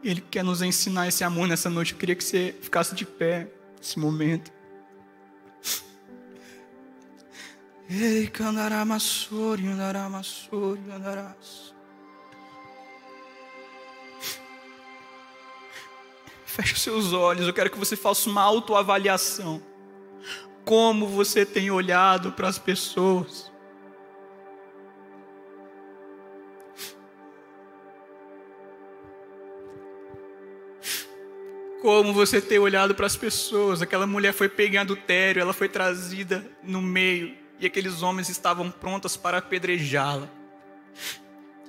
Ele 0.04 0.22
quer 0.22 0.44
nos 0.44 0.62
ensinar 0.62 1.08
esse 1.08 1.24
amor 1.24 1.48
nessa 1.48 1.70
noite. 1.70 1.94
Eu 1.94 2.00
queria 2.00 2.16
que 2.16 2.24
você 2.24 2.56
ficasse 2.62 2.96
de 2.96 3.06
pé 3.06 3.50
nesse 3.78 4.00
momento. 4.00 4.52
Ei, 7.90 8.28
candará 8.28 8.86
massori, 8.86 9.68
andará 9.68 10.08
massori, 10.08 10.80
andarás. 10.92 11.74
Feche 16.60 16.78
seus 16.78 17.14
olhos, 17.14 17.48
eu 17.48 17.54
quero 17.54 17.70
que 17.70 17.78
você 17.78 17.96
faça 17.96 18.30
uma 18.30 18.42
autoavaliação. 18.42 19.64
Como 20.66 21.08
você 21.08 21.46
tem 21.46 21.72
olhado 21.72 22.34
para 22.34 22.50
as 22.50 22.60
pessoas? 22.60 23.50
como 31.82 32.14
você 32.14 32.42
tem 32.42 32.60
olhado 32.60 32.94
para 32.94 33.06
as 33.06 33.16
pessoas. 33.16 33.82
Aquela 33.82 34.06
mulher 34.06 34.34
foi 34.34 34.50
pega 34.50 34.76
em 34.76 34.80
adultério, 34.80 35.42
ela 35.42 35.54
foi 35.54 35.70
trazida 35.70 36.46
no 36.62 36.82
meio 36.82 37.34
e 37.58 37.66
aqueles 37.66 38.04
homens 38.04 38.28
estavam 38.28 38.70
prontos 38.70 39.16
para 39.16 39.38
apedrejá-la. 39.38 40.30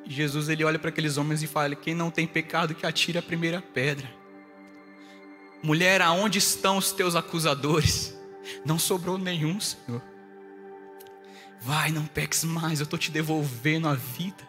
Jesus 0.05 0.49
ele 0.49 0.64
olha 0.64 0.80
para 0.80 0.91
aqueles 0.91 1.16
homens 1.16 1.45
e 1.45 1.47
fala: 1.47 1.76
Quem 1.76 1.95
não 1.95 2.11
tem 2.11 2.26
pecado 2.26 2.74
que 2.74 2.84
atire 2.84 3.18
a 3.18 3.22
primeira 3.22 3.62
pedra. 3.62 4.20
Mulher, 5.63 6.01
aonde 6.01 6.39
estão 6.39 6.79
os 6.79 6.93
teus 6.93 7.15
acusadores? 7.15 8.15
Não 8.65 8.79
sobrou 8.79 9.19
nenhum, 9.19 9.61
Senhor. 9.61 10.03
Vai, 11.61 11.91
não 11.91 12.07
peques 12.07 12.43
mais, 12.45 12.81
eu 12.81 12.85
estou 12.85 12.99
te 12.99 13.11
devolvendo 13.11 13.87
a 13.87 13.95
vida. 13.95 14.49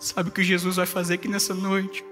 Sabe 0.00 0.30
o 0.30 0.32
que 0.32 0.42
Jesus 0.42 0.76
vai 0.76 0.86
fazer 0.86 1.14
aqui 1.14 1.28
nessa 1.28 1.54
noite? 1.54 2.04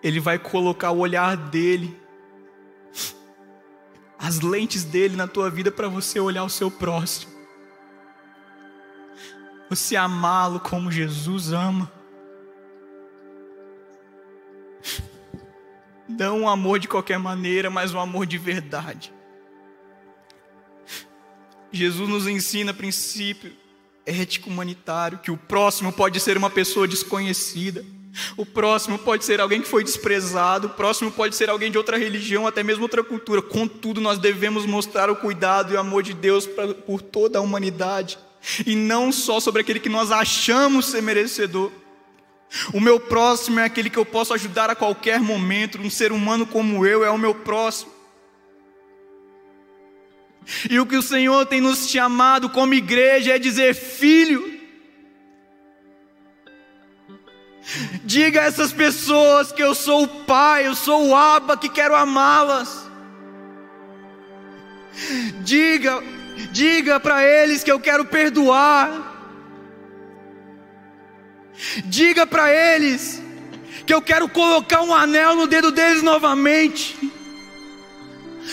Ele 0.00 0.20
vai 0.20 0.38
colocar 0.38 0.92
o 0.92 0.98
olhar 0.98 1.36
dele, 1.36 2.00
as 4.16 4.40
lentes 4.40 4.84
dele 4.84 5.16
na 5.16 5.26
tua 5.26 5.50
vida 5.50 5.72
para 5.72 5.88
você 5.88 6.20
olhar 6.20 6.44
o 6.44 6.48
seu 6.48 6.70
próximo. 6.70 7.37
Você 9.70 9.96
amá-lo 9.96 10.60
como 10.60 10.90
Jesus 10.90 11.52
ama. 11.52 11.90
Não 16.08 16.40
um 16.40 16.48
amor 16.48 16.78
de 16.78 16.88
qualquer 16.88 17.18
maneira, 17.18 17.68
mas 17.68 17.92
um 17.92 18.00
amor 18.00 18.26
de 18.26 18.38
verdade. 18.38 19.12
Jesus 21.70 22.08
nos 22.08 22.26
ensina 22.26 22.72
princípio 22.72 23.52
ético 24.06 24.48
humanitário, 24.48 25.18
que 25.18 25.30
o 25.30 25.36
próximo 25.36 25.92
pode 25.92 26.18
ser 26.18 26.38
uma 26.38 26.48
pessoa 26.48 26.88
desconhecida, 26.88 27.84
o 28.38 28.46
próximo 28.46 28.98
pode 28.98 29.24
ser 29.24 29.38
alguém 29.38 29.60
que 29.60 29.68
foi 29.68 29.84
desprezado, 29.84 30.68
o 30.68 30.70
próximo 30.70 31.10
pode 31.12 31.36
ser 31.36 31.50
alguém 31.50 31.70
de 31.70 31.76
outra 31.76 31.98
religião, 31.98 32.46
até 32.46 32.62
mesmo 32.62 32.84
outra 32.84 33.04
cultura. 33.04 33.42
Contudo, 33.42 34.00
nós 34.00 34.18
devemos 34.18 34.64
mostrar 34.64 35.10
o 35.10 35.16
cuidado 35.16 35.72
e 35.72 35.76
o 35.76 35.80
amor 35.80 36.02
de 36.02 36.14
Deus 36.14 36.48
por 36.86 37.02
toda 37.02 37.38
a 37.38 37.42
humanidade, 37.42 38.18
e 38.66 38.74
não 38.74 39.12
só 39.12 39.40
sobre 39.40 39.62
aquele 39.62 39.80
que 39.80 39.88
nós 39.88 40.10
achamos 40.10 40.86
ser 40.86 41.02
merecedor. 41.02 41.70
O 42.72 42.80
meu 42.80 42.98
próximo 42.98 43.60
é 43.60 43.64
aquele 43.64 43.90
que 43.90 43.98
eu 43.98 44.06
posso 44.06 44.32
ajudar 44.32 44.70
a 44.70 44.74
qualquer 44.74 45.20
momento. 45.20 45.80
Um 45.80 45.90
ser 45.90 46.12
humano 46.12 46.46
como 46.46 46.86
eu 46.86 47.04
é 47.04 47.10
o 47.10 47.18
meu 47.18 47.34
próximo. 47.34 47.92
E 50.70 50.80
o 50.80 50.86
que 50.86 50.96
o 50.96 51.02
Senhor 51.02 51.44
tem 51.44 51.60
nos 51.60 51.90
chamado 51.90 52.48
como 52.48 52.72
igreja 52.72 53.34
é 53.34 53.38
dizer: 53.38 53.74
filho, 53.74 54.58
diga 58.02 58.40
a 58.40 58.44
essas 58.44 58.72
pessoas 58.72 59.52
que 59.52 59.62
eu 59.62 59.74
sou 59.74 60.04
o 60.04 60.08
Pai, 60.24 60.66
eu 60.66 60.74
sou 60.74 61.08
o 61.08 61.14
Abba, 61.14 61.56
que 61.56 61.68
quero 61.68 61.94
amá-las. 61.94 62.88
Diga, 65.44 66.02
diga 66.50 66.98
para 67.00 67.22
eles 67.22 67.62
que 67.64 67.72
eu 67.72 67.80
quero 67.80 68.04
perdoar. 68.04 69.16
Diga 71.84 72.26
para 72.26 72.52
eles 72.52 73.20
que 73.84 73.92
eu 73.92 74.02
quero 74.02 74.28
colocar 74.28 74.82
um 74.82 74.94
anel 74.94 75.34
no 75.34 75.46
dedo 75.46 75.70
deles 75.70 76.02
novamente. 76.02 76.96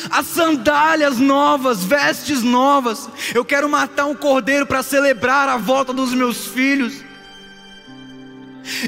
As 0.09 0.27
sandálias 0.27 1.17
novas, 1.17 1.83
vestes 1.83 2.41
novas. 2.41 3.09
Eu 3.33 3.45
quero 3.45 3.69
matar 3.69 4.05
um 4.05 4.15
cordeiro 4.15 4.65
para 4.65 4.83
celebrar 4.83 5.47
a 5.47 5.57
volta 5.57 5.93
dos 5.93 6.13
meus 6.13 6.47
filhos. 6.47 7.03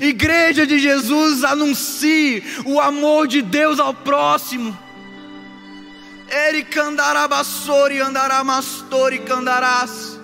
Igreja 0.01 0.65
de 0.65 0.79
Jesus, 0.79 1.43
anuncie 1.43 2.43
o 2.65 2.79
amor 2.79 3.27
de 3.27 3.41
Deus 3.41 3.79
ao 3.79 3.93
próximo. 3.93 4.77
Ele 6.29 6.63
candará 6.63 7.27
bassori, 7.27 7.99
andará 7.99 8.43
mastori, 8.43 9.19
candarás. 9.19 10.17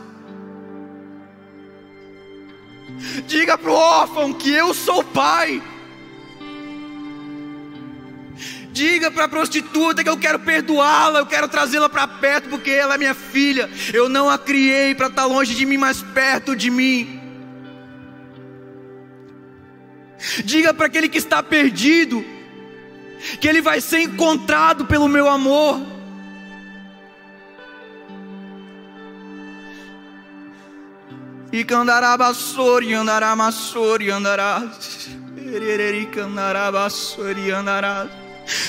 Diga 3.27 3.57
para 3.57 3.71
o 3.71 3.73
órfão 3.73 4.33
que 4.33 4.51
eu 4.51 4.73
sou 4.73 5.03
pai. 5.03 5.61
Diga 8.71 9.11
para 9.11 9.25
a 9.25 9.29
prostituta 9.29 10.03
que 10.03 10.09
eu 10.09 10.17
quero 10.17 10.39
perdoá-la, 10.39 11.19
eu 11.19 11.25
quero 11.27 11.47
trazê-la 11.47 11.87
para 11.87 12.07
perto 12.07 12.49
porque 12.49 12.71
ela 12.71 12.95
é 12.95 12.97
minha 12.97 13.13
filha. 13.13 13.69
Eu 13.93 14.09
não 14.09 14.29
a 14.29 14.37
criei 14.37 14.95
para 14.95 15.07
estar 15.07 15.21
tá 15.21 15.27
longe 15.27 15.53
de 15.53 15.65
mim, 15.65 15.77
mas 15.77 16.01
perto 16.01 16.55
de 16.55 16.71
mim. 16.71 17.21
Diga 20.43 20.73
para 20.73 20.87
aquele 20.87 21.07
que 21.07 21.17
está 21.17 21.43
perdido 21.43 22.25
que 23.39 23.47
ele 23.47 23.61
vai 23.61 23.79
ser 23.79 23.99
encontrado 23.99 24.85
pelo 24.85 25.07
meu 25.07 25.29
amor. 25.29 25.92
E 31.53 31.63
candará 31.63 32.17
bassori, 32.17 32.95
andará 32.95 33.35
massori, 33.35 34.09
andará. 34.09 34.67
andará. 37.51 38.07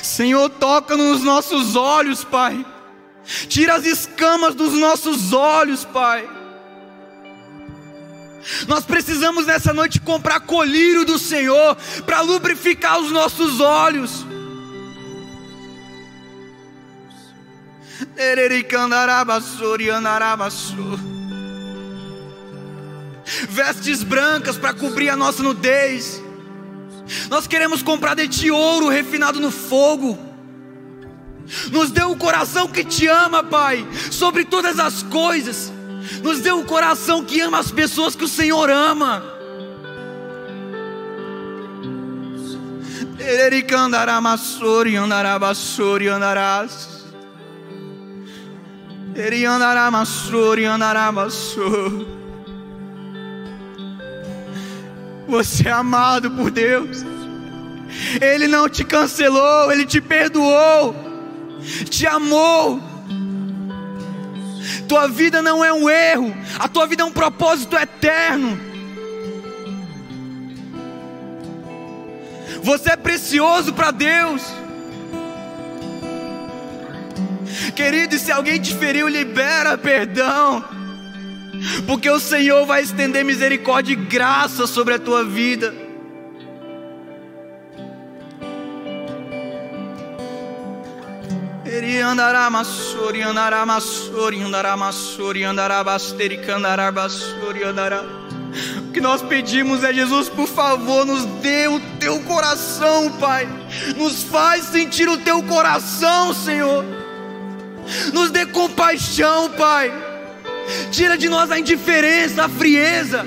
Senhor, 0.02 0.50
toca 0.50 0.94
nos 0.94 1.22
nossos 1.22 1.76
olhos, 1.76 2.24
Pai. 2.24 2.62
Tira 3.48 3.76
as 3.76 3.86
escamas 3.86 4.54
dos 4.54 4.74
nossos 4.74 5.32
olhos, 5.32 5.82
Pai. 5.86 6.28
Nós 8.68 8.84
precisamos 8.84 9.46
nessa 9.46 9.72
noite 9.72 9.98
comprar 9.98 10.40
colírio 10.40 11.06
do 11.06 11.18
Senhor 11.18 11.78
para 12.04 12.20
lubrificar 12.20 13.00
os 13.00 13.10
nossos 13.10 13.60
olhos. 13.60 14.26
Andará 19.90 20.36
bassori 20.36 21.13
vestes 23.48 24.02
brancas 24.02 24.56
para 24.56 24.74
cobrir 24.74 25.08
a 25.08 25.16
nossa 25.16 25.42
nudez. 25.42 26.22
Nós 27.28 27.46
queremos 27.46 27.82
comprar 27.82 28.14
de 28.14 28.28
ti 28.28 28.50
ouro 28.50 28.88
refinado 28.88 29.40
no 29.40 29.50
fogo. 29.50 30.18
Nos 31.70 31.90
dê 31.90 32.02
um 32.04 32.16
coração 32.16 32.66
que 32.68 32.84
te 32.84 33.06
ama, 33.06 33.42
Pai, 33.42 33.86
sobre 34.10 34.44
todas 34.44 34.78
as 34.78 35.02
coisas. 35.02 35.72
Nos 36.22 36.40
dê 36.40 36.52
um 36.52 36.64
coração 36.64 37.24
que 37.24 37.40
ama 37.40 37.58
as 37.58 37.70
pessoas 37.70 38.14
que 38.14 38.24
o 38.24 38.28
Senhor 38.28 38.70
ama. 38.70 39.22
Ericandaramasori 43.18 44.96
andarabassori 44.96 46.08
andarás. 46.08 47.04
Eriandaramassori 49.14 50.64
andarabassori. 50.64 52.23
Você 55.26 55.68
é 55.68 55.72
amado 55.72 56.30
por 56.30 56.50
Deus. 56.50 57.04
Ele 58.20 58.46
não 58.48 58.68
te 58.68 58.84
cancelou, 58.84 59.70
ele 59.72 59.86
te 59.86 60.00
perdoou, 60.00 60.94
te 61.88 62.06
amou. 62.06 62.80
Tua 64.88 65.08
vida 65.08 65.40
não 65.40 65.64
é 65.64 65.72
um 65.72 65.88
erro, 65.88 66.34
a 66.58 66.68
tua 66.68 66.86
vida 66.86 67.02
é 67.02 67.06
um 67.06 67.12
propósito 67.12 67.76
eterno. 67.76 68.58
Você 72.62 72.90
é 72.90 72.96
precioso 72.96 73.72
para 73.72 73.90
Deus. 73.90 74.42
Querido, 77.74 78.18
se 78.18 78.32
alguém 78.32 78.60
te 78.60 78.74
feriu, 78.74 79.08
libera 79.08 79.76
perdão. 79.76 80.64
Porque 81.86 82.08
o 82.10 82.20
Senhor 82.20 82.66
vai 82.66 82.82
estender 82.82 83.24
misericórdia 83.24 83.92
e 83.92 83.96
graça 83.96 84.66
sobre 84.66 84.94
a 84.94 84.98
tua 84.98 85.24
vida. 85.24 85.84
Andará 92.14 92.48
andará 93.22 93.66
andará 94.44 94.76
andará 96.54 96.92
bassori, 96.92 97.64
andará. 97.64 98.04
O 98.78 98.92
que 98.92 99.00
nós 99.00 99.20
pedimos 99.22 99.82
é 99.82 99.92
Jesus, 99.92 100.28
por 100.28 100.46
favor, 100.46 101.04
nos 101.04 101.24
dê 101.42 101.66
o 101.66 101.80
teu 101.98 102.20
coração, 102.20 103.10
Pai. 103.18 103.48
Nos 103.96 104.22
faz 104.22 104.66
sentir 104.66 105.08
o 105.08 105.18
teu 105.18 105.42
coração, 105.42 106.32
Senhor. 106.32 106.84
Nos 108.12 108.30
dê 108.30 108.46
compaixão, 108.46 109.50
Pai. 109.50 110.13
Tira 110.90 111.16
de 111.16 111.28
nós 111.28 111.50
a 111.50 111.58
indiferença, 111.58 112.44
a 112.44 112.48
frieza. 112.48 113.24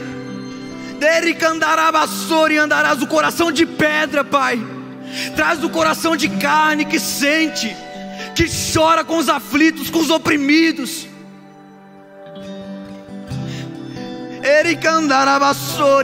e 2.52 2.58
andarás 2.58 3.02
o 3.02 3.08
coração 3.08 3.52
de 3.52 3.66
pedra, 3.66 4.24
Pai. 4.24 4.60
Traz 5.36 5.64
o 5.64 5.70
coração 5.70 6.16
de 6.16 6.28
carne 6.28 6.86
que 6.86 7.00
sente, 7.00 7.76
que 8.36 8.46
chora 8.74 9.04
com 9.04 9.18
os 9.18 9.30
aflitos, 9.30 9.90
com 9.90 10.00
os 10.00 10.10
oprimidos. 10.10 11.08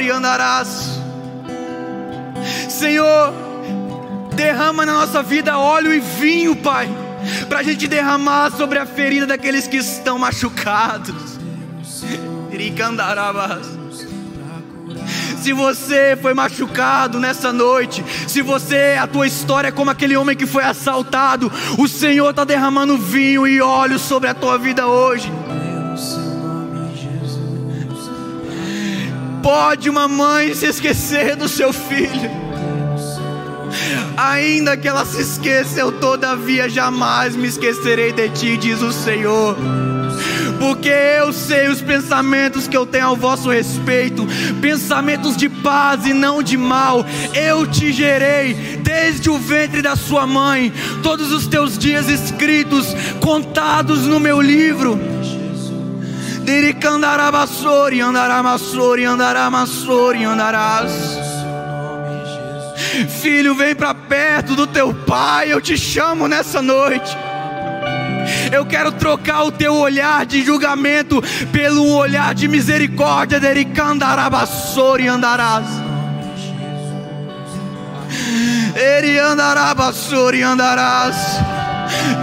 e 0.01 0.11
andarás. 0.11 0.99
Senhor, 2.69 3.33
derrama 4.35 4.85
na 4.85 4.93
nossa 4.93 5.23
vida 5.23 5.57
óleo 5.57 5.93
e 5.93 5.99
vinho, 5.99 6.55
Pai 6.55 7.02
para 7.47 7.59
a 7.59 7.63
gente 7.63 7.87
derramar 7.87 8.51
sobre 8.51 8.79
a 8.79 8.85
ferida 8.85 9.25
daqueles 9.25 9.67
que 9.67 9.77
estão 9.77 10.17
machucados. 10.17 11.39
Se 15.41 15.51
você 15.51 16.17
foi 16.21 16.33
machucado 16.33 17.19
nessa 17.19 17.51
noite, 17.51 18.03
se 18.27 18.41
você, 18.41 18.97
a 18.99 19.07
tua 19.07 19.27
história 19.27 19.67
é 19.67 19.71
como 19.71 19.91
aquele 19.91 20.15
homem 20.15 20.35
que 20.35 20.45
foi 20.45 20.63
assaltado, 20.63 21.51
o 21.77 21.87
Senhor 21.87 22.29
está 22.29 22.43
derramando 22.43 22.97
vinho 22.97 23.45
e 23.45 23.59
óleo 23.61 23.99
sobre 23.99 24.29
a 24.29 24.33
tua 24.33 24.57
vida 24.57 24.87
hoje. 24.87 25.31
Pode 29.41 29.89
uma 29.89 30.07
mãe 30.07 30.53
se 30.55 30.67
esquecer 30.67 31.35
do 31.35 31.49
seu 31.49 31.73
filho 31.73 32.42
Ainda 34.17 34.77
que 34.77 34.87
ela 34.87 35.05
se 35.05 35.21
esqueça, 35.21 35.79
eu 35.79 35.91
todavia 35.91 36.69
jamais 36.69 37.35
me 37.35 37.47
esquecerei 37.47 38.11
de 38.11 38.29
ti, 38.29 38.57
diz 38.57 38.81
o 38.81 38.91
Senhor. 38.91 39.57
Porque 40.59 40.89
eu 40.89 41.33
sei 41.33 41.67
os 41.67 41.81
pensamentos 41.81 42.67
que 42.67 42.77
eu 42.77 42.85
tenho 42.85 43.07
ao 43.07 43.15
vosso 43.17 43.49
respeito, 43.49 44.25
pensamentos 44.61 45.35
de 45.35 45.49
paz 45.49 46.05
e 46.05 46.13
não 46.13 46.41
de 46.41 46.55
mal. 46.55 47.05
Eu 47.33 47.67
te 47.67 47.91
gerei 47.91 48.53
desde 48.81 49.29
o 49.29 49.37
ventre 49.37 49.81
da 49.81 49.95
sua 49.95 50.25
mãe, 50.25 50.71
todos 51.01 51.31
os 51.31 51.47
teus 51.47 51.77
dias 51.77 52.07
escritos, 52.07 52.87
contados 53.19 54.03
no 54.03 54.19
meu 54.19 54.39
livro. 54.41 54.97
Diricandarabassori, 56.45 58.01
andaramassori, 58.01 59.05
andaramassori, 59.05 60.23
andarás. 60.23 61.22
Filho, 63.21 63.55
vem 63.55 63.75
para 63.75 63.93
perto 63.93 64.55
do 64.55 64.67
teu 64.67 64.93
pai, 64.93 65.51
eu 65.51 65.61
te 65.61 65.77
chamo 65.77 66.27
nessa 66.27 66.61
noite. 66.61 67.15
Eu 68.51 68.65
quero 68.65 68.91
trocar 68.91 69.43
o 69.43 69.51
teu 69.51 69.73
olhar 69.75 70.25
de 70.25 70.43
julgamento 70.43 71.21
pelo 71.51 71.89
olhar 71.95 72.33
de 72.33 72.47
misericórdia. 72.47 73.39
Dericandarabassori 73.39 75.07
andarás. 75.07 75.65
Eri 78.75 79.19
andarabassori 79.19 80.41
andarás. 80.43 81.15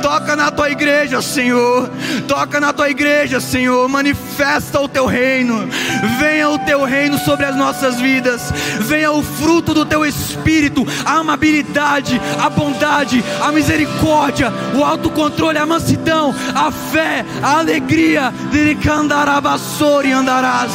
Toca 0.03 0.35
na 0.37 0.51
tua 0.51 0.71
igreja, 0.71 1.21
Senhor. 1.23 1.91
Toca 2.27 2.61
na 2.61 2.73
tua 2.73 2.91
igreja, 2.91 3.41
Senhor. 3.41 3.89
Manifesta 3.89 4.81
o 4.81 4.89
teu 4.89 5.07
reino. 5.07 5.69
Venha 6.19 6.49
o 6.49 6.59
teu 6.59 6.85
reino 6.85 7.19
sobre 7.19 7.47
as 7.47 7.57
nossas 7.57 8.01
vidas. 8.01 8.53
Venha 8.81 9.13
o 9.13 9.23
fruto 9.23 9.75
do 9.75 9.85
teu 9.85 10.05
espírito, 10.05 10.87
a 11.05 11.19
amabilidade, 11.19 12.21
a 12.39 12.49
bondade, 12.49 13.25
a 13.41 13.53
misericórdia, 13.53 14.53
o 14.75 14.85
autocontrole, 14.85 15.59
a 15.59 15.67
mansidão, 15.67 16.35
a 16.55 16.71
fé, 16.71 17.25
a 17.43 17.59
alegria. 17.59 18.33
Diricandarabassori 18.51 20.13
andarás. 20.13 20.73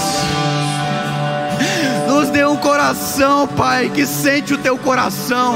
Nos 2.07 2.29
dê 2.29 2.45
um 2.45 2.55
coração, 2.55 3.47
Pai, 3.47 3.89
que 3.89 4.05
sente 4.05 4.53
o 4.53 4.57
teu 4.57 4.77
coração. 4.77 5.55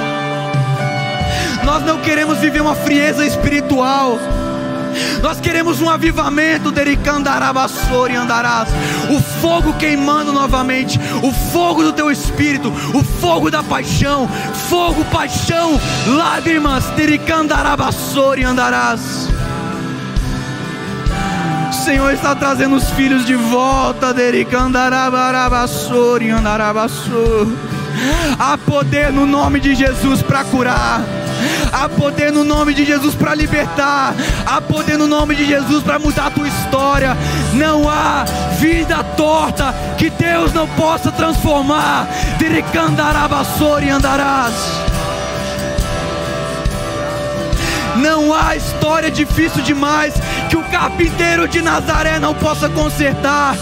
Nós 1.70 1.86
não 1.86 2.00
queremos 2.00 2.40
viver 2.40 2.64
uma 2.64 2.74
frieza 2.74 3.24
espiritual. 3.24 4.18
Nós 5.22 5.40
queremos 5.40 5.80
um 5.80 5.88
avivamento, 5.88 6.72
Dericandarabassori 6.72 8.16
andarás. 8.16 8.70
O 9.08 9.22
fogo 9.40 9.74
queimando 9.74 10.34
novamente, 10.34 11.00
o 11.22 11.32
fogo 11.32 11.84
do 11.84 11.94
teu 11.94 12.10
espírito, 12.10 12.74
o 12.92 13.04
fogo 13.04 13.52
da 13.52 13.62
paixão, 13.62 14.28
fogo, 14.68 15.06
paixão, 15.12 15.80
lágrimas, 16.08 16.86
Dericandarabassori 16.96 18.44
andarás. 18.44 19.30
O 21.70 21.74
Senhor 21.86 22.12
está 22.12 22.34
trazendo 22.34 22.78
os 22.78 22.90
filhos 22.90 23.28
de 23.28 23.36
volta, 23.36 24.12
Dericandarabassori 24.12 26.32
andarabassori. 26.32 27.56
Há 28.40 28.58
poder 28.58 29.14
no 29.14 29.28
nome 29.28 29.60
de 29.60 29.76
Jesus 29.76 30.24
para 30.24 30.44
curar. 30.46 31.19
Há 31.72 31.88
poder 31.88 32.32
no 32.32 32.44
nome 32.44 32.74
de 32.74 32.86
Jesus 32.86 33.16
para 33.16 33.36
libertar. 33.36 34.14
Há 34.46 34.62
poder 34.62 34.98
no 34.98 35.08
nome 35.08 35.36
de 35.36 35.46
Jesus 35.46 35.84
para 35.84 36.00
mudar 36.00 36.28
a 36.28 36.32
tua 36.32 36.48
história. 36.48 37.16
Não 37.54 37.90
há 37.90 38.26
vida 38.60 39.04
torta 39.16 39.74
que 39.98 40.10
Deus 40.10 40.54
não 40.54 40.68
possa 40.70 41.12
transformar. 41.12 42.08
e 43.84 43.90
andarás. 43.90 44.54
Não 47.98 48.34
há 48.34 48.56
história 48.56 49.12
difícil 49.12 49.62
demais 49.62 50.14
que 50.50 50.56
o 50.56 50.64
carpinteiro 50.64 51.48
de 51.48 51.62
Nazaré 51.62 52.20
não 52.20 52.34
possa 52.34 52.70
consertar. 52.70 53.56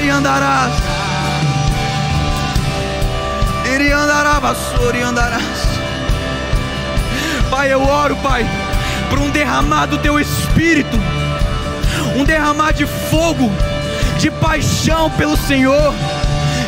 e 0.00 0.10
andarás. 0.10 0.72
Andará, 4.02 4.40
e 4.94 5.02
andarás. 5.02 5.81
Pai, 7.52 7.70
eu 7.70 7.82
oro, 7.82 8.16
Pai, 8.16 8.46
por 9.10 9.18
um 9.18 9.28
derramar 9.28 9.84
do 9.84 9.98
teu 9.98 10.18
espírito, 10.18 10.98
um 12.16 12.24
derramar 12.24 12.72
de 12.72 12.86
fogo, 12.86 13.52
de 14.16 14.30
paixão 14.30 15.10
pelo 15.10 15.36
Senhor, 15.36 15.92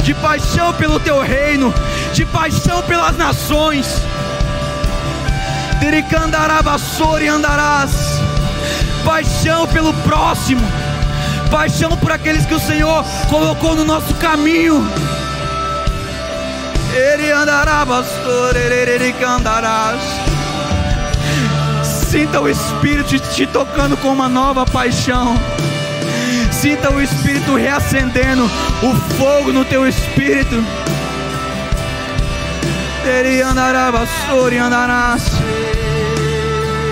de 0.02 0.12
paixão 0.12 0.74
pelo 0.74 1.00
teu 1.00 1.22
reino, 1.22 1.72
de 2.12 2.26
paixão 2.26 2.82
pelas 2.82 3.16
nações. 3.16 3.86
e 7.22 7.28
andarás, 7.28 8.20
paixão 9.06 9.66
pelo 9.68 9.94
próximo, 10.02 10.60
paixão 11.50 11.96
por 11.96 12.12
aqueles 12.12 12.44
que 12.44 12.54
o 12.54 12.60
Senhor 12.60 13.02
colocou 13.30 13.74
no 13.74 13.86
nosso 13.86 14.12
caminho. 14.16 14.86
Ele 16.92 17.32
andará, 17.32 17.86
pastor, 17.86 18.54
ele 18.54 18.74
andarás. 19.24 20.13
Sinta 22.14 22.40
o 22.40 22.48
Espírito 22.48 23.18
te 23.34 23.44
tocando 23.44 23.96
com 23.96 24.06
uma 24.12 24.28
nova 24.28 24.64
paixão. 24.64 25.34
Sinta 26.52 26.92
o 26.92 27.02
Espírito 27.02 27.56
reacendendo 27.56 28.44
o 28.44 28.94
fogo 29.16 29.52
no 29.52 29.64
teu 29.64 29.84
espírito. 29.84 30.64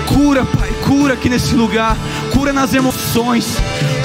Cura, 0.07 0.43
Pai, 0.43 0.73
cura 0.85 1.13
aqui 1.13 1.29
nesse 1.29 1.55
lugar. 1.55 1.95
Cura 2.33 2.51
nas 2.51 2.73
emoções. 2.73 3.55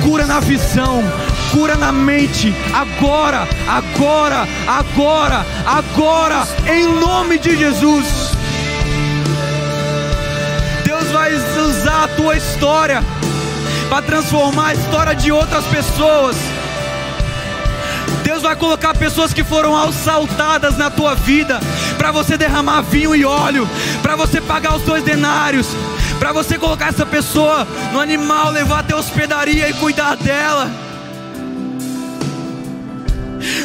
Cura 0.04 0.24
na 0.24 0.38
visão. 0.38 1.02
cura 1.50 1.76
na 1.76 1.90
mente, 1.90 2.54
agora, 2.72 3.48
agora, 3.66 4.46
agora, 4.66 5.46
agora, 5.66 6.46
em 6.66 6.84
nome 7.00 7.38
de 7.38 7.56
Jesus. 7.56 8.17
Usar 11.98 12.04
a 12.04 12.08
tua 12.08 12.36
história 12.36 13.02
para 13.88 14.02
transformar 14.02 14.68
a 14.68 14.74
história 14.74 15.14
de 15.14 15.32
outras 15.32 15.64
pessoas. 15.66 16.36
Deus 18.22 18.42
vai 18.42 18.54
colocar 18.54 18.94
pessoas 18.94 19.32
que 19.32 19.42
foram 19.42 19.76
assaltadas 19.76 20.76
na 20.76 20.90
tua 20.90 21.14
vida, 21.14 21.58
para 21.96 22.12
você 22.12 22.36
derramar 22.36 22.82
vinho 22.82 23.14
e 23.14 23.24
óleo, 23.24 23.68
para 24.02 24.14
você 24.14 24.40
pagar 24.40 24.76
os 24.76 24.84
seus 24.84 25.02
denários, 25.02 25.66
para 26.18 26.32
você 26.32 26.58
colocar 26.58 26.88
essa 26.88 27.06
pessoa 27.06 27.66
no 27.92 27.98
animal, 27.98 28.50
levar 28.52 28.80
até 28.80 28.94
a 28.94 28.98
hospedaria 28.98 29.68
e 29.68 29.72
cuidar 29.74 30.16
dela. 30.16 30.70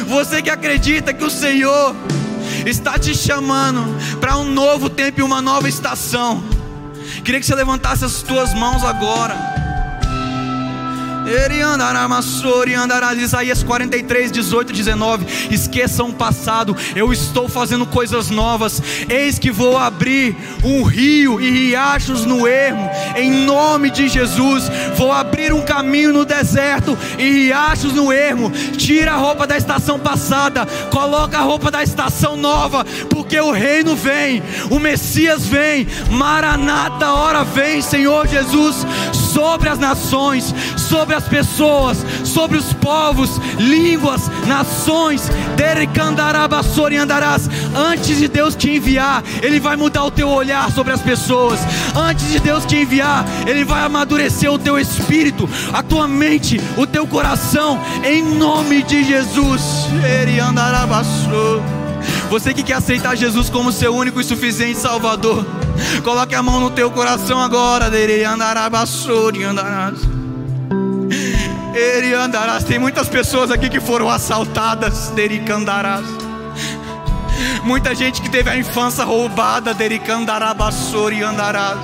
Você 0.06 0.42
que 0.42 0.50
acredita 0.50 1.12
que 1.12 1.24
o 1.24 1.30
Senhor 1.30 1.94
está 2.66 2.98
te 2.98 3.14
chamando 3.14 3.84
para 4.18 4.36
um 4.38 4.44
novo 4.44 4.88
tempo 4.88 5.20
e 5.20 5.22
uma 5.22 5.42
nova 5.42 5.68
estação. 5.68 6.53
Queria 7.24 7.40
que 7.40 7.46
você 7.46 7.54
levantasse 7.54 8.04
as 8.04 8.20
tuas 8.20 8.52
mãos 8.52 8.84
agora. 8.84 9.53
Ele 11.26 11.60
andará, 11.62 12.06
massori 12.06 12.74
andará. 12.74 13.14
Isaías 13.14 13.62
43, 13.62 14.30
18, 14.30 14.72
19. 14.72 15.26
Esqueçam 15.50 16.10
o 16.10 16.12
passado, 16.12 16.76
eu 16.94 17.12
estou 17.12 17.48
fazendo 17.48 17.86
coisas 17.86 18.30
novas. 18.30 18.82
Eis 19.08 19.38
que 19.38 19.50
vou 19.50 19.78
abrir 19.78 20.36
um 20.62 20.82
rio 20.82 21.40
e 21.40 21.50
riachos 21.50 22.24
no 22.24 22.46
ermo, 22.46 22.90
em 23.16 23.30
nome 23.30 23.90
de 23.90 24.08
Jesus. 24.08 24.64
Vou 24.96 25.12
abrir 25.12 25.52
um 25.52 25.62
caminho 25.62 26.12
no 26.12 26.24
deserto 26.24 26.96
e 27.18 27.30
riachos 27.30 27.92
no 27.92 28.12
ermo. 28.12 28.50
Tira 28.76 29.12
a 29.12 29.16
roupa 29.16 29.46
da 29.46 29.56
estação 29.56 29.98
passada, 29.98 30.66
coloca 30.90 31.38
a 31.38 31.42
roupa 31.42 31.70
da 31.70 31.82
estação 31.82 32.36
nova, 32.36 32.84
porque 33.08 33.38
o 33.38 33.50
reino 33.50 33.96
vem, 33.96 34.42
o 34.70 34.78
Messias 34.78 35.46
vem. 35.46 35.86
Maranata, 36.10 37.12
hora 37.12 37.44
vem, 37.44 37.80
Senhor 37.80 38.26
Jesus, 38.26 38.86
sobre 39.34 39.68
as 39.68 39.80
nações, 39.80 40.54
sobre 40.76 41.16
as 41.16 41.26
pessoas, 41.26 42.06
sobre 42.24 42.56
os 42.56 42.72
povos, 42.74 43.30
línguas, 43.58 44.30
nações. 44.46 45.28
Antes 47.74 48.18
de 48.18 48.28
Deus 48.28 48.54
te 48.54 48.70
enviar, 48.70 49.24
Ele 49.42 49.58
vai 49.58 49.74
mudar 49.74 50.04
o 50.04 50.10
teu 50.10 50.28
olhar 50.28 50.70
sobre 50.70 50.92
as 50.92 51.02
pessoas. 51.02 51.58
Antes 51.96 52.30
de 52.30 52.38
Deus 52.38 52.64
te 52.64 52.76
enviar, 52.76 53.24
Ele 53.44 53.64
vai 53.64 53.82
amadurecer 53.82 54.50
o 54.52 54.58
teu 54.58 54.78
espírito, 54.78 55.48
a 55.72 55.82
tua 55.82 56.06
mente, 56.06 56.60
o 56.76 56.86
teu 56.86 57.04
coração, 57.04 57.80
em 58.04 58.22
nome 58.22 58.84
de 58.84 59.02
Jesus. 59.02 59.88
Você 62.30 62.54
que 62.54 62.62
quer 62.62 62.74
aceitar 62.74 63.16
Jesus 63.16 63.50
como 63.50 63.72
seu 63.72 63.94
único 63.94 64.20
e 64.20 64.24
suficiente 64.24 64.78
Salvador, 64.78 65.44
coloque 66.02 66.34
a 66.34 66.42
mão 66.42 66.60
no 66.60 66.70
teu 66.70 66.90
coração 66.90 67.40
agora. 67.40 67.94
Ele 67.96 68.24
andará, 68.24 68.66
andarás. 68.66 69.98
Ele 71.74 72.14
andarás. 72.14 72.64
Tem 72.64 72.78
muitas 72.78 73.08
pessoas 73.08 73.50
aqui 73.50 73.68
que 73.68 73.80
foram 73.80 74.08
assaltadas. 74.08 75.10
Dericandarás. 75.10 76.06
Muita 77.62 77.94
gente 77.94 78.20
que 78.22 78.30
teve 78.30 78.50
a 78.50 78.56
infância 78.56 79.04
roubada. 79.04 79.74
Dericandarabassori 79.74 81.22
andarás. 81.22 81.78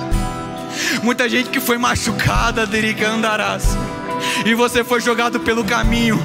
Muita 1.03 1.27
gente 1.27 1.49
que 1.49 1.59
foi 1.59 1.77
machucada. 1.77 2.65
Dericandarás. 2.65 3.77
E 4.45 4.53
você 4.53 4.83
foi 4.83 5.01
jogado 5.01 5.39
pelo 5.39 5.63
caminho. 5.63 6.19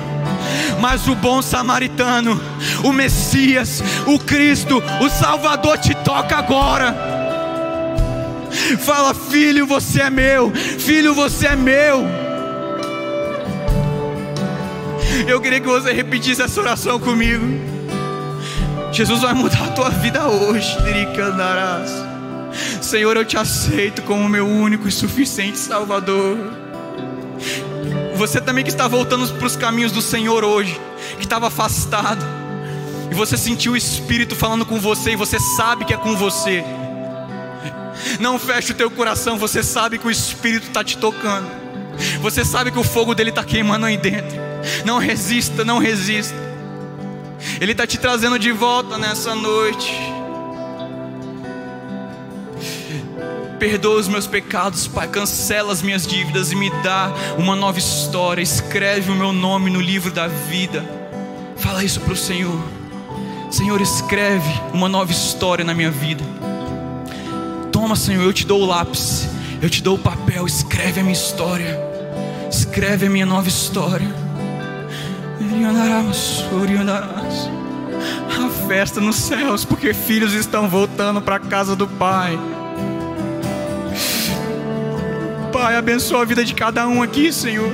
Mas 0.80 1.08
o 1.08 1.14
bom 1.14 1.40
samaritano, 1.40 2.40
o 2.84 2.92
Messias, 2.92 3.82
o 4.06 4.18
Cristo, 4.18 4.82
o 5.00 5.08
Salvador 5.08 5.78
te 5.78 5.94
toca 5.94 6.36
agora. 6.36 7.15
Fala, 8.78 9.14
filho, 9.14 9.66
você 9.66 10.02
é 10.02 10.11
meu. 10.11 10.50
Filho, 10.54 11.14
você 11.14 11.46
é 11.46 11.57
meu. 11.57 12.04
Eu 15.26 15.40
queria 15.40 15.61
que 15.61 15.66
você 15.66 15.92
repetisse 15.92 16.42
essa 16.42 16.61
oração 16.61 16.98
comigo. 16.98 17.44
Jesus 18.92 19.22
vai 19.22 19.34
mudar 19.34 19.64
a 19.64 19.72
tua 19.72 19.90
vida 19.90 20.26
hoje, 20.26 20.76
Diricandarás. 20.82 21.90
Senhor, 22.80 23.16
eu 23.16 23.24
te 23.24 23.36
aceito 23.36 24.02
como 24.02 24.28
meu 24.28 24.46
único 24.46 24.88
e 24.88 24.92
suficiente 24.92 25.59
Salvador. 25.59 26.38
Você 28.16 28.40
também 28.40 28.64
que 28.64 28.70
está 28.70 28.88
voltando 28.88 29.28
para 29.34 29.46
os 29.46 29.57
caminhos 29.57 29.92
do 29.92 30.00
Senhor 30.00 30.44
hoje, 30.44 30.80
que 31.18 31.24
estava 31.24 31.48
afastado, 31.48 32.24
e 33.11 33.14
você 33.14 33.36
sentiu 33.36 33.72
o 33.72 33.76
Espírito 33.76 34.34
falando 34.34 34.64
com 34.64 34.80
você, 34.80 35.12
e 35.12 35.16
você 35.16 35.38
sabe 35.57 35.84
que 35.84 35.92
é 35.92 35.96
com 35.96 36.16
você. 36.16 36.64
Não 38.20 38.38
feche 38.38 38.72
o 38.72 38.74
teu 38.74 38.90
coração, 38.90 39.38
você 39.38 39.62
sabe 39.62 39.99
que 39.99 40.07
o 40.07 40.11
Espírito 40.11 40.68
está 40.68 40.84
te 40.84 40.97
tocando, 40.99 41.49
você 42.20 42.44
sabe 42.44 42.70
que 42.70 42.78
o 42.78 42.84
fogo 42.84 43.14
dele 43.14 43.30
está 43.30 43.44
queimando 43.44 43.86
aí 43.86 43.97
dentro. 43.97 44.36
Não 44.84 44.99
resista, 44.99 45.64
não 45.64 45.78
resista. 45.78 46.34
Ele 47.61 47.72
está 47.72 47.86
te 47.86 47.99
trazendo 47.99 48.38
de 48.38 48.53
volta 48.53 48.99
nessa 48.99 49.34
noite. 49.34 49.92
Perdoa 53.59 53.99
os 53.99 54.09
meus 54.09 54.26
pecados, 54.26 54.86
Pai. 54.86 55.09
Cancela 55.09 55.72
as 55.72 55.80
minhas 55.82 56.07
dívidas 56.07 56.53
e 56.53 56.57
me 56.57 56.70
dá 56.82 57.11
uma 57.38 57.57
nova 57.57 57.78
história. 57.78 58.42
Escreve 58.42 59.11
o 59.11 59.14
meu 59.14 59.32
nome 59.32 59.70
no 59.70 59.80
livro 59.80 60.11
da 60.11 60.26
vida. 60.26 60.84
Fala 61.57 61.82
isso 61.82 62.01
para 62.01 62.12
o 62.12 62.16
Senhor. 62.16 62.61
Senhor, 63.51 63.80
escreve 63.80 64.51
uma 64.72 64.88
nova 64.88 65.11
história 65.11 65.64
na 65.64 65.72
minha 65.72 65.90
vida. 65.90 66.22
Toma, 67.87 67.95
Senhor, 67.95 68.24
eu 68.24 68.32
te 68.32 68.45
dou 68.45 68.62
o 68.62 68.66
lápis, 68.66 69.28
eu 69.62 69.70
te 69.70 69.80
dou 69.80 69.95
o 69.95 69.99
papel. 69.99 70.45
Escreve 70.45 70.99
a 70.99 71.05
minha 71.05 71.12
história. 71.12 71.78
Escreve 72.51 73.07
a 73.07 73.09
minha 73.09 73.24
nova 73.24 73.49
história. 73.49 74.09
A 78.28 78.66
festa 78.66 79.01
nos 79.01 79.14
céus, 79.14 79.64
porque 79.64 79.95
filhos 79.95 80.32
estão 80.32 80.68
voltando 80.68 81.22
para 81.22 81.37
a 81.37 81.39
casa 81.39 81.76
do 81.76 81.87
Pai. 81.87 82.37
Pai, 85.53 85.76
abençoa 85.76 86.22
a 86.22 86.24
vida 86.24 86.45
de 86.45 86.55
cada 86.55 86.89
um 86.89 87.01
aqui, 87.01 87.32
Senhor. 87.32 87.70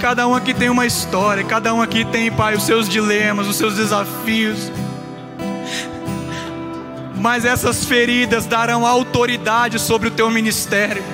Cada 0.00 0.26
um 0.26 0.34
aqui 0.34 0.52
tem 0.52 0.68
uma 0.68 0.86
história, 0.86 1.44
cada 1.44 1.72
um 1.72 1.80
aqui 1.80 2.04
tem, 2.04 2.32
Pai, 2.32 2.56
os 2.56 2.64
seus 2.64 2.88
dilemas, 2.88 3.46
os 3.46 3.54
seus 3.54 3.76
desafios. 3.76 4.72
Mas 7.20 7.44
essas 7.44 7.84
feridas 7.84 8.46
darão 8.46 8.86
autoridade 8.86 9.78
sobre 9.78 10.08
o 10.08 10.10
teu 10.10 10.30
ministério. 10.30 11.04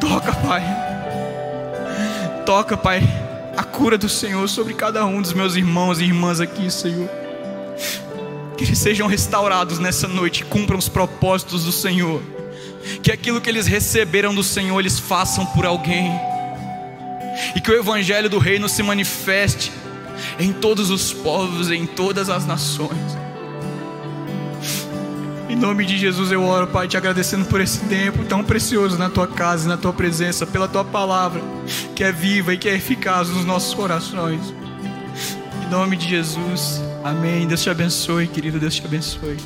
Toca, 0.00 0.32
Pai 0.32 0.88
toca, 2.48 2.78
Pai, 2.78 3.02
a 3.58 3.62
cura 3.62 3.98
do 3.98 4.08
Senhor 4.08 4.48
sobre 4.48 4.72
cada 4.72 5.04
um 5.04 5.20
dos 5.20 5.34
meus 5.34 5.54
irmãos 5.54 6.00
e 6.00 6.04
irmãs 6.04 6.40
aqui, 6.40 6.70
Senhor. 6.70 7.06
Que 8.56 8.64
eles 8.64 8.78
sejam 8.78 9.06
restaurados 9.06 9.78
nessa 9.78 10.08
noite, 10.08 10.46
cumpram 10.46 10.78
os 10.78 10.88
propósitos 10.88 11.64
do 11.64 11.72
Senhor. 11.72 12.22
Que 13.02 13.12
aquilo 13.12 13.38
que 13.38 13.50
eles 13.50 13.66
receberam 13.66 14.34
do 14.34 14.42
Senhor 14.42 14.80
eles 14.80 14.98
façam 14.98 15.44
por 15.44 15.66
alguém. 15.66 16.10
E 17.54 17.60
que 17.60 17.70
o 17.70 17.78
Evangelho 17.78 18.30
do 18.30 18.38
Reino 18.38 18.66
se 18.66 18.82
manifeste 18.82 19.70
em 20.38 20.52
todos 20.52 20.90
os 20.90 21.12
povos, 21.12 21.70
em 21.70 21.86
todas 21.86 22.28
as 22.30 22.46
nações. 22.46 23.18
Em 25.48 25.56
nome 25.56 25.84
de 25.86 25.96
Jesus 25.96 26.30
eu 26.30 26.44
oro, 26.44 26.66
Pai, 26.66 26.86
te 26.86 26.96
agradecendo 26.96 27.46
por 27.46 27.60
esse 27.60 27.80
tempo 27.86 28.24
tão 28.24 28.44
precioso 28.44 28.98
na 28.98 29.08
tua 29.08 29.26
casa 29.26 29.64
e 29.64 29.68
na 29.68 29.76
tua 29.76 29.92
presença, 29.92 30.46
pela 30.46 30.68
tua 30.68 30.84
palavra, 30.84 31.40
que 31.96 32.04
é 32.04 32.12
viva 32.12 32.52
e 32.52 32.58
que 32.58 32.68
é 32.68 32.74
eficaz 32.74 33.30
nos 33.30 33.44
nossos 33.46 33.72
corações. 33.72 34.54
Em 35.64 35.70
nome 35.70 35.96
de 35.96 36.08
Jesus, 36.08 36.82
amém. 37.02 37.46
Deus 37.46 37.62
te 37.62 37.70
abençoe, 37.70 38.28
querido, 38.28 38.60
Deus 38.60 38.74
te 38.74 38.84
abençoe. 38.84 39.36